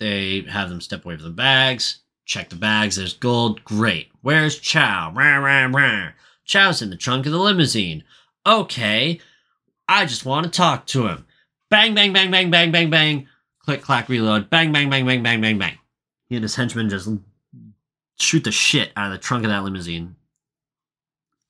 They 0.00 0.40
have 0.50 0.68
them 0.70 0.80
step 0.80 1.04
away 1.04 1.14
from 1.14 1.26
the 1.26 1.30
bags. 1.30 1.98
Check 2.24 2.48
the 2.50 2.56
bags. 2.56 2.96
There's 2.96 3.12
gold. 3.12 3.62
Great. 3.62 4.10
Where's 4.24 4.58
Chow? 4.58 5.12
Rah, 5.14 5.36
rah, 5.36 5.66
rah. 5.70 6.12
Chow's 6.46 6.80
in 6.80 6.88
the 6.88 6.96
trunk 6.96 7.26
of 7.26 7.32
the 7.32 7.38
limousine. 7.38 8.04
Okay. 8.46 9.20
I 9.86 10.06
just 10.06 10.24
want 10.24 10.44
to 10.44 10.50
talk 10.50 10.86
to 10.86 11.08
him. 11.08 11.26
Bang, 11.68 11.94
bang, 11.94 12.14
bang, 12.14 12.30
bang, 12.30 12.50
bang, 12.50 12.72
bang, 12.72 12.88
bang. 12.88 13.28
Click, 13.58 13.82
clack, 13.82 14.08
reload. 14.08 14.48
Bang, 14.48 14.72
bang, 14.72 14.88
bang, 14.88 15.04
bang, 15.04 15.22
bang, 15.22 15.42
bang, 15.42 15.58
bang. 15.58 15.78
He 16.26 16.36
and 16.36 16.42
his 16.42 16.56
henchmen 16.56 16.88
just 16.88 17.06
shoot 18.18 18.44
the 18.44 18.50
shit 18.50 18.92
out 18.96 19.08
of 19.08 19.12
the 19.12 19.18
trunk 19.18 19.44
of 19.44 19.50
that 19.50 19.62
limousine. 19.62 20.16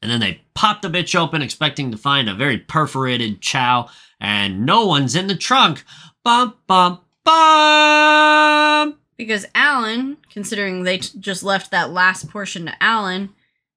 And 0.03 0.11
then 0.11 0.19
they 0.19 0.41
pop 0.55 0.83
the 0.83 0.89
bitch 0.89 1.15
open, 1.15 1.43
expecting 1.43 1.93
to 1.93 1.97
find 1.97 2.29
a 2.29 2.35
very 2.35 2.59
perforated 2.59 3.41
chow, 3.41 3.89
and 4.19 4.67
no 4.67 4.85
one's 4.85 5.15
in 5.15 5.29
the 5.29 5.37
trunk. 5.37 5.85
Bum, 6.25 6.55
bum, 6.67 7.03
bum! 7.23 8.99
Because 9.17 9.47
Alan, 9.55 10.17
considering 10.31 10.83
they 10.83 10.99
t- 10.99 11.19
just 11.19 11.43
left 11.43 11.71
that 11.71 11.91
last 11.91 12.29
portion 12.29 12.67
to 12.67 12.83
Alan 12.83 13.29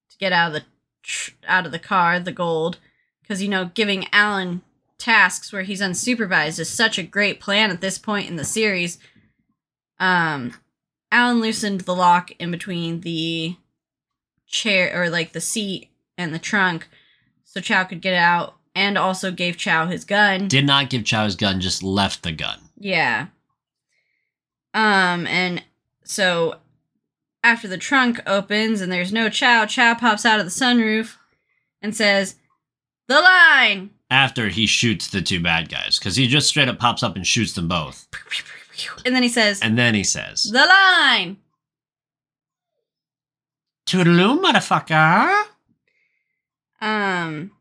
to 0.09 0.17
get 0.17 0.33
out 0.33 0.47
of 0.47 0.53
the 0.53 0.65
tr- 1.03 1.31
out 1.47 1.65
of 1.65 1.71
the 1.71 1.79
car, 1.79 2.19
the 2.19 2.31
gold, 2.31 2.77
because 3.21 3.41
you 3.41 3.49
know 3.49 3.69
giving 3.73 4.07
Alan 4.11 4.61
tasks 4.97 5.53
where 5.53 5.63
he's 5.63 5.81
unsupervised 5.81 6.59
is 6.59 6.69
such 6.69 6.97
a 6.97 7.03
great 7.03 7.39
plan 7.39 7.69
at 7.69 7.81
this 7.81 7.97
point 7.97 8.29
in 8.29 8.35
the 8.35 8.43
series. 8.43 8.97
Um, 9.99 10.53
Alan 11.11 11.39
loosened 11.39 11.81
the 11.81 11.95
lock 11.95 12.31
in 12.39 12.51
between 12.51 13.01
the 13.01 13.55
chair 14.47 14.91
or 14.99 15.09
like 15.09 15.33
the 15.33 15.41
seat 15.41 15.89
and 16.17 16.33
the 16.33 16.39
trunk, 16.39 16.87
so 17.43 17.61
Chow 17.61 17.83
could 17.83 18.01
get 18.01 18.15
out, 18.15 18.55
and 18.75 18.97
also 18.97 19.31
gave 19.31 19.57
Chow 19.57 19.87
his 19.87 20.03
gun. 20.03 20.47
Did 20.47 20.65
not 20.65 20.89
give 20.89 21.05
Chow 21.05 21.25
his 21.25 21.35
gun, 21.35 21.61
just 21.61 21.83
left 21.83 22.23
the 22.23 22.31
gun. 22.31 22.59
Yeah. 22.77 23.27
Um, 24.77 25.25
and 25.25 25.63
so 26.03 26.57
after 27.43 27.67
the 27.67 27.77
trunk 27.79 28.19
opens 28.27 28.79
and 28.79 28.91
there's 28.91 29.11
no 29.11 29.27
Chow, 29.27 29.65
Chow 29.65 29.95
pops 29.95 30.23
out 30.23 30.39
of 30.39 30.45
the 30.45 30.51
sunroof 30.51 31.15
and 31.81 31.95
says, 31.95 32.35
The 33.07 33.19
line! 33.19 33.89
After 34.11 34.49
he 34.49 34.67
shoots 34.67 35.07
the 35.07 35.21
two 35.23 35.41
bad 35.41 35.67
guys, 35.69 35.97
because 35.97 36.15
he 36.15 36.27
just 36.27 36.47
straight 36.47 36.69
up 36.69 36.77
pops 36.77 37.01
up 37.01 37.15
and 37.15 37.25
shoots 37.25 37.53
them 37.53 37.67
both. 37.67 38.07
And 39.03 39.15
then 39.15 39.23
he 39.23 39.29
says, 39.29 39.59
And 39.61 39.77
then 39.79 39.95
he 39.95 40.03
says, 40.03 40.43
The 40.43 40.59
line! 40.65 41.37
Toodaloo, 43.87 44.39
motherfucker! 44.41 45.43
Um, 46.81 47.51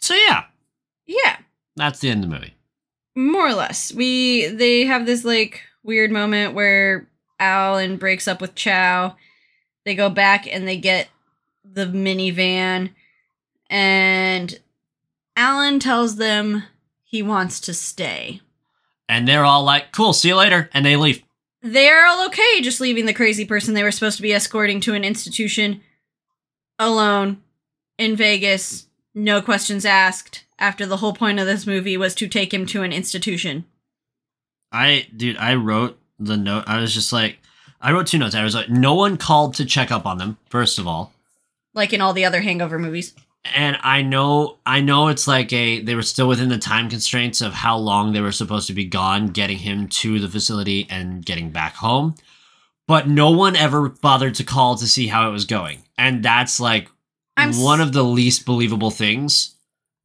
So 0.00 0.14
yeah, 0.14 0.44
yeah, 1.06 1.36
that's 1.76 1.98
the 2.00 2.08
end 2.08 2.24
of 2.24 2.30
the 2.30 2.36
movie. 2.36 2.54
more 3.14 3.48
or 3.48 3.54
less. 3.54 3.92
We, 3.92 4.46
they 4.46 4.84
have 4.86 5.04
this 5.04 5.24
like 5.24 5.60
weird 5.84 6.10
moment 6.10 6.54
where 6.54 7.06
Alan 7.38 7.96
breaks 7.96 8.26
up 8.26 8.40
with 8.40 8.56
Chow. 8.56 9.14
They 9.84 9.94
go 9.94 10.10
back 10.10 10.48
and 10.48 10.66
they 10.66 10.76
get 10.76 11.08
the 11.64 11.86
minivan 11.86 12.90
and 13.70 14.58
Alan 15.36 15.78
tells 15.78 16.16
them 16.16 16.64
he 17.04 17.22
wants 17.22 17.60
to 17.60 17.74
stay. 17.74 18.40
And 19.08 19.28
they're 19.28 19.44
all 19.44 19.62
like, 19.62 19.92
cool, 19.92 20.12
see 20.12 20.28
you 20.28 20.36
later. 20.36 20.70
And 20.72 20.84
they 20.84 20.96
leave. 20.96 21.22
They're 21.62 22.06
all 22.06 22.26
okay 22.26 22.60
just 22.60 22.80
leaving 22.80 23.06
the 23.06 23.14
crazy 23.14 23.44
person 23.44 23.74
they 23.74 23.82
were 23.82 23.90
supposed 23.90 24.16
to 24.16 24.22
be 24.22 24.32
escorting 24.32 24.80
to 24.80 24.94
an 24.94 25.04
institution 25.04 25.80
alone 26.78 27.42
in 27.98 28.16
Vegas, 28.16 28.86
no 29.14 29.40
questions 29.40 29.84
asked, 29.84 30.44
after 30.58 30.86
the 30.86 30.98
whole 30.98 31.12
point 31.12 31.38
of 31.38 31.46
this 31.46 31.66
movie 31.66 31.96
was 31.96 32.14
to 32.16 32.28
take 32.28 32.52
him 32.52 32.66
to 32.66 32.82
an 32.82 32.92
institution. 32.92 33.64
I, 34.74 35.06
dude, 35.16 35.36
I 35.36 35.54
wrote 35.54 35.98
the 36.18 36.36
note. 36.36 36.64
I 36.66 36.80
was 36.80 36.92
just 36.92 37.12
like, 37.12 37.38
I 37.80 37.92
wrote 37.92 38.08
two 38.08 38.18
notes. 38.18 38.34
I 38.34 38.42
was 38.42 38.56
like, 38.56 38.68
no 38.68 38.94
one 38.94 39.16
called 39.16 39.54
to 39.54 39.64
check 39.64 39.92
up 39.92 40.04
on 40.04 40.18
them, 40.18 40.36
first 40.50 40.80
of 40.80 40.88
all. 40.88 41.12
Like 41.74 41.92
in 41.92 42.00
all 42.00 42.12
the 42.12 42.24
other 42.24 42.40
hangover 42.40 42.78
movies. 42.78 43.14
And 43.54 43.76
I 43.82 44.02
know, 44.02 44.56
I 44.66 44.80
know 44.80 45.08
it's 45.08 45.28
like 45.28 45.52
a, 45.52 45.80
they 45.80 45.94
were 45.94 46.02
still 46.02 46.26
within 46.26 46.48
the 46.48 46.58
time 46.58 46.88
constraints 46.88 47.40
of 47.40 47.52
how 47.52 47.76
long 47.76 48.12
they 48.12 48.20
were 48.20 48.32
supposed 48.32 48.66
to 48.66 48.72
be 48.72 48.84
gone, 48.84 49.28
getting 49.28 49.58
him 49.58 49.86
to 49.88 50.18
the 50.18 50.28
facility 50.28 50.88
and 50.90 51.24
getting 51.24 51.50
back 51.50 51.74
home. 51.76 52.16
But 52.88 53.08
no 53.08 53.30
one 53.30 53.54
ever 53.54 53.90
bothered 53.90 54.34
to 54.36 54.44
call 54.44 54.76
to 54.76 54.88
see 54.88 55.06
how 55.06 55.28
it 55.28 55.32
was 55.32 55.44
going. 55.44 55.84
And 55.96 56.22
that's 56.22 56.58
like 56.58 56.90
I'm 57.36 57.52
one 57.60 57.80
of 57.80 57.92
the 57.92 58.02
least 58.02 58.44
believable 58.44 58.90
things 58.90 59.53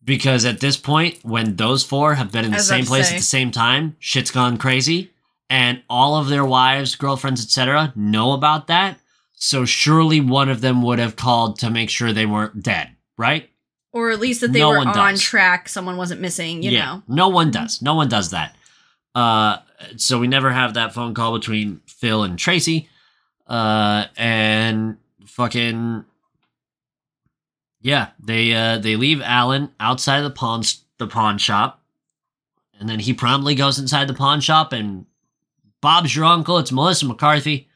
because 0.09 0.43
at 0.43 0.59
this 0.59 0.75
point, 0.75 1.19
when 1.21 1.55
those 1.55 1.83
four 1.83 2.15
have 2.15 2.31
been 2.31 2.43
in 2.43 2.49
the 2.49 2.57
same 2.57 2.83
place 2.83 3.09
say. 3.09 3.13
at 3.13 3.19
the 3.19 3.23
same 3.23 3.51
time, 3.51 3.95
shit's 3.99 4.31
gone 4.31 4.57
crazy, 4.57 5.11
and 5.51 5.83
all 5.87 6.15
of 6.15 6.29
their 6.29 6.43
wives, 6.43 6.95
girlfriends, 6.95 7.43
etc., 7.43 7.93
know 7.95 8.31
about 8.31 8.65
that. 8.65 8.99
So 9.35 9.65
surely 9.65 10.19
one 10.19 10.49
of 10.49 10.61
them 10.61 10.81
would 10.81 10.97
have 10.97 11.15
called 11.15 11.59
to 11.59 11.69
make 11.69 11.91
sure 11.91 12.11
they 12.11 12.25
weren't 12.25 12.63
dead, 12.63 12.89
right? 13.19 13.51
Or 13.91 14.09
at 14.09 14.19
least 14.19 14.41
that 14.41 14.51
they 14.51 14.61
No 14.61 14.69
were 14.69 14.79
on 14.79 14.95
does. 14.95 15.21
track, 15.21 15.69
someone 15.69 15.95
wasn't 15.95 16.21
missing, 16.21 16.63
you 16.63 16.71
know. 16.71 17.03
No 17.07 17.27
one 17.27 17.51
does. 17.51 17.79
No 17.79 17.93
one 17.93 18.09
does 18.09 18.31
that. 18.31 18.55
Uh, 19.13 19.57
so 19.95 20.17
we 20.17 20.27
never 20.27 20.49
have 20.49 20.73
that 20.73 20.91
phone 20.95 21.13
call 21.13 21.37
between 21.37 21.81
Phil 21.85 22.23
and 22.23 22.39
Tracy. 22.39 22.89
Uh, 23.45 24.05
and 24.17 24.97
fucking 25.27 26.03
yeah, 27.81 28.09
they 28.19 28.53
uh 28.53 28.77
they 28.77 28.95
leave 28.95 29.21
Alan 29.21 29.71
outside 29.79 30.21
the 30.21 30.29
pawn 30.29 30.63
the 30.97 31.07
pawn 31.07 31.37
shop, 31.37 31.81
and 32.79 32.89
then 32.89 32.99
he 32.99 33.13
promptly 33.13 33.55
goes 33.55 33.79
inside 33.79 34.07
the 34.07 34.13
pawn 34.13 34.41
shop 34.41 34.73
and 34.73 35.05
Bob's 35.81 36.15
your 36.15 36.25
uncle. 36.25 36.57
It's 36.57 36.71
Melissa 36.71 37.05
McCarthy, 37.05 37.69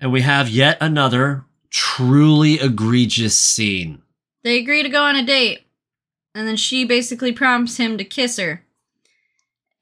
and 0.00 0.12
we 0.12 0.20
have 0.20 0.48
yet 0.48 0.78
another 0.80 1.44
truly 1.70 2.54
egregious 2.54 3.38
scene. 3.38 4.02
They 4.44 4.58
agree 4.58 4.82
to 4.82 4.88
go 4.88 5.02
on 5.02 5.16
a 5.16 5.24
date. 5.24 5.60
And 6.34 6.48
then 6.48 6.56
she 6.56 6.84
basically 6.84 7.32
prompts 7.32 7.76
him 7.76 7.96
to 7.98 8.04
kiss 8.04 8.38
her. 8.38 8.64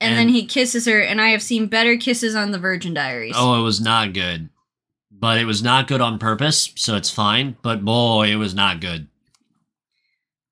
And, 0.00 0.18
then 0.18 0.30
he 0.30 0.46
kisses 0.46 0.86
her, 0.86 1.00
and 1.00 1.20
I 1.20 1.28
have 1.28 1.42
seen 1.42 1.68
better 1.68 1.96
kisses 1.96 2.34
on 2.34 2.50
the 2.50 2.58
Virgin 2.58 2.92
Diaries. 2.92 3.34
Oh, 3.36 3.60
it 3.60 3.62
was 3.62 3.80
not 3.80 4.12
good. 4.12 4.48
But 5.23 5.39
it 5.39 5.45
was 5.47 5.62
not 5.62 5.87
good 5.87 6.01
on 6.01 6.18
purpose, 6.18 6.73
so 6.75 6.97
it's 6.97 7.09
fine. 7.11 7.57
But 7.62 7.85
boy, 7.85 8.27
it 8.33 8.37
was 8.37 8.55
not 8.57 8.81
good. 8.81 9.07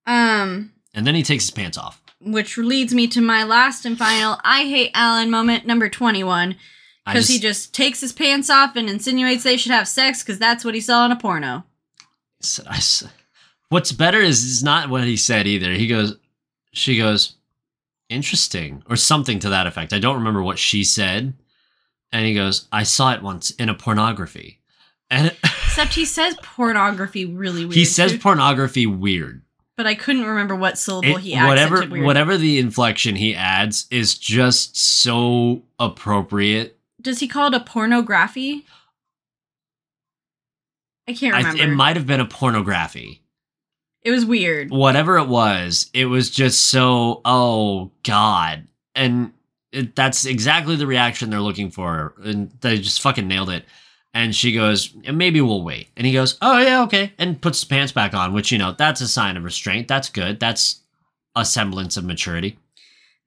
Um, 0.07 0.73
And 0.95 1.07
then 1.07 1.15
he 1.17 1.23
takes 1.23 1.45
his 1.45 1.51
pants 1.51 1.77
off. 1.77 2.01
which 2.23 2.57
leads 2.59 2.93
me 2.95 3.07
to 3.09 3.21
my 3.21 3.43
last 3.43 3.85
and 3.87 3.97
final 3.99 4.39
I 4.45 4.65
hate 4.65 4.91
Alan 4.95 5.31
moment 5.31 5.67
number 5.67 5.89
21. 5.89 6.55
Because 7.07 7.27
he 7.29 7.39
just 7.41 7.75
takes 7.75 8.01
his 8.01 8.13
pants 8.13 8.49
off 8.51 8.77
and 8.77 8.89
insinuates 8.89 9.43
they 9.43 9.57
should 9.57 9.73
have 9.73 9.89
sex 9.89 10.23
because 10.23 10.39
that's 10.39 10.65
what 10.65 10.75
he 10.75 10.81
saw 10.81 11.05
in 11.07 11.11
a 11.13 11.17
porno. 11.17 11.65
I 12.69 12.77
s- 12.77 13.03
what's 13.71 13.91
better 13.91 14.21
is 14.21 14.45
it's 14.45 14.63
not 14.63 14.89
what 14.91 15.03
he 15.05 15.17
said 15.17 15.47
either. 15.49 15.73
He 15.73 15.87
goes, 15.89 16.17
she 16.73 16.97
goes, 16.99 17.35
interesting, 18.09 18.83
or 18.89 18.95
something 18.97 19.39
to 19.41 19.49
that 19.49 19.67
effect. 19.67 19.93
I 19.93 19.99
don't 19.99 20.17
remember 20.19 20.43
what 20.43 20.59
she 20.61 20.85
said. 20.85 21.33
And 22.13 22.27
he 22.27 22.35
goes, 22.35 22.69
I 22.71 22.83
saw 22.85 23.13
it 23.13 23.23
once 23.23 23.51
in 23.53 23.69
a 23.69 23.75
pornography. 23.75 24.60
And 25.11 25.35
Except 25.43 25.95
he 25.95 26.05
says 26.05 26.37
pornography 26.43 27.25
really 27.25 27.65
weird. 27.65 27.75
he 27.75 27.85
says 27.85 28.13
too. 28.13 28.19
pornography 28.19 28.87
weird. 28.87 29.43
but 29.77 29.87
I 29.87 29.95
couldn't 29.95 30.25
remember 30.25 30.55
what 30.55 30.79
syllable 30.79 31.17
It- 31.17 31.21
he 31.23 31.37
whatever 31.37 31.85
whatever 31.87 32.37
the 32.37 32.59
inflection 32.59 33.17
he 33.17 33.35
adds 33.35 33.87
is 33.91 34.17
just 34.19 34.77
so 34.77 35.63
appropriate. 35.79 36.79
Does 37.01 37.21
he 37.21 37.29
call 37.29 37.49
it 37.49 37.55
a 37.55 37.61
pornography? 37.61 38.67
I 41.09 41.13
can't 41.15 41.35
I, 41.35 41.39
remember. 41.39 41.63
it 41.63 41.69
might 41.75 41.97
have 41.97 42.07
been 42.07 42.21
a 42.21 42.27
pornography. 42.27 43.23
it 44.03 44.11
was 44.11 44.25
weird. 44.25 44.71
Whatever 44.71 45.19
it 45.19 45.27
was, 45.29 45.91
it 45.93 46.05
was 46.07 46.31
just 46.31 46.67
so 46.67 47.21
oh 47.25 47.91
god, 48.05 48.69
and 48.95 49.33
it, 49.73 49.97
that's 49.97 50.25
exactly 50.25 50.77
the 50.77 50.87
reaction 50.87 51.31
they're 51.31 51.41
looking 51.41 51.71
for, 51.71 52.15
and 52.23 52.51
they 52.61 52.79
just 52.79 53.03
fucking 53.03 53.27
nailed 53.27 53.51
it. 53.51 53.65
And 54.13 54.35
she 54.35 54.53
goes, 54.53 54.93
maybe 55.13 55.41
we'll 55.41 55.63
wait. 55.63 55.89
And 55.97 56.07
he 56.07 56.13
goes, 56.13 56.37
oh 56.43 56.59
yeah, 56.59 56.83
okay, 56.83 57.13
and 57.17 57.41
puts 57.41 57.61
his 57.61 57.65
pants 57.65 57.93
back 57.93 58.13
on, 58.13 58.33
which 58.33 58.51
you 58.51 58.59
know 58.59 58.73
that's 58.73 59.01
a 59.01 59.09
sign 59.09 59.37
of 59.37 59.45
restraint. 59.45 59.87
That's 59.87 60.09
good. 60.09 60.41
That's 60.41 60.81
a 61.37 61.45
semblance 61.45 61.97
of 61.97 62.05
maturity. 62.05 62.59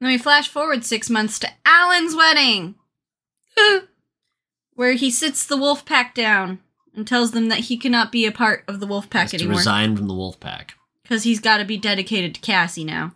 Then 0.02 0.10
we 0.10 0.18
flash 0.18 0.50
forward 0.50 0.84
six 0.84 1.10
months 1.10 1.40
to 1.40 1.50
Alan's 1.66 2.16
wedding, 2.16 2.76
where 4.74 4.94
he 4.94 5.10
sits 5.10 5.46
the 5.46 5.56
wolf 5.58 5.86
pack 5.86 6.14
down 6.14 6.60
and 6.96 7.08
tells 7.08 7.32
them 7.32 7.48
that 7.50 7.60
he 7.60 7.78
cannot 7.78 8.12
be 8.12 8.26
a 8.26 8.32
part 8.32 8.64
of 8.68 8.80
the 8.80 8.88
wolf 8.88 9.10
pack 9.10 9.34
anymore 9.34 9.58
resign 9.58 9.96
from 9.96 10.08
the 10.08 10.14
wolf 10.14 10.40
pack. 10.40 10.76
because 11.02 11.24
he's 11.24 11.40
got 11.40 11.58
to 11.58 11.66
be 11.66 11.78
dedicated 11.78 12.36
to 12.36 12.42
Cassie 12.42 12.84
now. 12.84 13.16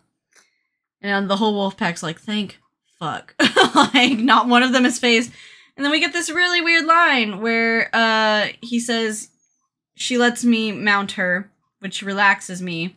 And 1.02 1.30
the 1.30 1.38
whole 1.38 1.54
wolf 1.54 1.76
pack's 1.78 2.02
like, 2.02 2.20
thank 2.20 2.60
fuck. 3.00 3.36
like, 3.94 4.18
not 4.18 4.48
one 4.48 4.64
of 4.64 4.72
them 4.72 4.86
is 4.86 4.98
phased. 5.00 5.32
And 5.78 5.86
then 5.86 5.92
we 5.92 6.00
get 6.00 6.12
this 6.12 6.30
really 6.30 6.60
weird 6.60 6.86
line 6.86 7.40
where 7.40 7.90
uh, 7.94 8.48
he 8.62 8.80
says, 8.80 9.30
she 9.96 10.18
lets 10.18 10.44
me 10.44 10.72
mount 10.72 11.12
her, 11.14 11.50
which 11.80 12.02
relaxes 12.02 12.62
me. 12.62 12.96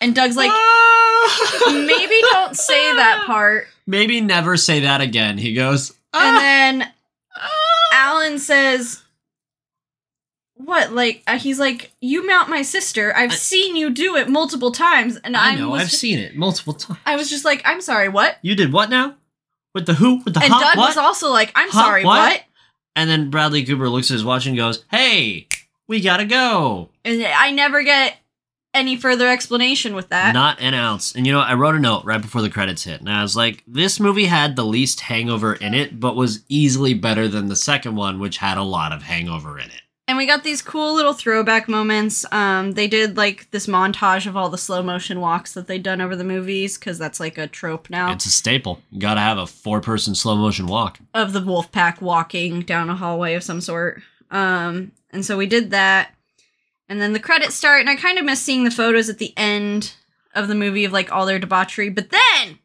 And 0.00 0.14
Doug's 0.14 0.36
like, 0.36 0.50
maybe 1.66 2.14
don't 2.30 2.54
say 2.56 2.94
that 2.94 3.24
part. 3.26 3.66
Maybe 3.86 4.20
never 4.20 4.56
say 4.56 4.80
that 4.80 5.00
again. 5.00 5.38
He 5.38 5.54
goes, 5.54 5.90
And 6.12 6.36
"Ah, 6.36 6.38
then 6.38 6.92
ah." 7.34 7.50
Alan 7.94 8.38
says, 8.38 9.02
"What? 10.54 10.92
Like 10.92 11.22
uh, 11.26 11.38
he's 11.38 11.58
like, 11.58 11.90
you 12.00 12.26
mount 12.26 12.48
my 12.50 12.62
sister. 12.62 13.14
I've 13.16 13.32
I- 13.32 13.34
seen 13.34 13.76
you 13.76 13.90
do 13.90 14.14
it 14.16 14.28
multiple 14.28 14.70
times, 14.72 15.16
and 15.16 15.36
I 15.36 15.52
I 15.52 15.54
know, 15.56 15.70
was 15.70 15.82
I've 15.82 15.88
ju- 15.90 15.96
seen 15.96 16.18
it 16.18 16.36
multiple 16.36 16.74
times. 16.74 17.00
I 17.06 17.16
was 17.16 17.28
just 17.30 17.44
like, 17.44 17.62
I'm 17.64 17.80
sorry, 17.80 18.08
what? 18.08 18.36
You 18.42 18.54
did 18.54 18.72
what 18.72 18.90
now? 18.90 19.14
With 19.74 19.86
the 19.86 19.94
who? 19.94 20.22
With 20.24 20.34
the 20.34 20.42
and 20.42 20.52
huh? 20.52 20.60
Doug 20.60 20.76
what? 20.78 20.88
was 20.88 20.96
also 20.96 21.30
like, 21.30 21.52
I'm 21.54 21.68
Huh? 21.70 21.82
sorry, 21.82 22.04
What? 22.04 22.18
what? 22.32 22.42
and 22.96 23.08
then 23.08 23.30
Bradley 23.30 23.64
Cooper 23.64 23.88
looks 23.88 24.10
at 24.10 24.14
his 24.14 24.24
watch 24.24 24.46
and 24.46 24.56
goes, 24.56 24.84
"Hey, 24.90 25.46
we 25.86 26.00
gotta 26.00 26.24
go." 26.24 26.90
And 27.04 27.22
I 27.24 27.50
never 27.52 27.82
get 27.82 28.16
any 28.74 28.96
further 28.96 29.28
explanation 29.28 29.94
with 29.94 30.08
that. 30.10 30.34
Not 30.34 30.60
an 30.60 30.74
ounce. 30.74 31.14
And 31.14 31.26
you 31.26 31.32
know, 31.32 31.40
I 31.40 31.54
wrote 31.54 31.74
a 31.74 31.78
note 31.80 32.04
right 32.04 32.20
before 32.20 32.42
the 32.42 32.50
credits 32.50 32.84
hit, 32.84 33.00
and 33.00 33.08
I 33.10 33.22
was 33.22 33.36
like, 33.36 33.62
"This 33.66 34.00
movie 34.00 34.26
had 34.26 34.56
the 34.56 34.64
least 34.64 35.00
hangover 35.00 35.54
in 35.54 35.74
it, 35.74 36.00
but 36.00 36.16
was 36.16 36.44
easily 36.48 36.94
better 36.94 37.28
than 37.28 37.48
the 37.48 37.56
second 37.56 37.94
one, 37.96 38.18
which 38.18 38.38
had 38.38 38.58
a 38.58 38.62
lot 38.62 38.92
of 38.92 39.02
hangover 39.02 39.58
in 39.58 39.66
it." 39.70 39.82
And 40.08 40.16
we 40.16 40.26
got 40.26 40.42
these 40.42 40.62
cool 40.62 40.94
little 40.94 41.12
throwback 41.12 41.68
moments. 41.68 42.24
Um, 42.32 42.72
they 42.72 42.88
did 42.88 43.16
like 43.16 43.48
this 43.52 43.66
montage 43.68 44.26
of 44.26 44.36
all 44.36 44.48
the 44.48 44.58
slow 44.58 44.82
motion 44.82 45.20
walks 45.20 45.52
that 45.54 45.66
they'd 45.68 45.82
done 45.82 46.00
over 46.00 46.16
the 46.16 46.24
movies 46.24 46.76
because 46.78 46.98
that's 46.98 47.20
like 47.20 47.38
a 47.38 47.46
trope 47.46 47.88
now. 47.90 48.12
It's 48.12 48.26
a 48.26 48.30
staple. 48.30 48.80
You 48.90 48.98
gotta 49.00 49.20
have 49.20 49.38
a 49.38 49.46
four-person 49.46 50.14
slow 50.16 50.34
motion 50.36 50.66
walk. 50.66 50.98
of 51.14 51.32
the 51.32 51.42
wolf 51.42 51.70
pack 51.70 52.00
walking 52.02 52.62
down 52.62 52.90
a 52.90 52.96
hallway 52.96 53.34
of 53.34 53.42
some 53.44 53.60
sort. 53.60 54.02
Um, 54.30 54.92
and 55.10 55.24
so 55.24 55.36
we 55.36 55.46
did 55.46 55.70
that. 55.70 56.10
And 56.88 57.00
then 57.02 57.12
the 57.12 57.20
credits 57.20 57.54
start, 57.54 57.80
and 57.80 57.90
I 57.90 57.96
kind 57.96 58.18
of 58.18 58.24
miss 58.24 58.40
seeing 58.40 58.64
the 58.64 58.70
photos 58.70 59.10
at 59.10 59.18
the 59.18 59.34
end 59.36 59.92
of 60.34 60.48
the 60.48 60.54
movie 60.54 60.84
of 60.86 60.92
like 60.92 61.12
all 61.12 61.26
their 61.26 61.38
debauchery. 61.38 61.90
But 61.90 62.08
then 62.10 62.58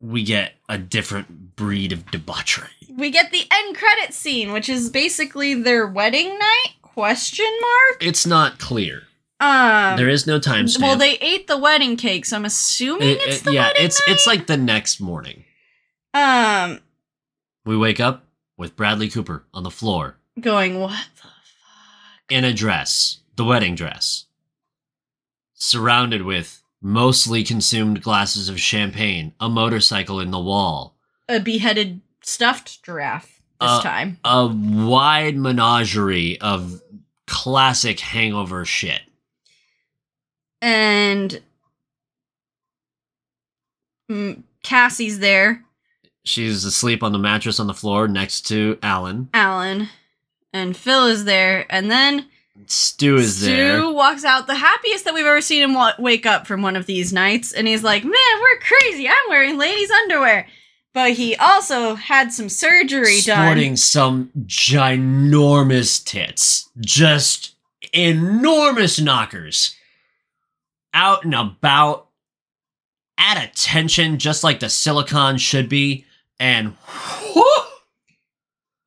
We 0.00 0.24
get 0.24 0.54
a 0.68 0.78
different 0.78 1.54
breed 1.56 1.92
of 1.92 2.10
debauchery. 2.10 2.70
we 2.96 3.10
get 3.10 3.30
the 3.30 3.44
end 3.52 3.76
credit 3.76 4.14
scene, 4.14 4.52
which 4.52 4.68
is 4.68 4.90
basically 4.90 5.54
their 5.54 5.86
wedding 5.86 6.36
night? 6.38 6.72
Question 7.02 7.46
mark. 7.60 8.02
It's 8.02 8.26
not 8.26 8.58
clear. 8.58 9.04
Um, 9.38 9.96
there 9.96 10.08
is 10.08 10.26
no 10.26 10.40
time 10.40 10.66
stamp. 10.66 10.82
well, 10.82 10.96
they 10.98 11.12
ate 11.18 11.46
the 11.46 11.56
wedding 11.56 11.96
cake, 11.96 12.24
so 12.24 12.34
I'm 12.34 12.44
assuming 12.44 13.06
It- 13.10 13.20
it's 13.22 13.36
it- 13.36 13.44
the 13.44 13.52
yeah, 13.52 13.68
wedding 13.68 13.84
it's 13.84 14.00
night? 14.00 14.14
it's 14.16 14.26
like 14.26 14.46
the 14.48 14.56
next 14.56 14.98
morning. 15.00 15.44
um 16.12 16.80
We 17.64 17.76
wake 17.76 18.00
up 18.00 18.24
with 18.56 18.74
Bradley 18.74 19.08
Cooper 19.08 19.44
on 19.54 19.62
the 19.62 19.70
floor 19.70 20.16
going 20.40 20.80
what 20.80 21.06
the 21.14 21.22
fuck. 21.22 21.30
in 22.30 22.42
a 22.44 22.52
dress, 22.52 23.18
the 23.36 23.44
wedding 23.44 23.76
dress, 23.76 24.24
surrounded 25.54 26.22
with 26.22 26.64
mostly 26.82 27.44
consumed 27.44 28.02
glasses 28.02 28.48
of 28.48 28.58
champagne, 28.58 29.34
a 29.38 29.48
motorcycle 29.48 30.18
in 30.18 30.32
the 30.32 30.40
wall, 30.40 30.96
A 31.28 31.38
beheaded 31.38 32.00
stuffed 32.24 32.82
giraffe 32.82 33.40
this 33.60 33.70
Uh, 33.70 33.82
time. 33.82 34.18
a 34.24 34.46
wide 34.46 35.36
menagerie 35.36 36.40
of 36.40 36.80
classic 37.28 38.00
hangover 38.00 38.64
shit. 38.64 39.02
and 40.60 41.40
mm, 44.10 44.42
Cassie's 44.62 45.18
there, 45.20 45.62
She's 46.24 46.64
asleep 46.66 47.02
on 47.02 47.12
the 47.12 47.18
mattress 47.18 47.58
on 47.58 47.68
the 47.68 47.74
floor 47.74 48.06
next 48.06 48.42
to 48.48 48.78
Alan. 48.82 49.30
Alan, 49.32 49.88
and 50.52 50.76
Phil 50.76 51.06
is 51.06 51.24
there, 51.24 51.64
and 51.70 51.90
then 51.90 52.26
Stu 52.66 53.16
is 53.16 53.36
Stu 53.36 53.46
there. 53.46 53.78
Stu 53.78 53.94
walks 53.94 54.24
out, 54.26 54.46
the 54.46 54.56
happiest 54.56 55.04
that 55.06 55.14
we've 55.14 55.24
ever 55.24 55.40
seen 55.40 55.62
him 55.62 55.72
wa- 55.74 55.94
wake 55.98 56.26
up 56.26 56.46
from 56.46 56.60
one 56.60 56.76
of 56.76 56.84
these 56.84 57.14
nights, 57.14 57.52
and 57.54 57.66
he's 57.66 57.82
like, 57.82 58.04
"Man, 58.04 58.12
we're 58.42 58.58
crazy! 58.58 59.08
I'm 59.08 59.14
wearing 59.30 59.56
ladies' 59.56 59.90
underwear." 59.90 60.46
But 60.98 61.12
he 61.12 61.36
also 61.36 61.94
had 61.94 62.32
some 62.32 62.48
surgery 62.48 63.20
done. 63.20 63.46
sporting 63.46 63.76
some 63.76 64.32
ginormous 64.46 66.04
tits. 66.04 66.70
Just 66.80 67.54
enormous 67.92 69.00
knockers. 69.00 69.76
Out 70.92 71.24
and 71.24 71.34
about. 71.34 72.08
At 73.16 73.40
attention, 73.40 74.18
just 74.18 74.42
like 74.42 74.58
the 74.58 74.68
silicon 74.68 75.38
should 75.38 75.68
be. 75.68 76.04
And 76.40 76.74
whew, 77.32 77.62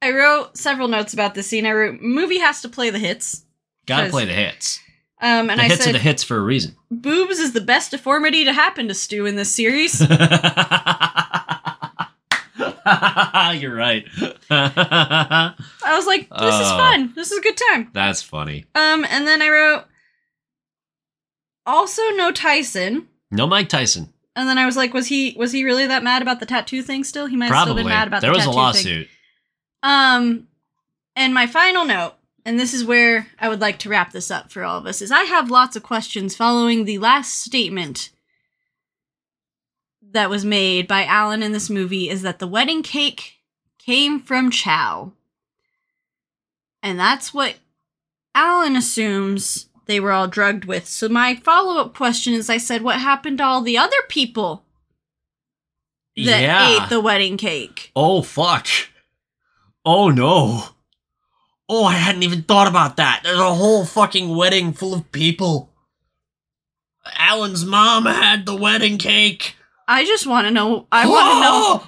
I 0.02 0.12
wrote 0.12 0.58
several 0.58 0.90
notes 0.90 1.14
about 1.14 1.34
this 1.34 1.48
scene. 1.48 1.66
I 1.66 1.72
wrote, 1.72 2.02
"Movie 2.02 2.40
has 2.40 2.62
to 2.64 2.68
play 2.68 2.90
the 2.90 3.00
hits." 3.00 3.46
Gotta 3.86 4.10
play 4.10 4.26
the 4.26 4.34
hits. 4.34 4.82
Um, 5.22 5.50
and 5.50 5.62
the 5.62 5.64
I 5.64 5.68
hits 5.70 5.80
are 5.80 5.84
said, 5.86 5.96
the 5.96 6.00
hits 6.00 6.24
for 6.24 6.36
a 6.36 6.42
reason. 6.42 6.76
"Boobs 6.90 7.40
is 7.40 7.54
the 7.54 7.62
best 7.62 7.92
deformity 7.92 8.44
to 8.44 8.52
happen 8.52 8.90
to 8.90 8.94
Stu 8.94 9.26
in 9.26 9.38
this 9.38 9.56
series." 9.56 10.02
You're 13.60 13.76
right. 13.76 14.06
I 14.50 15.54
was 15.96 16.06
like, 16.08 16.30
"This 16.30 16.56
is 16.56 16.72
Oh. 16.72 16.78
fun. 16.78 17.14
This 17.16 17.32
is 17.32 17.38
a 17.38 17.42
good 17.42 17.58
time." 17.70 17.90
That's 17.94 18.22
funny. 18.22 18.66
Um, 18.76 19.06
and 19.10 19.28
then 19.28 19.42
I 19.42 19.50
wrote 19.50 19.86
also 21.66 22.02
no 22.16 22.32
Tyson. 22.32 23.08
No 23.30 23.48
Mike 23.48 23.70
Tyson. 23.70 24.12
And 24.36 24.48
then 24.48 24.58
I 24.58 24.66
was 24.66 24.78
like, 24.78 24.94
was 24.94 25.08
he 25.08 25.36
was 25.38 25.52
he 25.52 25.64
really 25.64 25.88
that 25.88 26.04
mad 26.04 26.22
about 26.22 26.40
the 26.40 26.46
tattoo 26.46 26.82
thing 26.82 27.04
still? 27.04 27.26
He 27.28 27.36
might 27.36 27.52
have 27.52 27.64
still 27.64 27.76
been 27.76 27.88
mad 27.88 28.08
about 28.08 28.22
there 28.22 28.32
the 28.32 28.38
was 28.38 28.46
a 28.46 28.52
tattoo 28.52 28.54
thing. 28.54 28.98
lawsuit. 28.98 29.08
Um 29.84 30.48
and 31.16 31.34
my 31.34 31.48
final 31.48 31.84
note, 31.86 32.14
and 32.46 32.58
this 32.60 32.74
is 32.74 32.86
where 32.86 33.28
I 33.40 33.50
would 33.50 33.60
like 33.60 33.78
to 33.80 33.90
wrap 33.90 34.12
this 34.14 34.32
up 34.32 34.50
for 34.52 34.64
all 34.64 34.78
of 34.78 34.86
us, 34.86 35.02
is 35.02 35.12
I 35.12 35.24
have 35.24 35.52
lots 35.52 35.76
of 35.76 35.84
questions 35.84 36.36
following 36.36 36.86
the 36.86 36.98
last 37.00 37.42
statement 37.42 38.10
that 40.14 40.30
was 40.30 40.46
made 40.46 40.88
by 40.88 41.06
Alan 41.06 41.44
in 41.44 41.52
this 41.52 41.70
movie 41.70 42.10
is 42.10 42.22
that 42.22 42.40
the 42.40 42.48
wedding 42.48 42.84
cake 42.84 43.40
came 43.78 44.20
from 44.20 44.52
Chow. 44.52 45.14
And 46.84 47.00
that's 47.00 47.34
what 47.34 47.56
Alan 48.34 48.76
assumes 48.76 49.68
they 49.86 50.00
were 50.00 50.12
all 50.12 50.28
drugged 50.28 50.66
with. 50.66 50.88
So 50.88 51.10
my 51.10 51.36
follow-up 51.36 51.94
question 51.96 52.34
is 52.34 52.50
I 52.50 52.58
said, 52.58 52.82
what 52.82 53.00
happened 53.00 53.40
to 53.40 53.44
all 53.44 53.62
the 53.62 53.78
other 53.78 54.02
people 54.08 54.66
that 56.16 56.42
yeah. 56.42 56.84
ate 56.84 56.90
the 56.90 57.02
wedding 57.02 57.38
cake? 57.38 57.92
Oh 57.96 58.22
fuck. 58.22 58.68
Oh 59.86 60.10
no. 60.10 60.64
Oh, 61.68 61.86
I 61.86 61.94
hadn't 61.94 62.24
even 62.24 62.44
thought 62.44 62.68
about 62.68 62.98
that. 62.98 63.22
There's 63.24 63.40
a 63.40 63.56
whole 63.56 63.86
fucking 63.86 64.36
wedding 64.36 64.74
full 64.74 64.94
of 64.94 65.12
people. 65.12 65.70
Alan's 67.18 67.66
mom 67.66 68.06
had 68.06 68.46
the 68.46 68.56
wedding 68.56 68.98
cake. 68.98 69.56
I 69.92 70.06
just 70.06 70.26
want 70.26 70.48
to 70.48 70.52
know 70.52 70.88
I 70.92 71.08
want 71.08 71.34
to 71.36 71.40
know 71.42 71.88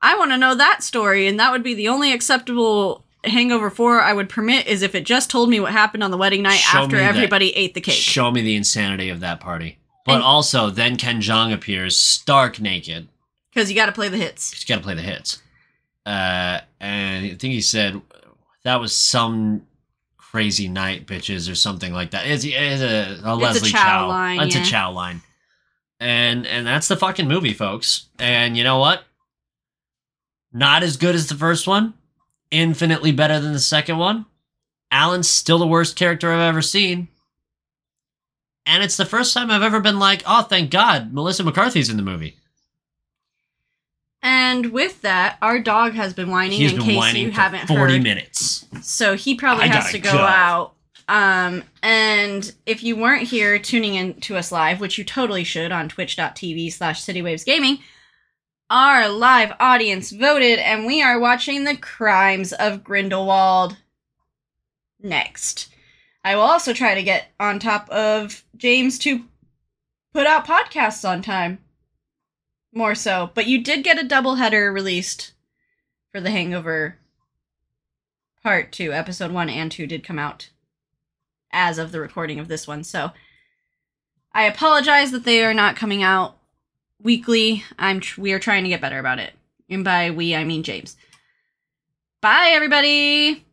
I 0.00 0.16
want 0.18 0.30
to 0.32 0.36
know 0.38 0.54
that 0.54 0.82
story 0.82 1.26
and 1.26 1.38
that 1.40 1.50
would 1.52 1.62
be 1.62 1.74
the 1.74 1.88
only 1.88 2.12
acceptable 2.12 3.04
hangover 3.24 3.70
4 3.70 4.00
I 4.00 4.12
would 4.12 4.28
permit 4.28 4.66
is 4.66 4.82
if 4.82 4.94
it 4.94 5.04
just 5.04 5.30
told 5.30 5.48
me 5.48 5.58
what 5.58 5.72
happened 5.72 6.02
on 6.02 6.10
the 6.10 6.16
wedding 6.18 6.42
night 6.42 6.58
Show 6.58 6.80
after 6.80 6.96
me 6.96 7.02
that. 7.02 7.08
everybody 7.14 7.50
ate 7.56 7.72
the 7.74 7.80
cake. 7.80 7.94
Show 7.94 8.30
me 8.30 8.42
the 8.42 8.54
insanity 8.54 9.08
of 9.08 9.20
that 9.20 9.40
party. 9.40 9.78
But 10.06 10.16
And- 10.16 10.22
also, 10.22 10.68
then 10.70 10.96
Ken 10.96 11.20
Jeong 11.22 11.52
appears 11.52 11.96
stark 11.96 12.60
naked. 12.60 13.08
Cuz 13.54 13.70
you 13.70 13.74
got 13.74 13.86
to 13.86 13.92
play 13.92 14.08
the 14.08 14.18
hits. 14.18 14.52
He's 14.52 14.64
got 14.64 14.76
to 14.76 14.82
play 14.82 14.94
the 14.94 15.02
hits. 15.02 15.40
Uh, 16.04 16.60
and 16.80 17.24
I 17.24 17.28
think 17.30 17.54
he 17.54 17.62
said 17.62 18.02
that 18.64 18.78
was 18.80 18.94
some 18.94 19.62
crazy 20.18 20.68
night, 20.68 21.06
bitches, 21.06 21.50
or 21.50 21.54
something 21.54 21.92
like 21.94 22.10
that. 22.10 22.26
It's, 22.26 22.44
it's 22.44 22.82
a, 22.82 23.20
a 23.24 23.34
Leslie 23.34 23.70
Chow 23.70 23.78
Chow. 23.78 24.08
line, 24.08 24.40
It's 24.40 24.54
yeah. 24.54 24.62
a 24.62 24.64
Chow 24.66 24.90
line. 24.92 25.22
And 26.00 26.46
and 26.46 26.66
that's 26.66 26.88
the 26.88 26.96
fucking 26.96 27.28
movie, 27.28 27.54
folks. 27.54 28.06
And 28.18 28.56
you 28.56 28.64
know 28.64 28.78
what? 28.78 29.04
Not 30.52 30.82
as 30.82 30.96
good 30.96 31.14
as 31.14 31.28
the 31.28 31.34
first 31.34 31.66
one. 31.66 31.94
Infinitely 32.50 33.12
better 33.12 33.40
than 33.40 33.52
the 33.52 33.58
second 33.58 33.98
one. 33.98 34.26
Alan's 34.90 35.28
still 35.28 35.58
the 35.58 35.66
worst 35.66 35.96
character 35.96 36.30
I've 36.32 36.40
ever 36.40 36.62
seen. 36.62 37.08
And 38.66 38.82
it's 38.82 38.96
the 38.96 39.04
first 39.04 39.34
time 39.34 39.50
I've 39.50 39.62
ever 39.62 39.80
been 39.80 39.98
like, 39.98 40.22
oh, 40.26 40.42
thank 40.42 40.70
God, 40.70 41.12
Melissa 41.12 41.42
McCarthy's 41.44 41.90
in 41.90 41.96
the 41.96 42.02
movie. 42.02 42.36
And 44.22 44.72
with 44.72 45.02
that, 45.02 45.36
our 45.42 45.58
dog 45.58 45.92
has 45.94 46.14
been 46.14 46.30
whining 46.30 46.58
He's 46.58 46.72
in 46.72 46.78
been 46.78 46.86
case 46.86 46.96
whining 46.96 47.22
you 47.26 47.32
for 47.32 47.40
haven't 47.40 47.66
40 47.66 47.92
heard. 47.94 48.02
minutes. 48.02 48.64
So 48.80 49.16
he 49.16 49.34
probably 49.34 49.64
I 49.64 49.68
has 49.68 49.84
gotta 49.84 49.92
to 49.92 49.98
go, 49.98 50.12
go. 50.12 50.18
out. 50.18 50.73
Um, 51.08 51.64
and 51.82 52.54
if 52.66 52.82
you 52.82 52.96
weren't 52.96 53.28
here 53.28 53.58
tuning 53.58 53.94
in 53.94 54.14
to 54.22 54.36
us 54.36 54.50
live, 54.50 54.80
which 54.80 54.96
you 54.96 55.04
totally 55.04 55.44
should 55.44 55.72
on 55.72 55.88
twitch.tv 55.88 56.72
slash 56.72 57.04
citywavesgaming, 57.04 57.80
our 58.70 59.08
live 59.08 59.52
audience 59.60 60.10
voted 60.10 60.58
and 60.58 60.86
we 60.86 61.02
are 61.02 61.20
watching 61.20 61.64
the 61.64 61.76
crimes 61.76 62.52
of 62.54 62.82
Grindelwald 62.82 63.76
next. 65.00 65.68
I 66.24 66.34
will 66.34 66.42
also 66.42 66.72
try 66.72 66.94
to 66.94 67.02
get 67.02 67.28
on 67.38 67.58
top 67.58 67.88
of 67.90 68.42
James 68.56 68.98
to 69.00 69.24
put 70.14 70.26
out 70.26 70.46
podcasts 70.46 71.06
on 71.06 71.20
time. 71.20 71.58
More 72.72 72.94
so. 72.94 73.30
But 73.34 73.46
you 73.46 73.62
did 73.62 73.84
get 73.84 74.02
a 74.02 74.08
double 74.08 74.36
header 74.36 74.72
released 74.72 75.32
for 76.10 76.20
The 76.20 76.30
Hangover 76.30 76.96
Part 78.42 78.72
2. 78.72 78.92
Episode 78.92 79.32
1 79.32 79.50
and 79.50 79.70
2 79.70 79.86
did 79.86 80.02
come 80.02 80.18
out 80.18 80.48
as 81.54 81.78
of 81.78 81.92
the 81.92 82.00
recording 82.00 82.38
of 82.38 82.48
this 82.48 82.66
one. 82.66 82.84
So 82.84 83.12
I 84.32 84.44
apologize 84.44 85.12
that 85.12 85.24
they 85.24 85.44
are 85.44 85.54
not 85.54 85.76
coming 85.76 86.02
out 86.02 86.36
weekly. 87.02 87.64
I'm 87.78 88.00
tr- 88.00 88.20
we 88.20 88.32
are 88.32 88.38
trying 88.38 88.64
to 88.64 88.70
get 88.70 88.80
better 88.80 88.98
about 88.98 89.20
it. 89.20 89.32
And 89.70 89.84
by 89.84 90.10
we, 90.10 90.34
I 90.34 90.44
mean 90.44 90.62
James. 90.62 90.96
Bye 92.20 92.50
everybody. 92.52 93.44